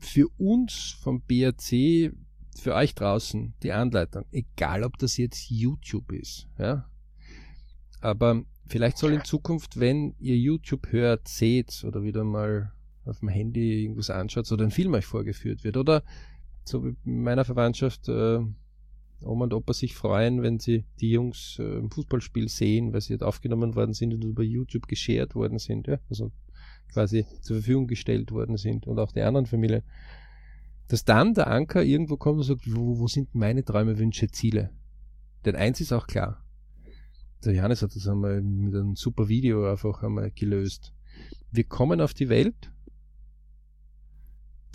für 0.00 0.28
uns 0.38 0.98
vom 1.02 1.22
BRC, 1.22 2.12
für 2.56 2.74
euch 2.74 2.94
draußen, 2.94 3.54
die 3.62 3.72
Anleitung, 3.72 4.24
egal 4.32 4.84
ob 4.84 4.98
das 4.98 5.16
jetzt 5.16 5.50
YouTube 5.50 6.12
ist, 6.12 6.48
ja, 6.58 6.88
aber 8.00 8.42
vielleicht 8.66 8.98
soll 8.98 9.12
in 9.12 9.24
Zukunft, 9.24 9.80
wenn 9.80 10.14
ihr 10.18 10.36
YouTube 10.36 10.88
hört, 10.90 11.28
seht 11.28 11.84
oder 11.84 12.02
wieder 12.02 12.24
mal 12.24 12.72
auf 13.04 13.20
dem 13.20 13.28
Handy 13.28 13.82
irgendwas 13.82 14.10
anschaut 14.10 14.50
oder 14.52 14.64
ein 14.64 14.70
Film 14.70 14.94
euch 14.94 15.06
vorgeführt 15.06 15.64
wird 15.64 15.76
oder 15.76 16.02
so 16.68 16.84
wie 16.84 16.94
in 17.04 17.22
meiner 17.22 17.44
Verwandtschaft 17.44 18.08
äh, 18.08 18.40
Oma 19.20 19.44
und 19.44 19.54
Opa 19.54 19.72
sich 19.72 19.94
freuen, 19.94 20.42
wenn 20.42 20.58
sie 20.58 20.84
die 21.00 21.10
Jungs 21.10 21.58
äh, 21.58 21.78
im 21.78 21.90
Fußballspiel 21.90 22.48
sehen, 22.48 22.92
weil 22.92 23.00
sie 23.00 23.14
jetzt 23.14 23.24
aufgenommen 23.24 23.74
worden 23.74 23.92
sind 23.92 24.14
und 24.14 24.24
über 24.24 24.42
YouTube 24.42 24.86
geshared 24.86 25.34
worden 25.34 25.58
sind, 25.58 25.88
ja? 25.88 25.98
also 26.08 26.30
quasi 26.92 27.26
zur 27.40 27.56
Verfügung 27.56 27.86
gestellt 27.86 28.30
worden 28.30 28.56
sind 28.56 28.86
und 28.86 28.98
auch 28.98 29.12
die 29.12 29.22
anderen 29.22 29.46
Familien. 29.46 29.82
Dass 30.88 31.04
dann 31.04 31.34
der 31.34 31.48
Anker 31.48 31.82
irgendwo 31.82 32.16
kommt 32.16 32.38
und 32.38 32.44
sagt, 32.44 32.62
wo, 32.74 32.98
wo 32.98 33.08
sind 33.08 33.34
meine 33.34 33.64
Träume, 33.64 33.98
Wünsche, 33.98 34.28
Ziele? 34.28 34.70
Denn 35.44 35.54
eins 35.54 35.80
ist 35.80 35.92
auch 35.92 36.06
klar. 36.06 36.42
Der 37.44 37.54
Johannes 37.54 37.82
hat 37.82 37.94
das 37.94 38.08
einmal 38.08 38.40
mit 38.40 38.74
einem 38.74 38.96
super 38.96 39.28
Video 39.28 39.70
einfach 39.70 40.02
einmal 40.02 40.30
gelöst. 40.30 40.92
Wir 41.50 41.64
kommen 41.64 42.00
auf 42.00 42.14
die 42.14 42.28
Welt, 42.28 42.72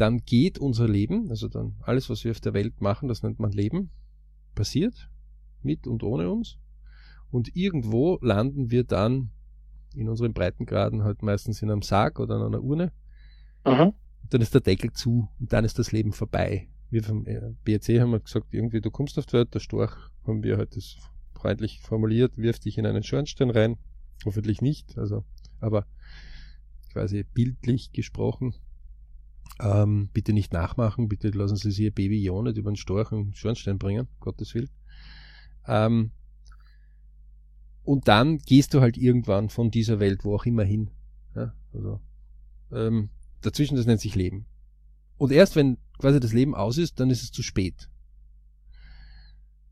dann 0.03 0.25
geht 0.25 0.59
unser 0.59 0.89
Leben, 0.89 1.29
also 1.29 1.47
dann 1.47 1.77
alles, 1.79 2.09
was 2.09 2.25
wir 2.25 2.31
auf 2.31 2.41
der 2.41 2.53
Welt 2.53 2.81
machen, 2.81 3.07
das 3.07 3.23
nennt 3.23 3.39
man 3.39 3.53
Leben, 3.53 3.89
passiert, 4.53 5.09
mit 5.61 5.87
und 5.87 6.03
ohne 6.03 6.29
uns. 6.29 6.57
Und 7.31 7.55
irgendwo 7.55 8.19
landen 8.21 8.69
wir 8.69 8.83
dann 8.83 9.31
in 9.95 10.09
unseren 10.09 10.33
Breitengraden 10.33 11.05
halt 11.05 11.23
meistens 11.23 11.61
in 11.61 11.71
einem 11.71 11.83
Sarg 11.83 12.19
oder 12.19 12.35
in 12.35 12.41
einer 12.41 12.61
Urne. 12.61 12.91
Mhm. 13.65 13.93
Dann 14.29 14.41
ist 14.41 14.53
der 14.53 14.59
Deckel 14.59 14.91
zu 14.91 15.29
und 15.39 15.53
dann 15.53 15.63
ist 15.63 15.79
das 15.79 15.93
Leben 15.93 16.11
vorbei. 16.11 16.67
Wir 16.89 17.01
vom 17.01 17.25
äh, 17.25 17.53
BRC 17.63 18.01
haben 18.01 18.11
wir 18.11 18.19
gesagt, 18.19 18.47
irgendwie 18.51 18.81
du 18.81 18.91
kommst 18.91 19.17
auf 19.17 19.25
die 19.25 19.33
Welt, 19.33 19.53
der 19.53 19.61
Storch 19.61 19.95
haben 20.27 20.43
wir 20.43 20.57
halt 20.57 20.75
das 20.75 20.97
freundlich 21.33 21.79
formuliert, 21.79 22.37
wirf 22.37 22.59
dich 22.59 22.77
in 22.77 22.85
einen 22.85 23.03
Schornstein 23.03 23.51
rein. 23.51 23.77
Hoffentlich 24.25 24.61
nicht, 24.61 24.97
also, 24.97 25.23
aber 25.61 25.85
quasi 26.91 27.23
bildlich 27.23 27.93
gesprochen. 27.93 28.53
Ähm, 29.59 30.09
bitte 30.13 30.33
nicht 30.33 30.51
nachmachen, 30.51 31.07
bitte 31.07 31.29
lassen 31.29 31.55
Sie 31.55 31.71
sich 31.71 31.79
Ihr 31.79 31.91
Baby 31.91 32.21
ja 32.21 32.41
nicht 32.41 32.57
über 32.57 32.71
den 32.71 32.75
Storch 32.75 33.11
und 33.11 33.37
Schornstein 33.37 33.77
bringen, 33.77 34.07
Gottes 34.19 34.53
Willen. 34.55 34.69
Ähm, 35.67 36.11
und 37.83 38.07
dann 38.07 38.39
gehst 38.39 38.73
du 38.73 38.81
halt 38.81 38.97
irgendwann 38.97 39.49
von 39.49 39.69
dieser 39.69 39.99
Welt, 39.99 40.23
wo 40.23 40.35
auch 40.35 40.45
immer 40.45 40.63
hin. 40.63 40.89
Ja, 41.35 41.53
also, 41.73 41.99
ähm, 42.71 43.09
dazwischen, 43.41 43.75
das 43.75 43.85
nennt 43.85 44.01
sich 44.01 44.15
Leben. 44.15 44.45
Und 45.17 45.31
erst 45.31 45.55
wenn 45.55 45.77
quasi 45.99 46.19
das 46.19 46.33
Leben 46.33 46.55
aus 46.55 46.77
ist, 46.77 46.99
dann 46.99 47.09
ist 47.09 47.23
es 47.23 47.31
zu 47.31 47.43
spät. 47.43 47.89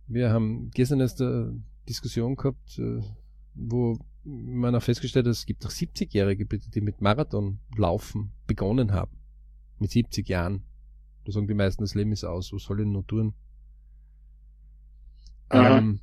Wir 0.08 0.32
haben 0.32 0.70
gestern 0.72 1.00
erst 1.00 1.22
eine 1.22 1.64
Diskussion 1.88 2.36
gehabt, 2.36 2.78
äh, 2.78 3.02
wo 3.56 3.98
man 4.24 4.76
auch 4.76 4.84
festgestellt 4.84 5.26
hat, 5.26 5.32
es 5.32 5.46
gibt 5.46 5.66
auch 5.66 5.72
70-Jährige, 5.72 6.46
bitte, 6.46 6.70
die 6.70 6.82
mit 6.82 7.02
Marathonlaufen 7.02 8.32
begonnen 8.46 8.92
haben. 8.92 9.18
Mit 9.82 9.92
70 9.92 10.30
Jahren. 10.30 10.64
Da 11.26 11.32
sagen 11.32 11.48
die 11.48 11.56
meisten, 11.56 11.84
das 11.84 11.96
Leben 11.96 12.12
ist 12.12 12.24
aus, 12.24 12.54
was 12.54 12.64
soll 12.64 12.82
ich 12.82 12.88
nur 12.88 13.06
tun? 13.06 13.34
Mhm. 15.52 15.60
Ähm, 15.60 16.00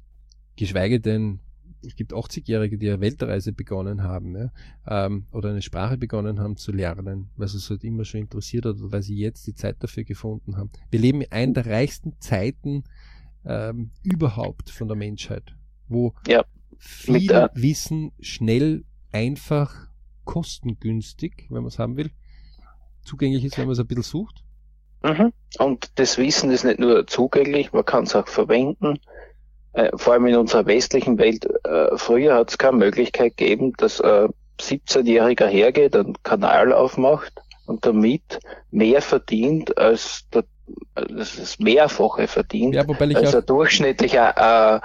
geschweige 0.56 1.00
denn, 1.00 1.40
es 1.84 1.94
gibt 1.94 2.12
80-Jährige, 2.12 2.76
die 2.76 2.88
eine 2.88 3.00
Weltreise 3.00 3.52
begonnen 3.52 4.02
haben, 4.02 4.36
ja, 4.36 4.50
ähm, 4.86 5.26
oder 5.30 5.50
eine 5.50 5.62
Sprache 5.62 5.96
begonnen 5.96 6.40
haben 6.40 6.56
zu 6.56 6.72
lernen, 6.72 7.30
weil 7.36 7.46
sie 7.46 7.58
es 7.58 7.70
halt 7.70 7.84
immer 7.84 8.04
schon 8.04 8.22
interessiert 8.22 8.64
hat 8.64 8.78
oder 8.78 8.92
weil 8.92 9.02
sie 9.02 9.16
jetzt 9.16 9.46
die 9.46 9.54
Zeit 9.54 9.76
dafür 9.78 10.02
gefunden 10.02 10.56
haben. 10.56 10.70
Wir 10.90 10.98
leben 10.98 11.20
in 11.20 11.30
einer 11.30 11.52
der 11.52 11.66
reichsten 11.66 12.14
Zeiten 12.18 12.82
ähm, 13.44 13.90
überhaupt 14.02 14.70
von 14.70 14.88
der 14.88 14.96
Menschheit, 14.96 15.54
wo 15.86 16.14
Ja, 16.26 16.44
viel 16.78 17.48
Wissen 17.54 18.10
schnell, 18.18 18.84
einfach, 19.12 19.88
kostengünstig, 20.24 21.46
wenn 21.48 21.62
man 21.62 21.68
es 21.68 21.78
haben 21.78 21.96
will, 21.96 22.10
zugänglich 23.08 23.44
ist, 23.44 23.58
wenn 23.58 23.64
man 23.64 23.72
es 23.72 23.80
ein 23.80 23.86
bisschen 23.86 24.02
sucht. 24.02 24.42
Mhm. 25.02 25.32
Und 25.58 25.90
das 25.96 26.18
Wissen 26.18 26.50
ist 26.50 26.64
nicht 26.64 26.78
nur 26.78 27.06
zugänglich, 27.06 27.72
man 27.72 27.84
kann 27.84 28.04
es 28.04 28.14
auch 28.14 28.28
verwenden. 28.28 28.98
Äh, 29.72 29.90
vor 29.96 30.14
allem 30.14 30.26
in 30.26 30.36
unserer 30.36 30.66
westlichen 30.66 31.18
Welt. 31.18 31.46
Äh, 31.64 31.96
früher 31.96 32.34
hat 32.34 32.50
es 32.50 32.58
keine 32.58 32.78
Möglichkeit 32.78 33.36
gegeben, 33.36 33.72
dass 33.76 34.00
ein 34.00 34.30
17-Jähriger 34.60 35.46
hergeht, 35.46 35.94
einen 35.94 36.20
Kanal 36.22 36.72
aufmacht 36.72 37.32
und 37.66 37.86
damit 37.86 38.40
mehr 38.70 39.00
verdient 39.02 39.76
als 39.78 40.24
der, 40.32 40.44
das 40.94 41.36
ist 41.36 41.60
Mehrfache 41.60 42.26
verdient 42.26 42.74
Ja, 42.74 42.82
als 42.82 43.34
ein 43.34 43.46
durchschnittlicher 43.46 44.36
äh, 44.36 44.80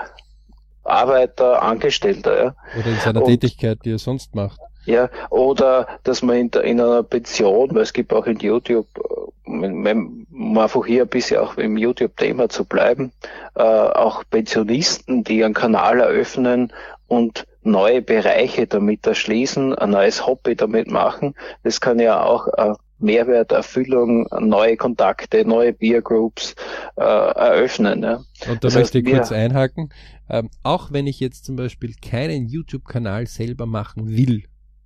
Arbeiter, 0.84 1.62
Angestellter. 1.62 2.43
Ja. 2.43 2.56
oder 2.78 2.88
in 2.88 2.98
seiner 2.98 3.22
und- 3.22 3.30
Tätigkeit, 3.30 3.80
die 3.84 3.91
er 3.91 4.00
sonst 4.00 4.36
macht. 4.36 4.60
Ja, 4.86 5.10
oder 5.30 5.88
dass 6.04 6.22
man 6.22 6.36
in, 6.36 6.50
in 6.64 6.82
einer 6.82 7.04
Pension, 7.04 7.74
weil 7.74 7.84
es 7.84 7.94
gibt 7.94 8.14
auch 8.14 8.26
in 8.26 8.40
YouTube, 8.40 8.88
äh, 8.98 9.50
um 9.50 10.58
einfach 10.58 10.86
hier 10.86 11.04
ein 11.04 11.10
bisschen 11.10 11.40
auch 11.40 11.58
im 11.58 11.78
YouTube-Thema 11.78 12.50
zu 12.50 12.66
bleiben, 12.66 13.12
äh, 13.56 13.62
auch 13.62 14.24
Pensionisten, 14.30 15.24
die 15.24 15.44
einen 15.44 15.54
Kanal 15.54 16.00
eröffnen 16.00 16.74
und 17.08 17.46
neue 17.62 18.02
Bereiche 18.02 18.68
damit 18.68 19.06
erschließen, 19.06 19.76
ein 19.76 19.90
neues 19.92 20.26
Hobby 20.26 20.56
damit 20.56 20.90
machen. 20.90 21.34
Das 21.64 21.80
kann 21.80 22.00
ja 22.00 22.24
auch 22.24 22.48
äh, 22.48 22.74
Mehrwerterfüllung, 23.00 24.28
neue 24.40 24.78
Kontakte, 24.78 25.46
neue 25.46 25.74
Peer 25.74 26.02
Groups 26.02 26.56
äh, 26.96 27.02
eröffnen. 27.04 28.02
Ja. 28.02 28.16
Und 28.16 28.26
da 28.48 28.56
Das 28.56 28.76
möchte 28.76 28.98
heißt, 29.00 29.08
ich 29.08 29.14
kurz 29.14 29.32
einhaken. 29.32 29.90
Ähm, 30.30 30.50
auch 30.64 30.92
wenn 30.92 31.06
ich 31.06 31.20
jetzt 31.20 31.46
zum 31.46 31.56
Beispiel 31.56 31.94
keinen 32.02 32.48
YouTube-Kanal 32.48 33.28
selber 33.28 33.66
machen 33.66 34.10
will, 34.10 34.44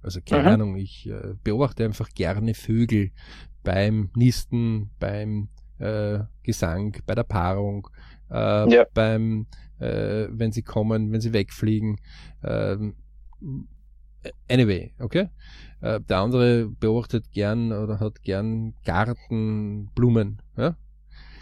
also 0.07 0.21
keine 0.21 0.43
Mhm. 0.43 0.47
Ahnung, 0.47 0.77
ich 0.77 1.07
äh, 1.09 1.35
beobachte 1.43 1.83
einfach 1.85 2.09
gerne 2.09 2.53
Vögel 2.53 3.11
beim 3.63 4.09
Nisten, 4.15 4.89
beim 4.99 5.49
äh, 5.79 6.19
Gesang, 6.43 6.97
bei 7.05 7.13
der 7.13 7.23
Paarung, 7.23 7.87
äh, 8.31 8.69
Ja. 8.73 8.85
beim, 8.93 9.47
äh, 9.79 10.27
wenn 10.31 10.51
sie 10.51 10.63
kommen, 10.63 11.11
wenn 11.11 11.21
sie 11.21 11.33
wegfliegen. 11.33 11.97
Ähm, 12.43 12.95
Anyway, 14.49 14.93
okay? 14.99 15.29
Äh, 15.81 16.01
der 16.01 16.17
andere 16.17 16.67
beobachtet 16.67 17.31
gern 17.31 17.71
oder 17.71 17.99
hat 17.99 18.21
gern 18.23 18.73
Garten, 18.83 19.89
Blumen, 19.95 20.41
ja? 20.57 20.75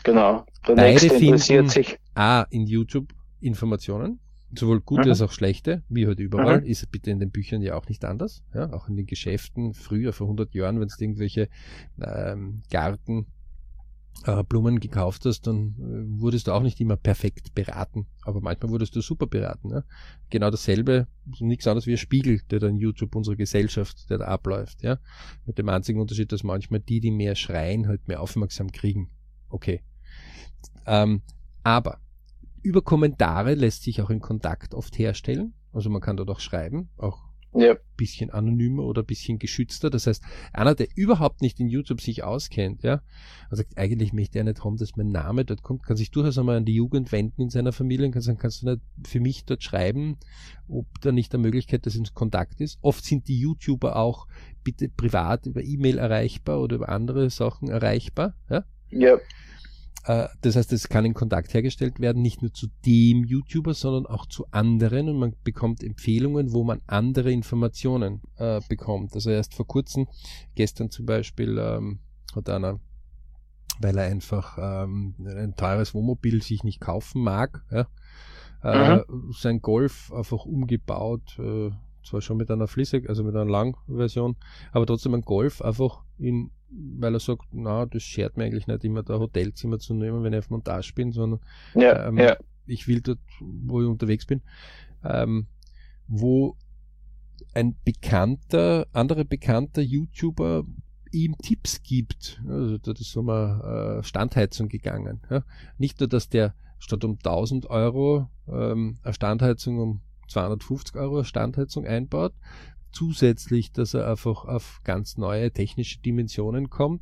Genau. 0.04 0.46
Der 0.68 0.76
Beide 0.76 0.92
nächste 0.92 1.16
interessiert 1.16 1.72
sich. 1.72 1.98
A, 2.14 2.46
in 2.52 2.68
YouTube 2.68 3.14
Informationen, 3.40 4.20
sowohl 4.54 4.82
gute 4.82 5.04
mhm. 5.04 5.10
als 5.10 5.22
auch 5.22 5.32
schlechte, 5.32 5.84
wie 5.90 6.06
heute 6.06 6.10
halt 6.10 6.20
überall, 6.20 6.62
mhm. 6.62 6.68
ist 6.68 6.92
bitte 6.92 7.12
in 7.12 7.20
den 7.20 7.32
Büchern 7.32 7.62
ja 7.62 7.76
auch 7.76 7.88
nicht 7.88 8.06
anders, 8.06 8.44
ja? 8.54 8.72
Auch 8.74 8.88
in 8.88 8.96
den 8.96 9.06
Geschäften, 9.06 9.74
früher, 9.74 10.14
vor 10.14 10.28
100 10.28 10.54
Jahren, 10.54 10.80
wenn 10.80 10.88
es 10.88 11.00
irgendwelche 11.00 11.50
ähm, 12.02 12.62
Garten, 12.70 13.28
äh, 14.24 14.44
Blumen 14.44 14.80
gekauft 14.80 15.26
hast, 15.26 15.46
dann 15.48 15.76
äh, 15.78 16.22
wurdest 16.22 16.48
du 16.48 16.52
auch 16.54 16.62
nicht 16.62 16.80
immer 16.80 16.96
perfekt 16.96 17.54
beraten, 17.54 18.08
aber 18.24 18.42
manchmal 18.42 18.72
wurdest 18.72 18.96
du 18.96 19.02
super 19.02 19.28
beraten. 19.28 19.72
Ja? 19.72 19.84
Genau 20.30 20.50
dasselbe, 20.50 21.08
nichts 21.40 21.68
anderes 21.68 21.86
wie 21.86 21.92
ein 21.92 21.98
Spiegel, 21.98 22.42
der 22.50 22.60
dann 22.60 22.78
YouTube 22.78 23.16
unserer 23.16 23.36
Gesellschaft, 23.36 24.10
der 24.10 24.20
da 24.20 24.26
abläuft. 24.26 24.82
Ja? 24.84 25.00
Mit 25.46 25.58
dem 25.58 25.70
einzigen 25.70 26.00
Unterschied, 26.00 26.32
dass 26.32 26.44
manchmal 26.44 26.80
die, 26.80 27.02
die 27.02 27.12
mehr 27.12 27.36
schreien, 27.36 27.88
halt 27.88 28.08
mehr 28.08 28.22
aufmerksam 28.22 28.72
kriegen. 28.72 29.10
Okay. 29.50 29.84
Ähm, 30.86 31.22
aber 31.64 32.00
über 32.66 32.82
Kommentare 32.82 33.54
lässt 33.54 33.84
sich 33.84 34.02
auch 34.02 34.10
ein 34.10 34.20
Kontakt 34.20 34.74
oft 34.74 34.98
herstellen. 34.98 35.54
Also 35.72 35.90
man 35.90 36.02
kann 36.02 36.18
dort 36.18 36.30
auch 36.30 36.40
schreiben, 36.40 36.90
auch 36.98 37.26
ja. 37.54 37.76
bisschen 37.96 38.32
anonymer 38.32 38.84
oder 38.84 39.04
bisschen 39.04 39.38
geschützter. 39.38 39.90
Das 39.90 40.08
heißt, 40.08 40.24
einer, 40.52 40.74
der 40.74 40.88
überhaupt 40.96 41.42
nicht 41.42 41.60
in 41.60 41.68
YouTube 41.70 42.02
sich 42.02 42.24
auskennt, 42.24 42.84
ja, 42.84 43.02
also 43.50 43.64
eigentlich 43.76 44.14
möchte 44.14 44.40
er 44.40 44.46
nicht 44.46 44.64
haben, 44.64 44.78
dass 44.78 44.96
mein 44.96 45.10
Name 45.10 45.46
dort 45.46 45.62
kommt, 45.62 45.84
kann 45.84 45.96
sich 45.96 46.10
durchaus 46.12 46.38
einmal 46.38 46.58
an 46.58 46.66
die 46.66 46.74
Jugend 46.74 47.12
wenden 47.12 47.44
in 47.44 47.50
seiner 47.50 47.72
Familie 47.72 48.08
und 48.08 48.14
kann 48.14 48.22
sagen, 48.22 48.40
kannst 48.40 48.64
du 48.64 48.68
nicht 48.68 48.82
für 49.06 49.20
mich 49.20 49.46
dort 49.46 49.64
schreiben, 49.64 50.18
ob 50.68 50.88
da 51.02 51.12
nicht 51.12 51.34
eine 51.34 51.44
Möglichkeit, 51.44 51.86
dass 51.86 51.96
in 51.96 52.06
Kontakt 52.14 52.62
ist. 52.62 52.80
Oft 52.82 53.06
sind 53.06 53.28
die 53.28 53.40
YouTuber 53.40 53.96
auch 53.96 54.28
bitte 54.64 54.90
privat 54.90 55.46
über 55.46 55.64
E-Mail 55.64 56.00
erreichbar 56.00 56.62
oder 56.62 56.78
über 56.78 56.90
andere 56.90 57.30
Sachen 57.30 57.70
erreichbar, 57.70 58.36
ja. 58.50 58.66
Ja. 58.90 59.18
Äh, 60.06 60.28
das 60.42 60.56
heißt, 60.56 60.72
es 60.74 60.88
kann 60.88 61.06
in 61.06 61.14
Kontakt 61.14 61.54
hergestellt 61.54 62.00
werden, 62.00 62.22
nicht 62.22 62.42
nur 62.42 62.54
zu 62.54 62.68
dem 62.86 63.24
YouTuber, 63.24 63.74
sondern 63.74 64.06
auch 64.06 64.26
zu 64.28 64.46
anderen 64.52 65.10
und 65.10 65.18
man 65.18 65.36
bekommt 65.44 65.84
Empfehlungen, 65.84 66.54
wo 66.54 66.64
man 66.64 66.82
andere 66.88 67.32
Informationen 67.32 68.22
äh, 68.38 68.62
bekommt. 68.70 69.14
Also 69.16 69.32
erst 69.32 69.56
vor 69.56 69.68
kurzem, 69.68 70.08
gestern 70.54 70.92
zum 70.92 71.06
Beispiel, 71.06 71.58
ähm, 71.58 72.00
hat 72.36 72.50
einer, 72.50 72.80
weil 73.80 73.98
er 73.98 74.06
einfach 74.06 74.58
ähm, 74.60 75.16
ein 75.26 75.56
teures 75.56 75.94
Wohnmobil 75.94 76.42
sich 76.42 76.64
nicht 76.64 76.80
kaufen 76.80 77.24
mag, 77.24 77.64
ja, 77.72 77.88
äh, 78.64 78.98
mhm. 78.98 79.32
sein 79.32 79.62
Golf 79.62 80.12
einfach 80.14 80.46
umgebaut, 80.46 81.38
äh, 81.40 81.72
zwar 82.04 82.22
schon 82.22 82.38
mit 82.38 82.52
einer 82.52 82.68
Flüssig, 82.68 83.10
also 83.10 83.24
mit 83.24 83.36
einer 83.36 83.50
Langversion, 83.50 84.36
aber 84.72 84.86
trotzdem 84.86 85.16
ein 85.16 85.22
Golf 85.22 85.62
einfach 85.62 86.04
in 86.18 86.52
weil 86.76 87.14
er 87.14 87.20
sagt, 87.20 87.46
na, 87.52 87.86
das 87.86 88.04
schert 88.04 88.38
mir 88.38 88.46
eigentlich 88.46 88.68
nicht 88.68 88.84
immer 88.84 89.04
da 89.04 89.20
Hotelzimmer 89.20 89.80
zu 89.80 89.94
nehmen, 89.94 90.24
wenn 90.24 90.34
ich 90.34 90.40
auf 90.40 90.50
Montage 90.50 90.94
bin, 90.94 91.12
sondern 91.12 91.40
ja, 91.74 92.08
ähm, 92.08 92.18
ja. 92.18 92.38
ich 92.66 92.88
will 92.88 93.02
dort, 93.02 93.20
wo 93.40 93.82
ich 93.82 93.88
unterwegs 93.88 94.26
bin, 94.26 94.42
ähm, 95.04 95.48
wo 96.08 96.58
ein 97.54 97.76
bekannter, 97.84 98.88
anderer 98.92 99.24
bekannter 99.24 99.82
YouTuber 99.82 100.66
ihm 101.12 101.38
Tipps 101.38 101.82
gibt. 101.84 102.42
Also 102.48 102.78
da 102.78 102.92
ist 102.92 103.12
so 103.12 103.24
mal 103.24 104.00
äh, 104.00 104.04
Standheizung 104.04 104.68
gegangen. 104.68 105.22
Ja. 105.30 105.44
Nicht 105.78 106.00
nur, 106.00 106.10
dass 106.10 106.30
der 106.30 106.54
statt 106.80 107.04
um 107.04 107.14
1000 107.14 107.68
Euro 107.70 108.30
ähm, 108.48 108.98
eine 109.04 109.14
Standheizung 109.14 109.80
um 109.80 110.02
250 110.28 110.96
Euro 110.96 111.24
Standheizung 111.24 111.86
einbaut, 111.86 112.34
zusätzlich, 112.96 113.72
dass 113.72 113.94
er 113.94 114.10
einfach 114.10 114.46
auf 114.46 114.82
ganz 114.84 115.18
neue 115.18 115.52
technische 115.52 116.00
Dimensionen 116.00 116.70
kommt, 116.70 117.02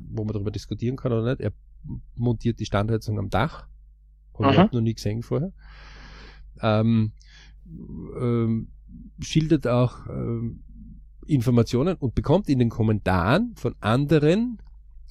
wo 0.00 0.24
man 0.24 0.32
darüber 0.32 0.50
diskutieren 0.50 0.96
kann 0.96 1.12
oder 1.12 1.30
nicht. 1.30 1.40
Er 1.40 1.52
montiert 2.14 2.58
die 2.58 2.66
Standheizung 2.66 3.18
am 3.18 3.30
Dach. 3.30 3.68
Habe 4.38 4.52
ich 4.52 4.72
noch 4.72 4.80
nie 4.80 4.94
gesehen 4.94 5.22
vorher. 5.22 5.52
Ähm, 6.60 7.12
ähm, 8.18 8.68
schildert 9.20 9.66
auch 9.66 10.06
ähm, 10.08 10.64
Informationen 11.26 11.96
und 11.96 12.14
bekommt 12.14 12.48
in 12.48 12.58
den 12.58 12.70
Kommentaren 12.70 13.54
von 13.56 13.74
anderen 13.80 14.58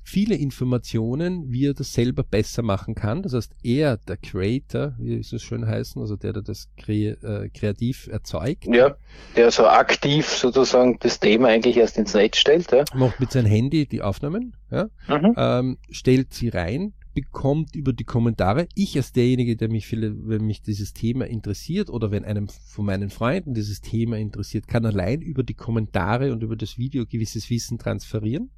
viele 0.05 0.35
Informationen, 0.35 1.51
wie 1.51 1.65
er 1.65 1.73
das 1.73 1.91
selber 1.91 2.23
besser 2.23 2.61
machen 2.61 2.93
kann. 2.93 3.23
Das 3.23 3.33
heißt, 3.33 3.55
er, 3.63 3.97
der 3.97 4.17
Creator, 4.17 4.93
wie 4.99 5.15
es 5.15 5.41
schön 5.41 5.65
heißen, 5.65 5.99
also 5.99 6.15
der, 6.15 6.31
der 6.31 6.43
das 6.43 6.69
kre 6.77 7.17
äh, 7.23 7.49
kreativ 7.49 8.07
erzeugt. 8.07 8.67
Ja, 8.67 8.95
der 9.35 9.49
so 9.49 9.65
aktiv 9.65 10.27
sozusagen 10.27 10.99
das 10.99 11.19
Thema 11.19 11.47
eigentlich 11.47 11.77
erst 11.77 11.97
ins 11.97 12.13
Netz 12.13 12.37
stellt. 12.37 12.71
Ja. 12.71 12.85
Macht 12.93 13.19
mit 13.19 13.31
seinem 13.31 13.47
Handy 13.47 13.87
die 13.87 14.03
Aufnahmen, 14.03 14.55
ja, 14.69 14.89
mhm. 15.07 15.33
ähm, 15.37 15.77
stellt 15.89 16.35
sie 16.35 16.49
rein, 16.49 16.93
bekommt 17.15 17.75
über 17.75 17.91
die 17.91 18.03
Kommentare, 18.03 18.67
ich 18.75 18.95
als 18.97 19.11
derjenige, 19.11 19.55
der 19.55 19.69
mich 19.69 19.87
viele, 19.87 20.13
wenn 20.27 20.45
mich 20.45 20.61
dieses 20.61 20.93
Thema 20.93 21.25
interessiert 21.25 21.89
oder 21.89 22.11
wenn 22.11 22.25
einem 22.25 22.47
von 22.47 22.85
meinen 22.85 23.09
Freunden 23.09 23.55
dieses 23.55 23.81
Thema 23.81 24.17
interessiert, 24.17 24.67
kann 24.67 24.85
allein 24.85 25.21
über 25.21 25.41
die 25.41 25.55
Kommentare 25.55 26.31
und 26.31 26.43
über 26.43 26.55
das 26.55 26.77
Video 26.77 27.07
gewisses 27.07 27.49
Wissen 27.49 27.79
transferieren. 27.79 28.51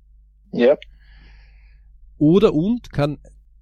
Ja. 0.52 0.76
Oder 2.18 2.54
und 2.54 2.92
kann 2.92 3.20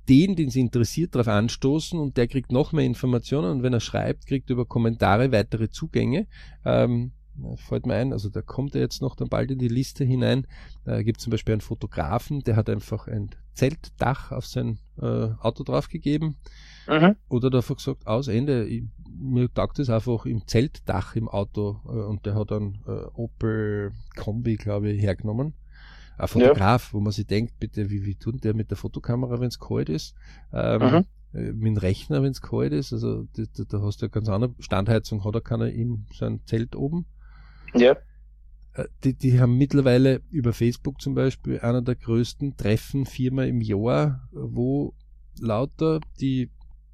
den, 0.07 0.35
den 0.35 0.49
sie 0.49 0.61
interessiert, 0.61 1.15
darauf 1.15 1.27
anstoßen 1.27 1.99
und 1.99 2.17
der 2.17 2.27
kriegt 2.27 2.51
noch 2.51 2.71
mehr 2.71 2.85
Informationen 2.85 3.51
und 3.51 3.63
wenn 3.63 3.73
er 3.73 3.79
schreibt, 3.79 4.27
kriegt 4.27 4.49
er 4.49 4.53
über 4.53 4.65
Kommentare 4.65 5.31
weitere 5.31 5.69
Zugänge. 5.69 6.27
Ähm, 6.63 7.11
fällt 7.57 7.85
mir 7.85 7.95
ein, 7.95 8.13
also 8.13 8.29
da 8.29 8.41
kommt 8.41 8.75
er 8.75 8.81
jetzt 8.81 9.01
noch 9.01 9.15
dann 9.15 9.29
bald 9.29 9.51
in 9.51 9.59
die 9.59 9.67
Liste 9.67 10.05
hinein. 10.05 10.47
Da 10.85 11.01
gibt 11.03 11.19
zum 11.19 11.31
Beispiel 11.31 11.53
einen 11.53 11.61
Fotografen, 11.61 12.41
der 12.41 12.55
hat 12.55 12.69
einfach 12.69 13.07
ein 13.07 13.31
Zeltdach 13.53 14.31
auf 14.31 14.45
sein 14.45 14.79
äh, 15.01 15.29
Auto 15.39 15.63
draufgegeben. 15.63 16.37
Mhm. 16.87 17.15
Oder 17.27 17.47
hat 17.47 17.55
einfach 17.55 17.75
gesagt, 17.75 18.07
aus 18.07 18.27
Ende, 18.27 18.65
ich, 18.67 18.83
mir 19.17 19.51
taugt 19.53 19.79
es 19.79 19.89
einfach 19.89 20.25
im 20.25 20.47
Zeltdach 20.47 21.15
im 21.15 21.27
Auto 21.27 21.81
äh, 21.85 21.89
und 21.89 22.25
der 22.25 22.35
hat 22.35 22.51
dann 22.51 22.79
äh, 22.87 23.05
Opel 23.13 23.91
Kombi, 24.15 24.55
glaube 24.55 24.91
ich, 24.91 25.01
hergenommen 25.01 25.55
ein 26.17 26.27
Fotograf, 26.27 26.87
ja. 26.87 26.93
wo 26.93 26.99
man 26.99 27.11
sich 27.11 27.27
denkt, 27.27 27.59
bitte, 27.59 27.89
wie, 27.89 28.05
wie 28.05 28.15
tut 28.15 28.43
der 28.43 28.53
mit 28.53 28.69
der 28.69 28.77
Fotokamera, 28.77 29.39
wenn 29.39 29.49
es 29.49 29.59
kalt 29.59 29.89
ist? 29.89 30.15
Ähm, 30.53 30.81
mhm. 30.81 31.05
Äh, 31.33 31.51
mit 31.53 31.67
dem 31.67 31.77
Rechner, 31.77 32.23
wenn 32.23 32.31
es 32.31 32.41
kalt 32.41 32.73
ist. 32.73 32.93
Also 32.93 33.27
da, 33.35 33.43
da, 33.67 33.81
hast 33.81 34.01
du 34.01 34.05
ja 34.05 34.09
ganz 34.09 34.29
andere 34.29 34.53
Standheizung, 34.59 35.23
hat 35.23 35.35
er 35.35 35.41
keiner 35.41 35.69
in 35.69 36.05
sein 36.13 36.41
Zelt 36.45 36.75
oben. 36.75 37.05
Ja. 37.73 37.97
Äh, 38.73 38.85
die, 39.03 39.13
die 39.13 39.39
haben 39.39 39.57
mittlerweile 39.57 40.21
über 40.29 40.53
Facebook 40.53 41.01
zum 41.01 41.15
Beispiel 41.15 41.59
einer 41.59 41.81
der 41.81 41.95
größten 41.95 42.55
Treffen 42.57 43.05
viermal 43.05 43.47
im 43.47 43.61
Jahr, 43.61 44.27
wo 44.31 44.93
lauter 45.39 45.99
die 46.19 46.49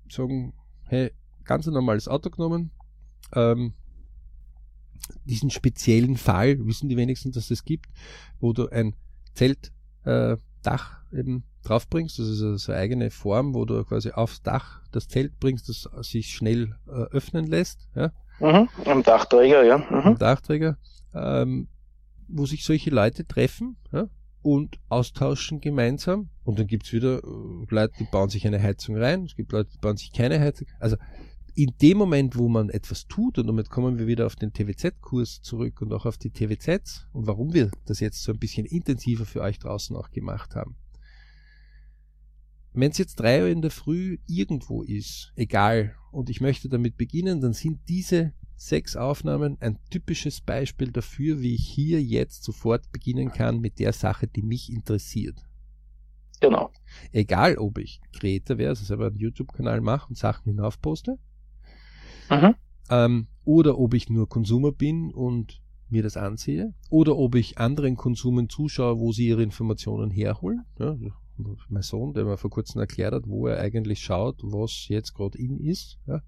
sagen, 0.09 0.53
hey, 0.83 1.11
ganz 1.43 1.67
ein 1.67 1.73
normales 1.73 2.07
Auto 2.07 2.29
genommen, 2.29 2.71
ähm, 3.33 3.73
diesen 5.25 5.49
speziellen 5.49 6.17
Fall, 6.17 6.65
wissen 6.65 6.89
die 6.89 6.97
wenigsten, 6.97 7.31
dass 7.31 7.51
es 7.51 7.65
gibt, 7.65 7.87
wo 8.39 8.53
du 8.53 8.69
ein 8.69 8.95
Zeltdach 9.33 11.03
äh, 11.11 11.19
eben 11.19 11.43
draufbringst. 11.63 12.19
Das 12.19 12.27
ist 12.27 12.39
so 12.39 12.71
eine 12.71 12.81
eigene 12.81 13.11
Form, 13.11 13.53
wo 13.53 13.65
du 13.65 13.83
quasi 13.83 14.11
aufs 14.11 14.41
Dach 14.41 14.81
das 14.91 15.07
Zelt 15.07 15.39
bringst, 15.39 15.69
das 15.69 15.87
sich 16.07 16.33
schnell 16.33 16.75
äh, 16.87 17.03
öffnen 17.11 17.47
lässt. 17.47 17.87
Ja? 17.95 18.11
Mhm, 18.39 18.69
am 18.85 19.03
Dachträger, 19.03 19.63
ja. 19.63 19.77
Mhm. 19.77 20.01
Am 20.01 20.17
Dachträger, 20.17 20.77
ähm, 21.13 21.67
wo 22.27 22.45
sich 22.45 22.63
solche 22.63 22.89
Leute 22.89 23.25
treffen 23.25 23.77
ja? 23.91 24.07
und 24.41 24.79
austauschen 24.89 25.61
gemeinsam. 25.61 26.29
Und 26.43 26.57
dann 26.57 26.67
gibt's 26.67 26.91
wieder 26.91 27.17
äh, 27.17 27.65
Leute, 27.69 27.93
die 27.99 28.07
bauen 28.11 28.29
sich 28.29 28.47
eine 28.47 28.61
Heizung 28.61 28.97
rein. 28.97 29.25
Es 29.25 29.35
gibt 29.35 29.51
Leute, 29.51 29.69
die 29.71 29.77
bauen 29.77 29.97
sich 29.97 30.11
keine 30.11 30.39
Heizung. 30.39 30.67
Also 30.79 30.97
in 31.53 31.73
dem 31.81 31.97
Moment, 31.97 32.37
wo 32.37 32.47
man 32.47 32.69
etwas 32.69 33.07
tut, 33.07 33.37
und 33.37 33.47
damit 33.47 33.69
kommen 33.69 33.97
wir 33.97 34.07
wieder 34.07 34.25
auf 34.25 34.35
den 34.35 34.53
TWZ-Kurs 34.53 35.41
zurück 35.41 35.81
und 35.81 35.91
auch 35.93 36.05
auf 36.05 36.17
die 36.17 36.31
TWZs 36.31 37.07
und 37.13 37.27
warum 37.27 37.53
wir 37.53 37.71
das 37.85 37.99
jetzt 37.99 38.23
so 38.23 38.31
ein 38.31 38.39
bisschen 38.39 38.65
intensiver 38.65 39.25
für 39.25 39.41
euch 39.41 39.59
draußen 39.59 39.95
auch 39.95 40.11
gemacht 40.11 40.55
haben. 40.55 40.75
Wenn 42.73 42.91
es 42.91 42.97
jetzt 42.97 43.19
drei 43.19 43.41
Uhr 43.41 43.49
in 43.49 43.61
der 43.61 43.71
Früh 43.71 44.17
irgendwo 44.27 44.81
ist, 44.81 45.33
egal, 45.35 45.95
und 46.11 46.29
ich 46.29 46.39
möchte 46.39 46.69
damit 46.69 46.97
beginnen, 46.97 47.41
dann 47.41 47.53
sind 47.53 47.81
diese 47.89 48.33
sechs 48.55 48.95
Aufnahmen 48.95 49.57
ein 49.59 49.79
typisches 49.89 50.39
Beispiel 50.39 50.91
dafür, 50.91 51.41
wie 51.41 51.55
ich 51.55 51.67
hier 51.67 52.01
jetzt 52.01 52.43
sofort 52.43 52.91
beginnen 52.91 53.31
kann 53.31 53.59
mit 53.59 53.79
der 53.79 53.91
Sache, 53.91 54.27
die 54.27 54.43
mich 54.43 54.71
interessiert. 54.71 55.37
Genau. 56.39 56.71
Egal, 57.11 57.57
ob 57.57 57.77
ich 57.77 58.01
Creator 58.13 58.57
wäre, 58.57 58.69
also 58.69 58.85
selber 58.85 59.07
einen 59.07 59.17
YouTube-Kanal 59.17 59.81
mache 59.81 60.09
und 60.09 60.17
Sachen 60.17 60.45
hinaufposte, 60.45 61.17
Mhm. 62.29 62.55
Ähm, 62.89 63.27
oder 63.43 63.77
ob 63.77 63.93
ich 63.93 64.09
nur 64.09 64.29
Konsumer 64.29 64.71
bin 64.71 65.11
und 65.11 65.61
mir 65.89 66.03
das 66.03 66.17
ansehe, 66.17 66.73
oder 66.89 67.17
ob 67.17 67.35
ich 67.35 67.57
anderen 67.57 67.97
Konsumen 67.97 68.49
zuschaue, 68.49 68.97
wo 68.97 69.11
sie 69.11 69.27
ihre 69.27 69.43
Informationen 69.43 70.09
herholen. 70.09 70.63
Ja, 70.79 70.95
mein 71.69 71.81
Sohn, 71.81 72.13
der 72.13 72.25
mir 72.25 72.37
vor 72.37 72.49
kurzem 72.49 72.81
erklärt 72.81 73.13
hat, 73.13 73.23
wo 73.27 73.47
er 73.47 73.59
eigentlich 73.59 73.99
schaut, 73.99 74.41
was 74.43 74.87
jetzt 74.87 75.13
gerade 75.13 75.37
in 75.37 75.59
ist. 75.59 75.97
Ja. 76.07 76.21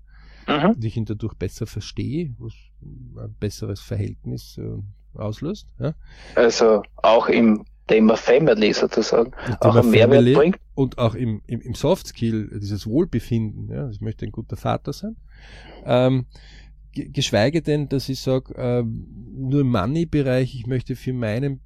mhm. 0.47 0.71
und 0.71 0.83
ich 0.83 0.97
ihn 0.97 1.05
dadurch 1.05 1.35
besser 1.35 1.65
verstehe, 1.65 2.35
was 2.39 2.53
ein 2.81 3.35
besseres 3.39 3.79
Verhältnis 3.79 4.57
äh, 4.57 4.81
auslöst. 5.17 5.67
Ja. 5.79 5.93
Also 6.35 6.83
auch 6.95 7.27
im 7.27 7.63
Thema 7.87 8.15
Family 8.15 8.73
sozusagen 8.73 9.33
auch 9.59 9.75
einen 9.75 9.91
Mehrwert 9.91 10.33
bringt. 10.33 10.59
Und 10.75 10.97
auch 10.97 11.15
im, 11.15 11.41
im, 11.47 11.61
im 11.61 11.73
Soft 11.73 12.07
Skill, 12.07 12.49
dieses 12.59 12.87
Wohlbefinden. 12.87 13.69
Ja, 13.69 13.89
ich 13.89 14.01
möchte 14.01 14.25
ein 14.25 14.31
guter 14.31 14.55
Vater 14.55 14.93
sein. 14.93 15.15
Ähm, 15.85 16.25
geschweige 16.93 17.61
denn, 17.61 17.89
dass 17.89 18.09
ich 18.09 18.21
sage, 18.21 18.55
äh, 18.55 18.83
nur 18.83 19.61
im 19.61 19.69
Money-Bereich, 19.69 20.55
ich 20.55 20.67
möchte 20.67 20.95
für 20.95 21.13
meinen 21.13 21.61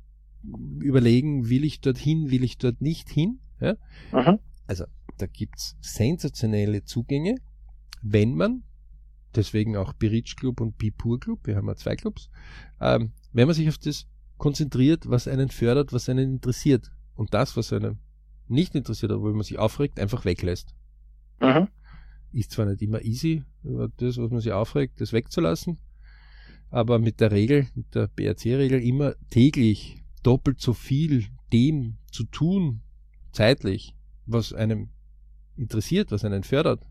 überlegen, 0.80 1.50
will 1.50 1.64
ich 1.64 1.82
dorthin, 1.82 2.32
will 2.32 2.44
ich 2.44 2.58
dort 2.58 2.82
nicht 2.82 3.10
hin. 3.10 3.40
Ja? 3.60 3.76
Mhm. 4.12 4.40
Also 4.66 4.86
da 5.18 5.26
gibt's 5.26 5.76
sensationelle 5.82 6.84
Zugänge, 6.84 7.36
wenn 8.02 8.36
man, 8.36 8.64
deswegen 9.36 9.76
auch 9.78 9.94
Berich 9.94 10.36
Club 10.36 10.62
und 10.62 10.78
Pipur 10.78 11.20
Club, 11.20 11.40
wir 11.46 11.56
haben 11.56 11.68
ja 11.68 11.76
zwei 11.76 11.96
Clubs, 11.96 12.30
ähm, 12.80 13.12
wenn 13.34 13.48
man 13.48 13.56
sich 13.56 13.68
auf 13.68 13.78
das 13.78 14.08
konzentriert, 14.38 15.10
was 15.10 15.28
einen 15.28 15.50
fördert, 15.50 15.94
was 15.94 16.10
einen 16.10 16.36
interessiert 16.36 16.92
und 17.16 17.34
das, 17.34 17.58
was 17.58 17.74
einen 17.74 18.00
nicht 18.48 18.76
interessiert, 18.76 19.12
wo 19.12 19.30
man 19.32 19.44
sich 19.44 19.60
aufregt, 19.60 20.00
einfach 20.00 20.26
weglässt. 20.26 20.74
Mhm. 21.42 21.68
Ist 22.32 22.52
zwar 22.52 22.66
nicht 22.66 22.82
immer 22.82 23.02
easy, 23.04 23.44
das, 23.64 24.18
was 24.18 24.32
man 24.32 24.42
sich 24.42 24.52
aufregt, 24.52 25.02
das 25.02 25.14
wegzulassen, 25.14 25.80
aber 26.70 27.00
mit 27.00 27.20
der 27.20 27.32
Regel, 27.32 27.68
mit 27.76 27.94
der 27.96 28.08
BRC-Regel 28.08 28.82
immer 28.82 29.16
täglich 29.30 30.04
doppelt 30.24 30.62
so 30.62 30.74
viel 30.74 31.26
dem 31.54 31.98
zu 32.12 32.26
tun, 32.26 32.82
zeitlich, 33.32 33.96
was 34.26 34.54
einem 34.54 34.90
interessiert, 35.56 36.12
was 36.12 36.26
einen 36.26 36.44
fördert, 36.44 36.86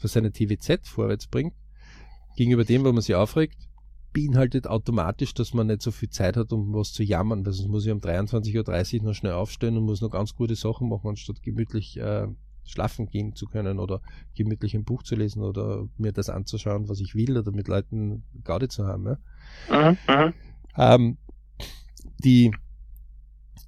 was 0.00 0.12
seine 0.12 0.32
TVZ 0.32 0.86
vorwärts 0.86 1.26
bringt, 1.26 1.54
gegenüber 2.36 2.64
dem, 2.64 2.84
wo 2.84 2.92
man 2.92 3.02
sich 3.02 3.14
aufregt, 3.14 3.68
beinhaltet 4.12 4.66
automatisch, 4.66 5.34
dass 5.34 5.54
man 5.54 5.68
nicht 5.68 5.82
so 5.82 5.90
viel 5.90 6.10
Zeit 6.10 6.36
hat, 6.36 6.52
um 6.52 6.72
was 6.74 6.92
zu 6.92 7.02
jammern, 7.02 7.44
weil 7.44 7.52
sonst 7.52 7.68
muss 7.68 7.86
ich 7.86 7.92
um 7.92 7.98
23.30 7.98 8.98
Uhr 8.98 9.04
noch 9.04 9.14
schnell 9.14 9.32
aufstehen 9.32 9.76
und 9.76 9.84
muss 9.84 10.00
noch 10.00 10.10
ganz 10.10 10.34
gute 10.34 10.54
Sachen 10.54 10.88
machen, 10.88 11.08
anstatt 11.08 11.42
gemütlich 11.42 11.98
äh, 11.98 12.28
schlafen 12.64 13.06
gehen 13.06 13.34
zu 13.34 13.46
können 13.46 13.78
oder 13.78 14.00
gemütlich 14.34 14.74
ein 14.74 14.84
Buch 14.84 15.02
zu 15.02 15.16
lesen 15.16 15.42
oder 15.42 15.88
mir 15.96 16.12
das 16.12 16.28
anzuschauen, 16.28 16.88
was 16.88 17.00
ich 17.00 17.14
will 17.14 17.36
oder 17.36 17.52
mit 17.52 17.68
Leuten 17.68 18.24
Gaudi 18.44 18.68
zu 18.68 18.86
haben. 18.86 19.06
Ja? 19.06 19.90
Mhm, 19.90 19.98
mhm. 20.08 20.34
ähm, 20.76 21.18
die, 22.24 22.52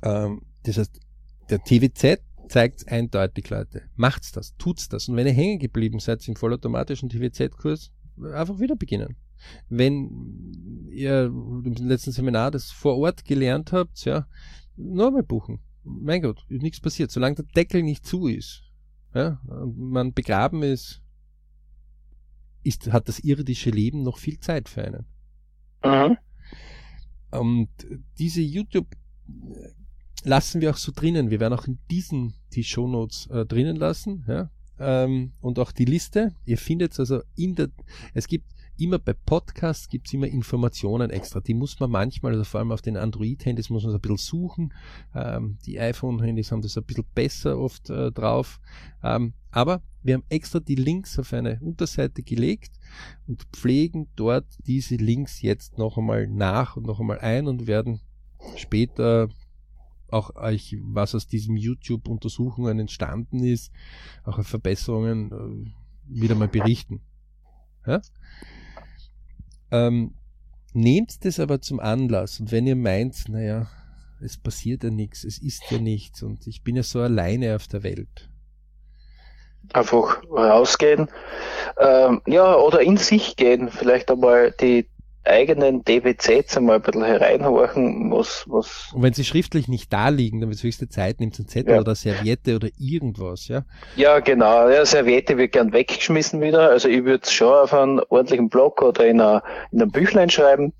ähm, 0.03 0.43
das 0.63 0.79
heißt, 0.79 1.01
der 1.51 1.63
TWZ 1.63 2.23
zeigt 2.49 2.89
eindeutig, 2.89 3.51
Leute. 3.51 3.83
Macht's 3.97 4.33
das, 4.33 4.57
tut's 4.57 4.89
das. 4.89 5.09
Und 5.09 5.17
wenn 5.17 5.27
ihr 5.27 5.33
hängen 5.33 5.59
geblieben 5.59 5.99
seid 5.99 6.27
im 6.29 6.37
vollautomatischen 6.37 7.09
TWZ-Kurs, 7.09 7.91
einfach 8.33 8.59
wieder 8.61 8.77
beginnen. 8.77 9.17
Wenn 9.69 10.89
ihr 10.91 11.25
im 11.25 11.75
letzten 11.79 12.13
Seminar 12.13 12.51
das 12.51 12.71
vor 12.71 12.97
Ort 12.97 13.25
gelernt 13.25 13.73
habt, 13.73 14.05
ja, 14.05 14.27
nur 14.77 15.11
mal 15.11 15.23
buchen. 15.23 15.61
Mein 15.83 16.23
Gott, 16.23 16.45
ist 16.49 16.63
nichts 16.63 16.81
passiert. 16.81 17.11
Solange 17.11 17.37
der 17.37 17.45
Deckel 17.45 17.83
nicht 17.83 18.07
zu 18.07 18.27
ist, 18.27 18.63
ja, 19.15 19.41
und 19.47 19.79
man 19.79 20.13
begraben 20.13 20.63
ist, 20.63 21.03
ist, 22.63 22.93
hat 22.93 23.09
das 23.09 23.21
irdische 23.21 23.71
Leben 23.71 24.03
noch 24.03 24.19
viel 24.19 24.41
Zeit 24.41 24.69
für 24.69 24.85
einen. 24.85 25.07
Mhm. 25.85 26.17
Und 27.31 27.69
diese 28.19 28.41
YouTube 28.41 28.97
lassen 30.25 30.61
wir 30.61 30.71
auch 30.71 30.77
so 30.77 30.93
drinnen. 30.95 31.31
Wir 31.31 31.41
werden 31.41 31.55
auch 31.55 31.67
in 31.67 31.79
diesen 31.91 32.35
die 32.53 32.65
Shownotes 32.65 33.27
äh, 33.27 33.45
drinnen 33.45 33.77
lassen, 33.77 34.25
ja. 34.27 34.51
Ähm, 34.79 35.33
und 35.41 35.59
auch 35.59 35.71
die 35.71 35.85
Liste. 35.85 36.35
Ihr 36.45 36.59
findet 36.59 36.99
also 36.99 37.23
in 37.37 37.55
der, 37.55 37.69
es 38.13 38.27
gibt 38.27 38.54
immer 38.79 38.99
bei 38.99 39.13
Podcasts 39.13 39.89
gibt's 39.89 40.13
immer 40.13 40.27
Informationen 40.27 41.11
extra. 41.11 41.41
Die 41.41 41.55
muss 41.55 41.79
man 41.81 41.91
manchmal, 41.91 42.33
also 42.33 42.45
vor 42.45 42.61
allem 42.61 42.73
auf 42.73 42.83
den 42.83 42.97
Android-Handys 42.97 43.71
muss 43.71 43.85
man 43.85 43.93
so 43.93 43.99
ein 43.99 44.01
bisschen 44.01 44.17
suchen. 44.17 44.73
Ähm, 45.15 45.59
die 45.67 45.79
iPhone-Handys 45.79 46.53
haben 46.53 46.63
das 46.63 46.77
ein 46.77 46.85
bisschen 46.85 47.05
besser 47.15 47.59
oft 47.59 47.91
äh, 47.91 48.11
drauf. 48.11 48.61
Ähm, 49.03 49.35
aber 49.51 49.83
wir 50.03 50.15
haben 50.15 50.25
extra 50.29 50.61
die 50.61 50.75
Links 50.75 51.19
auf 51.19 51.33
eine 51.33 51.61
Unterseite 51.61 52.23
gelegt 52.23 52.73
und 53.27 53.45
pflegen 53.53 54.09
dort 54.17 54.47
diese 54.67 54.97
Links 54.97 55.41
jetzt 55.43 55.79
noch 55.79 55.97
einmal 55.97 56.27
nach 56.27 56.77
und 56.77 56.87
noch 56.87 57.01
einmal 57.01 57.21
ein 57.21 57.47
und 57.47 57.67
werden 57.67 58.01
später 58.57 59.29
auch 60.11 60.37
euch, 60.37 60.77
was 60.81 61.15
aus 61.15 61.27
diesem 61.27 61.57
YouTube-Untersuchungen 61.57 62.79
entstanden 62.79 63.43
ist, 63.43 63.73
auch 64.25 64.43
Verbesserungen 64.45 65.33
äh, 65.33 65.73
wieder 66.07 66.35
mal 66.35 66.49
berichten. 66.49 67.01
Ja? 67.87 68.01
Ähm, 69.71 70.15
nehmt 70.73 71.25
das 71.25 71.41
aber 71.41 71.61
zum 71.61 71.81
Anlass 71.81 72.41
und 72.41 72.53
wenn 72.53 72.67
ihr 72.67 72.77
meint, 72.77 73.29
naja, 73.29 73.69
es 74.21 74.37
passiert 74.37 74.85
ja 74.85 74.91
nichts, 74.91 75.25
es 75.25 75.39
ist 75.39 75.71
ja 75.71 75.79
nichts 75.79 76.23
und 76.23 76.47
ich 76.47 76.63
bin 76.63 76.77
ja 76.77 76.83
so 76.83 77.01
alleine 77.01 77.57
auf 77.57 77.69
der 77.69 77.83
Welt. 77.83 78.31
Einfach 79.73 80.23
rausgehen, 80.31 81.09
ähm, 81.79 82.21
ja, 82.27 82.55
oder 82.57 82.81
in 82.83 82.99
sich 82.99 83.37
gehen, 83.37 83.71
vielleicht 83.71 84.11
einmal 84.11 84.53
die 84.53 84.87
eigenen 85.25 85.85
DBZs 85.85 86.57
einmal 86.57 86.77
ein 86.77 86.83
bisschen 86.83 87.05
hereinhorchen, 87.05 88.11
was, 88.11 88.45
was. 88.49 88.93
Und 88.95 89.03
wenn 89.03 89.13
sie 89.13 89.25
schriftlich 89.25 89.69
nicht 89.69 89.93
da 89.93 90.09
liegen, 90.09 90.41
dann 90.41 90.51
wird 90.51 90.59
es 90.59 90.65
höchste 90.65 90.89
Zeit, 90.89 91.21
nimmt 91.21 91.39
ein 91.39 91.49
Zettel 91.49 91.75
ja. 91.75 91.81
oder 91.81 91.95
Serviette 91.95 92.57
oder 92.57 92.69
irgendwas, 92.79 93.49
ja? 93.49 93.65
Ja, 93.97 94.21
genau. 94.21 94.69
Ja, 94.69 94.85
Serviette 94.85 95.39
wird 95.39 95.53
gern 95.53 95.73
weggeschmissen 95.73 96.41
wieder. 96.41 96.71
Also 96.71 96.89
ich 96.89 97.05
würde 97.05 97.25
es 97.25 97.33
schon 97.33 97.53
auf 97.53 97.73
einen 97.73 98.01
ordentlichen 98.01 98.49
Blog 98.49 98.83
oder 98.83 99.07
in, 99.07 99.21
einer, 99.21 99.43
in 99.73 99.81
einem 99.81 99.91
Büchlein 99.91 100.31
schreiben 100.31 100.73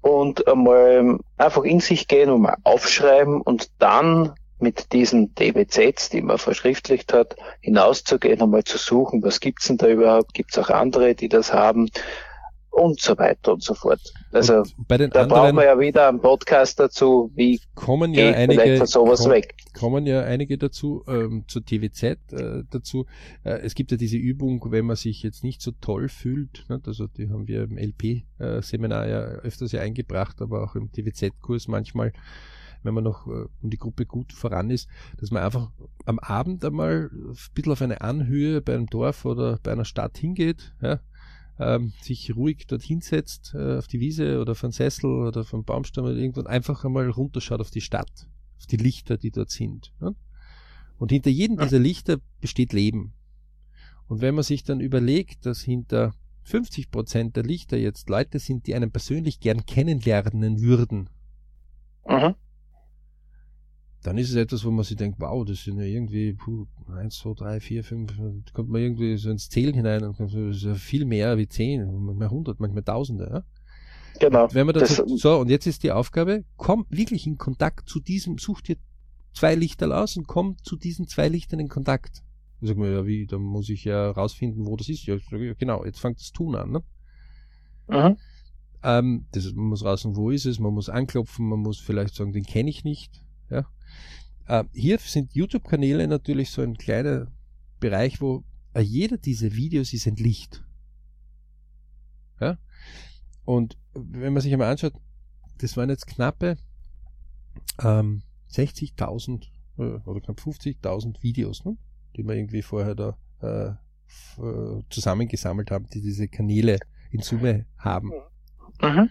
und 0.00 0.46
einmal 0.46 1.18
einfach 1.36 1.64
in 1.64 1.80
sich 1.80 2.08
gehen 2.08 2.30
und 2.30 2.42
mal 2.42 2.56
aufschreiben 2.64 3.40
und 3.40 3.70
dann 3.78 4.34
mit 4.60 4.92
diesen 4.92 5.34
DBZs, 5.34 6.10
die 6.10 6.20
man 6.20 6.38
verschriftlicht 6.38 7.12
hat, 7.12 7.36
hinauszugehen, 7.60 8.42
einmal 8.42 8.64
zu 8.64 8.76
suchen, 8.76 9.22
was 9.22 9.40
gibt's 9.40 9.68
denn 9.68 9.78
da 9.78 9.86
überhaupt? 9.86 10.34
Gibt's 10.34 10.58
auch 10.58 10.70
andere, 10.70 11.14
die 11.14 11.28
das 11.28 11.52
haben? 11.52 11.88
Und 12.78 13.00
so 13.00 13.16
weiter 13.18 13.52
und 13.52 13.62
so 13.62 13.74
fort. 13.74 14.00
Also 14.32 14.62
da 14.86 15.26
brauchen 15.26 15.56
wir 15.56 15.64
ja 15.64 15.78
wieder 15.78 16.08
einen 16.08 16.20
Podcast 16.20 16.78
dazu, 16.78 17.30
wie 17.34 17.60
kommen 17.74 18.14
ja 18.14 18.32
einige 18.32 18.86
sowas 18.86 19.22
komm, 19.22 19.32
weg. 19.32 19.54
Kommen 19.72 20.06
ja 20.06 20.22
einige 20.22 20.58
dazu, 20.58 21.02
ähm, 21.08 21.44
zur 21.48 21.64
TWZ 21.64 22.02
äh, 22.02 22.18
dazu. 22.70 23.06
Äh, 23.44 23.60
es 23.60 23.74
gibt 23.74 23.90
ja 23.90 23.96
diese 23.96 24.16
Übung, 24.16 24.64
wenn 24.70 24.86
man 24.86 24.96
sich 24.96 25.22
jetzt 25.22 25.44
nicht 25.44 25.62
so 25.62 25.72
toll 25.80 26.08
fühlt, 26.08 26.64
ne? 26.68 26.80
also 26.86 27.06
die 27.06 27.30
haben 27.30 27.48
wir 27.48 27.64
im 27.64 27.78
LP-Seminar 27.78 29.06
äh, 29.06 29.10
ja 29.10 29.20
öfters 29.20 29.72
ja 29.72 29.80
eingebracht, 29.80 30.40
aber 30.40 30.62
auch 30.62 30.74
im 30.74 30.92
TWZ-Kurs 30.92 31.68
manchmal, 31.68 32.12
wenn 32.82 32.94
man 32.94 33.04
noch 33.04 33.26
äh, 33.26 33.46
um 33.62 33.70
die 33.70 33.78
Gruppe 33.78 34.06
gut 34.06 34.32
voran 34.32 34.70
ist, 34.70 34.88
dass 35.18 35.30
man 35.30 35.42
einfach 35.42 35.70
am 36.04 36.18
Abend 36.18 36.64
einmal 36.64 37.10
ein 37.12 37.36
bisschen 37.54 37.72
auf 37.72 37.82
eine 37.82 38.00
Anhöhe 38.00 38.60
bei 38.60 38.74
einem 38.74 38.86
Dorf 38.86 39.24
oder 39.24 39.58
bei 39.62 39.72
einer 39.72 39.84
Stadt 39.84 40.18
hingeht, 40.18 40.74
ja, 40.80 41.00
ähm, 41.58 41.92
sich 42.00 42.34
ruhig 42.34 42.66
dorthin 42.66 43.00
setzt, 43.00 43.54
äh, 43.54 43.78
auf 43.78 43.86
die 43.86 44.00
Wiese 44.00 44.40
oder 44.40 44.54
von 44.54 44.70
Sessel 44.70 45.10
oder 45.10 45.44
vom 45.44 45.64
Baumstamm 45.64 46.04
oder 46.04 46.14
irgendwo 46.14 46.42
einfach 46.42 46.84
einmal 46.84 47.08
runterschaut 47.10 47.60
auf 47.60 47.70
die 47.70 47.80
Stadt, 47.80 48.28
auf 48.58 48.66
die 48.66 48.76
Lichter, 48.76 49.16
die 49.16 49.30
dort 49.30 49.50
sind. 49.50 49.92
Ne? 50.00 50.14
Und 50.98 51.12
hinter 51.12 51.30
jedem 51.30 51.58
dieser 51.58 51.78
Lichter 51.78 52.18
besteht 52.40 52.72
Leben. 52.72 53.12
Und 54.06 54.20
wenn 54.20 54.34
man 54.34 54.44
sich 54.44 54.64
dann 54.64 54.80
überlegt, 54.80 55.46
dass 55.46 55.60
hinter 55.60 56.14
50 56.44 56.90
Prozent 56.90 57.36
der 57.36 57.44
Lichter 57.44 57.76
jetzt 57.76 58.08
Leute 58.08 58.38
sind, 58.38 58.66
die 58.66 58.74
einen 58.74 58.90
persönlich 58.90 59.38
gern 59.38 59.66
kennenlernen 59.66 60.60
würden, 60.60 61.10
mhm 62.08 62.34
dann 64.02 64.16
ist 64.16 64.30
es 64.30 64.36
etwas, 64.36 64.64
wo 64.64 64.70
man 64.70 64.84
sich 64.84 64.96
denkt, 64.96 65.18
wow, 65.20 65.44
das 65.44 65.64
sind 65.64 65.78
ja 65.78 65.84
irgendwie 65.84 66.32
puh, 66.32 66.66
1, 66.94 67.18
2, 67.18 67.34
3, 67.34 67.60
4, 67.60 67.84
5, 67.84 68.16
da 68.16 68.52
kommt 68.52 68.70
man 68.70 68.80
irgendwie 68.80 69.16
so 69.16 69.30
ins 69.30 69.48
Zählen 69.48 69.74
hinein 69.74 70.04
und 70.04 70.18
das 70.20 70.32
ist 70.34 70.62
ja 70.62 70.74
viel 70.74 71.04
mehr 71.04 71.36
wie 71.36 71.48
10, 71.48 72.04
manchmal 72.04 72.28
100, 72.28 72.60
manchmal 72.60 72.84
Tausende. 72.84 73.28
Ja? 73.32 73.44
Genau. 74.20 74.44
Und 74.44 74.54
wenn 74.54 74.66
man 74.66 74.74
das, 74.74 74.96
so, 74.96 75.38
und 75.38 75.50
jetzt 75.50 75.66
ist 75.66 75.82
die 75.82 75.92
Aufgabe, 75.92 76.44
komm 76.56 76.86
wirklich 76.90 77.26
in 77.26 77.38
Kontakt 77.38 77.88
zu 77.88 78.00
diesem, 78.00 78.38
such 78.38 78.62
dir 78.62 78.76
zwei 79.32 79.54
Lichter 79.54 79.96
aus 79.96 80.16
und 80.16 80.26
komm 80.26 80.56
zu 80.62 80.76
diesen 80.76 81.08
zwei 81.08 81.28
Lichtern 81.28 81.60
in 81.60 81.68
Kontakt. 81.68 82.22
Da 82.60 82.68
sagt 82.68 82.78
man, 82.78 82.92
ja, 82.92 83.06
wie, 83.06 83.26
da 83.26 83.38
muss 83.38 83.68
ich 83.68 83.84
ja 83.84 84.10
rausfinden, 84.10 84.66
wo 84.66 84.76
das 84.76 84.88
ist. 84.88 85.06
Ja, 85.06 85.16
genau, 85.58 85.84
jetzt 85.84 86.00
fängt 86.00 86.20
das 86.20 86.32
Tun 86.32 86.56
an. 86.56 86.72
Ne? 86.72 86.82
Mhm. 87.88 88.16
Ähm, 88.82 89.26
das, 89.32 89.52
man 89.54 89.66
muss 89.66 89.84
raus 89.84 90.06
wo 90.08 90.30
ist 90.30 90.46
es, 90.46 90.58
man 90.58 90.72
muss 90.72 90.88
anklopfen, 90.88 91.48
man 91.48 91.60
muss 91.60 91.78
vielleicht 91.78 92.14
sagen, 92.14 92.32
den 92.32 92.44
kenne 92.44 92.70
ich 92.70 92.84
nicht. 92.84 93.24
Ja, 93.50 93.66
äh, 94.46 94.64
hier 94.72 94.98
sind 94.98 95.34
YouTube-Kanäle 95.34 96.06
natürlich 96.08 96.50
so 96.50 96.62
ein 96.62 96.76
kleiner 96.76 97.30
Bereich, 97.80 98.20
wo 98.20 98.44
äh, 98.74 98.80
jeder 98.80 99.18
dieser 99.18 99.52
Videos 99.52 99.92
ist 99.92 100.06
ein 100.06 100.16
Licht. 100.16 100.64
Ja? 102.40 102.58
Und 103.44 103.76
wenn 103.94 104.32
man 104.32 104.42
sich 104.42 104.52
einmal 104.52 104.70
anschaut, 104.70 104.94
das 105.58 105.76
waren 105.76 105.90
jetzt 105.90 106.06
knappe 106.06 106.56
ähm, 107.82 108.22
60.000 108.52 109.46
äh, 109.78 109.82
oder 109.82 110.20
knapp 110.20 110.38
50.000 110.38 111.22
Videos, 111.22 111.64
ne? 111.64 111.76
die 112.16 112.24
wir 112.24 112.34
irgendwie 112.34 112.62
vorher 112.62 112.94
da 112.94 113.16
äh, 113.40 113.70
äh, 114.42 114.82
zusammengesammelt 114.90 115.70
haben, 115.70 115.86
die 115.92 116.00
diese 116.00 116.28
Kanäle 116.28 116.78
in 117.10 117.20
Summe 117.20 117.66
haben. 117.76 118.12
Mhm. 118.80 119.10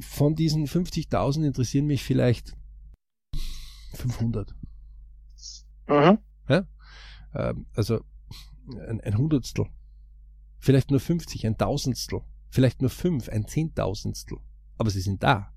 Von 0.00 0.34
diesen 0.34 0.66
50.000 0.66 1.46
interessieren 1.46 1.86
mich 1.86 2.02
vielleicht 2.02 2.56
500. 3.94 4.54
Mhm. 5.88 6.18
Ja? 6.48 6.66
Ähm, 7.34 7.66
also 7.74 8.04
ein, 8.88 9.00
ein 9.00 9.18
Hundertstel, 9.18 9.66
vielleicht 10.58 10.90
nur 10.90 11.00
50, 11.00 11.46
ein 11.46 11.58
Tausendstel, 11.58 12.22
vielleicht 12.48 12.80
nur 12.80 12.90
fünf, 12.90 13.28
ein 13.28 13.46
Zehntausendstel. 13.46 14.38
Aber 14.76 14.90
sie 14.90 15.00
sind 15.00 15.22
da. 15.22 15.52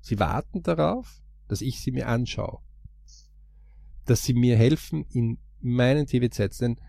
Sie 0.00 0.18
warten 0.18 0.62
darauf, 0.62 1.22
dass 1.48 1.60
ich 1.60 1.80
sie 1.80 1.90
mir 1.90 2.08
anschaue. 2.08 2.60
Dass 4.04 4.24
sie 4.24 4.34
mir 4.34 4.56
helfen 4.56 5.04
in 5.10 5.38
meinen 5.60 6.06
TVZs. 6.06 6.58
Denn 6.58 6.80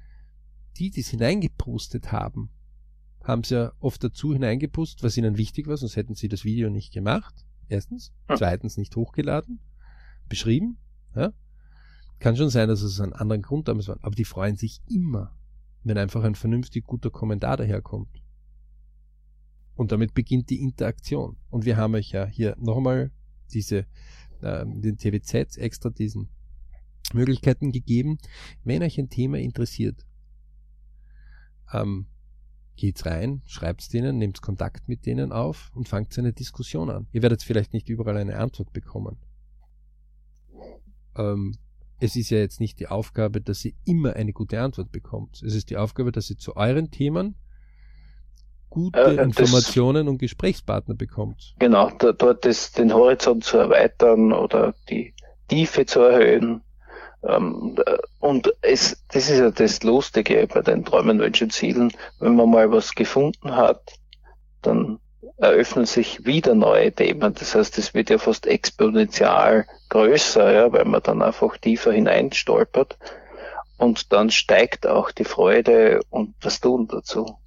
die, 0.78 0.91
die 0.91 1.01
es 1.01 1.09
hineingepustet 1.09 2.12
haben, 2.12 2.51
haben 3.24 3.43
sie 3.43 3.55
ja 3.55 3.72
oft 3.80 4.03
dazu 4.03 4.34
hineingepustet, 4.34 5.03
was 5.03 5.17
ihnen 5.17 5.38
wichtig 5.38 5.67
war, 5.67 5.78
sonst 5.78 5.95
hätten 5.95 6.15
sie 6.15 6.28
das 6.28 6.43
Video 6.43 6.69
nicht 6.69 6.93
gemacht. 6.93 7.45
Erstens. 7.69 8.11
Zweitens 8.36 8.78
nicht 8.78 8.95
hochgeladen, 8.95 9.59
beschrieben. 10.28 10.78
Ja. 11.15 11.34
Kann 12.19 12.36
schon 12.36 12.49
sein, 12.49 12.67
dass 12.67 12.82
es 12.82 12.99
einen 12.99 13.13
anderen 13.13 13.41
Grund 13.41 13.67
damals 13.67 13.88
war. 13.88 13.97
Aber 14.01 14.15
die 14.15 14.26
freuen 14.26 14.57
sich 14.57 14.82
immer, 14.89 15.36
wenn 15.84 15.97
einfach 15.97 16.24
ein 16.24 16.36
vernünftig 16.36 16.86
guter 16.86 17.09
Kommentar 17.09 17.57
daherkommt. 17.57 18.22
Und 19.76 19.91
damit 19.91 20.13
beginnt 20.13 20.49
die 20.49 20.61
Interaktion. 20.61 21.38
Und 21.49 21.65
wir 21.65 21.78
haben 21.78 21.95
euch 21.95 22.11
ja 22.11 22.26
hier 22.26 22.55
nochmal 22.59 23.11
diese, 23.53 23.86
äh, 24.41 24.65
den 24.65 24.97
TVZ 24.97 25.57
extra 25.57 25.89
diesen 25.89 26.30
Möglichkeiten 27.13 27.72
gegeben. 27.72 28.17
Wenn 28.63 28.84
euch 28.84 28.99
ein 28.99 29.09
Thema 29.09 29.39
interessiert, 29.39 30.05
ähm, 31.74 32.07
geht's 32.82 33.06
rein, 33.06 33.44
schreibt's 33.46 33.90
denen, 33.90 34.18
nehmt 34.18 34.42
Kontakt 34.42 34.90
mit 34.90 35.06
denen 35.06 35.32
auf 35.32 35.72
und 35.76 35.88
fangt 35.88 36.18
eine 36.18 36.34
Diskussion 36.34 36.90
an. 36.90 37.08
Ihr 37.12 37.22
werdet 37.22 37.44
vielleicht 37.44 37.74
nicht 37.74 37.90
überall 37.90 38.18
eine 38.18 38.38
Antwort 38.40 38.74
bekommen. 38.74 39.18
Ähm, 41.16 41.60
es 42.00 42.16
ist 42.16 42.32
ja 42.32 42.40
jetzt 42.40 42.60
nicht 42.60 42.80
die 42.80 42.88
Aufgabe, 42.88 43.40
dass 43.40 43.64
ihr 43.64 43.74
immer 43.86 44.16
eine 44.16 44.34
gute 44.34 44.60
Antwort 44.60 44.92
bekommt. 44.92 45.44
Es 45.44 45.54
ist 45.54 45.70
die 45.70 45.78
Aufgabe, 45.78 46.12
dass 46.12 46.28
ihr 46.32 46.40
zu 46.40 46.56
euren 46.56 46.90
Themen 46.90 47.36
gute 48.72 49.00
äh, 49.00 49.22
Informationen 49.22 50.08
und 50.08 50.18
Gesprächspartner 50.18 50.96
bekommt. 50.96 51.54
Genau, 51.60 51.92
da, 52.00 52.14
dort 52.14 52.48
ist 52.48 52.80
den 52.80 52.92
Horizont 52.92 53.44
zu 53.44 53.58
erweitern 53.58 54.34
oder 54.34 54.74
die 54.90 55.14
Tiefe 55.50 55.86
zu 55.86 56.00
erhöhen. 56.00 56.64
Ähm, 57.24 57.76
und 58.19 58.53
es, 58.61 59.03
das 59.09 59.30
ist 59.30 59.39
ja 59.39 59.51
das 59.51 59.84
Lustige 59.84 60.47
bei 60.47 60.61
den 60.61 60.86
Träumen, 60.86 61.19
Wünschen, 61.19 61.49
Zielen. 61.49 61.91
Wenn 62.19 62.36
man 62.36 62.49
mal 62.49 62.72
was 62.72 62.93
gefunden 62.95 63.55
hat, 63.55 63.99
dann 64.61 64.99
eröffnen 65.38 65.86
sich 65.86 66.26
wieder 66.26 66.53
neue 66.55 66.91
Themen. 66.91 67.34
Das 67.34 67.55
heißt, 67.55 67.78
es 67.78 67.93
wird 67.93 68.09
ja 68.09 68.17
fast 68.17 68.45
exponentiell 68.45 69.65
größer, 69.89 70.53
ja, 70.53 70.72
weil 70.72 70.86
man 70.86 71.01
dann 71.03 71.22
einfach 71.22 71.57
tiefer 71.57 71.91
hineinstolpert. 71.91 72.97
Und 73.78 74.13
dann 74.13 74.30
steigt 74.30 74.86
auch 74.86 75.11
die 75.11 75.24
Freude 75.24 76.01
und 76.09 76.36
das 76.41 76.61
Tun 76.61 76.88
dazu. 76.88 77.38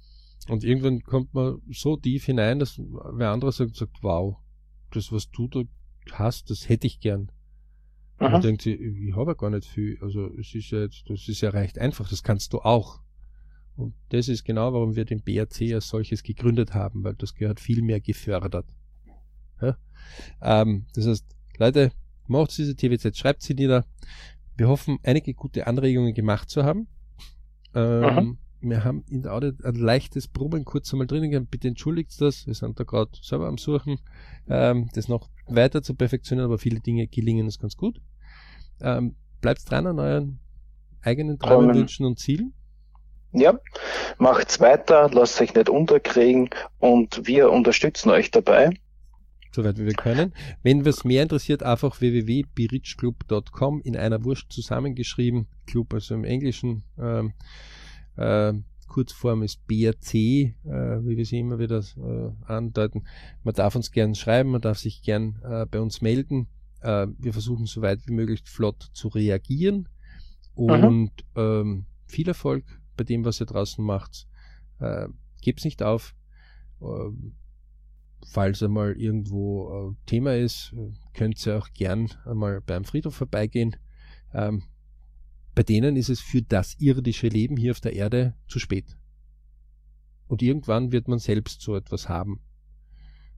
Und 0.49 0.63
irgendwann 0.63 1.01
kommt 1.01 1.33
man 1.33 1.61
so 1.71 1.95
tief 1.95 2.25
hinein, 2.25 2.59
dass 2.59 2.77
wer 2.77 3.31
andere 3.31 3.51
sagt, 3.51 3.77
sagt, 3.77 3.97
wow, 4.01 4.35
das, 4.93 5.11
was 5.11 5.29
du 5.31 5.47
da 5.47 5.61
hast, 6.11 6.49
das 6.49 6.69
hätte 6.69 6.87
ich 6.87 6.99
gern. 6.99 7.31
Und 8.17 8.31
dann 8.31 8.41
denkt 8.41 8.61
sie, 8.61 8.73
ich 8.73 9.15
habe 9.15 9.31
ja 9.31 9.35
gar 9.35 9.49
nicht 9.49 9.65
viel. 9.65 9.97
Also 10.01 10.27
es 10.39 10.55
ist 10.55 10.71
ja 10.71 10.79
jetzt, 10.79 11.09
das 11.09 11.27
ist 11.27 11.41
ja 11.41 11.49
recht 11.49 11.77
einfach, 11.79 12.09
das 12.09 12.23
kannst 12.23 12.53
du 12.53 12.59
auch. 12.59 13.01
Und 13.75 13.93
das 14.09 14.29
ist 14.29 14.45
genau, 14.45 14.73
warum 14.73 14.95
wir 14.95 15.03
den 15.03 15.21
BRC 15.21 15.73
als 15.73 15.89
solches 15.89 16.23
gegründet 16.23 16.73
haben, 16.73 17.03
weil 17.03 17.15
das 17.15 17.33
gehört 17.33 17.59
viel 17.59 17.81
mehr 17.81 17.99
gefördert. 17.99 18.65
Ja? 19.61 19.77
Ähm, 20.41 20.85
das 20.93 21.07
heißt, 21.07 21.25
Leute, 21.57 21.91
macht 22.27 22.57
diese 22.57 22.75
TWZ, 22.75 23.17
schreibt 23.17 23.41
sie 23.41 23.53
nieder. 23.53 23.85
Wir 24.55 24.69
hoffen, 24.69 24.99
einige 25.03 25.33
gute 25.33 25.67
Anregungen 25.67 26.13
gemacht 26.13 26.49
zu 26.49 26.63
haben. 26.63 26.87
Ähm, 27.73 28.37
wir 28.61 28.83
haben 28.85 29.03
in 29.09 29.21
der 29.21 29.33
Audio 29.33 29.51
ein 29.63 29.75
leichtes 29.75 30.29
Brummen 30.29 30.63
kurz 30.63 30.91
einmal 30.93 31.07
drinnen 31.07 31.45
Bitte 31.47 31.67
entschuldigt 31.67 32.19
das. 32.21 32.47
Wir 32.47 32.53
sind 32.53 32.79
da 32.79 32.85
gerade 32.85 33.11
selber 33.21 33.47
am 33.47 33.57
Suchen, 33.57 33.99
ähm, 34.47 34.89
das 34.93 35.09
noch 35.09 35.29
weiter 35.47 35.81
zu 35.81 35.95
perfektionieren, 35.95 36.49
aber 36.49 36.57
viele 36.57 36.79
Dinge 36.79 37.07
gelingen 37.07 37.45
uns 37.45 37.59
ganz 37.59 37.75
gut. 37.75 38.01
Ähm, 38.81 39.15
bleibt 39.41 39.69
dran 39.69 39.87
an 39.87 39.99
euren 39.99 40.39
eigenen 41.01 41.39
Träumen, 41.39 41.75
Wünschen 41.75 42.05
und 42.05 42.19
Zielen. 42.19 42.53
Ja, 43.31 43.59
macht's 44.17 44.59
weiter, 44.59 45.09
lasst 45.11 45.41
euch 45.41 45.53
nicht 45.53 45.69
unterkriegen 45.69 46.49
und 46.79 47.27
wir 47.27 47.51
unterstützen 47.51 48.09
euch 48.09 48.31
dabei. 48.31 48.71
Soweit 49.51 49.77
wie 49.77 49.85
wir 49.85 49.93
können. 49.93 50.33
Wenn 50.63 50.85
was 50.85 51.03
mehr 51.03 51.23
interessiert, 51.23 51.63
einfach 51.63 52.01
www.birichclub.com 52.01 53.81
in 53.81 53.95
einer 53.95 54.23
Wurst 54.23 54.51
zusammengeschrieben. 54.51 55.47
Club 55.65 55.93
also 55.93 56.13
im 56.13 56.23
Englischen. 56.23 56.83
Ähm, 56.97 57.33
äh, 58.17 58.53
Kurzform 58.87 59.43
ist 59.43 59.65
BRC, 59.67 60.13
äh, 60.13 60.53
wie 61.07 61.17
wir 61.17 61.25
sie 61.25 61.39
immer 61.39 61.59
wieder 61.59 61.79
äh, 61.79 62.51
andeuten. 62.51 63.05
Man 63.43 63.53
darf 63.53 63.75
uns 63.75 63.91
gern 63.91 64.15
schreiben, 64.15 64.51
man 64.51 64.61
darf 64.61 64.77
sich 64.77 65.01
gern 65.01 65.39
äh, 65.43 65.65
bei 65.65 65.79
uns 65.79 66.01
melden. 66.01 66.47
Äh, 66.81 67.07
wir 67.17 67.33
versuchen 67.33 67.65
so 67.65 67.81
weit 67.81 68.07
wie 68.07 68.13
möglich 68.13 68.41
flott 68.45 68.89
zu 68.93 69.07
reagieren 69.07 69.89
und 70.55 71.11
ähm, 71.35 71.85
viel 72.05 72.27
Erfolg 72.27 72.63
bei 72.95 73.03
dem, 73.03 73.25
was 73.25 73.41
ihr 73.41 73.45
draußen 73.45 73.83
macht. 73.83 74.27
Äh, 74.79 75.07
gebt's 75.41 75.65
nicht 75.65 75.83
auf. 75.83 76.15
Äh, 76.81 77.11
falls 78.31 78.63
einmal 78.63 78.93
irgendwo 78.93 79.91
äh, 79.91 80.05
Thema 80.05 80.35
ist, 80.35 80.73
könnt 81.13 81.45
ihr 81.45 81.57
auch 81.57 81.69
gern 81.73 82.09
einmal 82.25 82.61
beim 82.61 82.85
Friedhof 82.85 83.15
vorbeigehen. 83.15 83.75
Ähm, 84.33 84.63
bei 85.53 85.63
denen 85.63 85.95
ist 85.95 86.09
es 86.09 86.19
für 86.19 86.41
das 86.41 86.75
irdische 86.79 87.27
Leben 87.27 87.55
hier 87.55 87.71
auf 87.71 87.79
der 87.79 87.93
Erde 87.93 88.35
zu 88.47 88.59
spät. 88.59 88.97
Und 90.27 90.41
irgendwann 90.41 90.91
wird 90.91 91.07
man 91.07 91.19
selbst 91.19 91.61
so 91.61 91.75
etwas 91.75 92.09
haben. 92.09 92.39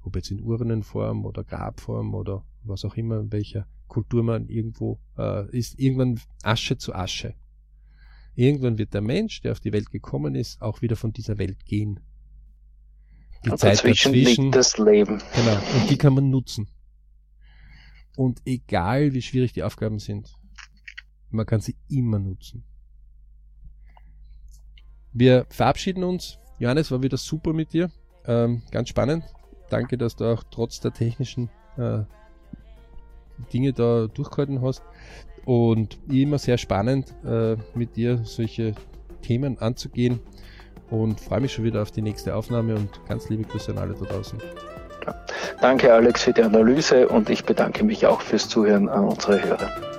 Ob 0.04 0.16
jetzt 0.16 0.32
in 0.32 0.42
Urnenform 0.42 1.26
oder 1.26 1.44
Grabform 1.44 2.14
oder 2.14 2.46
was 2.64 2.86
auch 2.86 2.96
immer, 2.96 3.20
in 3.20 3.32
welcher 3.32 3.68
Kultur 3.88 4.24
man 4.24 4.48
irgendwo 4.48 5.00
äh, 5.18 5.50
ist. 5.56 5.80
Irgendwann 5.80 6.20
Asche 6.44 6.78
zu 6.78 6.94
Asche. 6.94 7.36
Irgendwann 8.36 8.78
wird 8.78 8.94
der 8.94 9.02
Mensch, 9.02 9.42
der 9.42 9.52
auf 9.52 9.60
die 9.60 9.74
Welt 9.74 9.90
gekommen 9.90 10.36
ist, 10.36 10.62
auch 10.62 10.82
wieder 10.82 10.96
von 10.96 11.12
dieser 11.12 11.38
Welt 11.38 11.66
gehen. 11.66 12.00
Die 13.44 13.50
und 13.50 13.60
Zeit 13.60 13.74
dazwischen, 13.74 14.14
dazwischen 14.14 14.44
liegt 14.46 14.56
das 14.56 14.78
Leben. 14.78 15.22
Genau. 15.36 15.60
Und 15.76 15.90
die 15.90 15.98
kann 15.98 16.14
man 16.14 16.30
nutzen. 16.30 16.68
Und 18.16 18.42
egal 18.46 19.14
wie 19.14 19.22
schwierig 19.22 19.54
die 19.54 19.64
Aufgaben 19.64 20.00
sind, 20.00 20.34
man 21.30 21.46
kann 21.46 21.62
sie 21.62 21.76
immer 21.88 22.20
nutzen. 22.20 22.64
Wir 25.14 25.46
verabschieden 25.50 26.04
uns. 26.04 26.40
Johannes, 26.60 26.92
war 26.92 27.02
wieder 27.02 27.18
super 27.18 27.54
mit 27.54 27.74
dir. 27.74 27.90
Ähm, 28.26 28.62
ganz 28.72 28.90
spannend. 28.90 29.24
Danke, 29.70 29.98
dass 29.98 30.16
du 30.16 30.26
auch 30.26 30.44
trotz 30.50 30.80
der 30.80 30.94
technischen 30.94 31.50
äh, 31.78 32.00
Dinge 33.54 33.74
da 33.74 34.08
durchgehalten 34.08 34.62
hast. 34.62 34.84
Und 35.46 35.98
immer 36.10 36.40
sehr 36.40 36.58
spannend, 36.58 37.14
äh, 37.26 37.56
mit 37.74 37.96
dir 37.96 38.20
solche 38.24 38.76
Themen 39.22 39.60
anzugehen. 39.60 40.20
Und 40.90 41.20
freue 41.20 41.42
mich 41.42 41.54
schon 41.54 41.64
wieder 41.64 41.82
auf 41.82 41.92
die 41.92 42.02
nächste 42.02 42.36
Aufnahme 42.36 42.76
und 42.76 42.90
ganz 43.08 43.30
liebe 43.30 43.44
Grüße 43.44 43.72
an 43.72 43.78
alle 43.78 43.94
da 43.94 44.06
draußen. 44.06 44.40
Danke, 45.62 45.94
Alex, 45.94 46.24
für 46.24 46.34
die 46.34 46.44
Analyse 46.44 47.08
und 47.08 47.30
ich 47.30 47.46
bedanke 47.46 47.84
mich 47.84 48.06
auch 48.06 48.22
fürs 48.22 48.50
Zuhören 48.50 48.90
an 48.90 49.06
unsere 49.06 49.42
Hörer. 49.42 49.97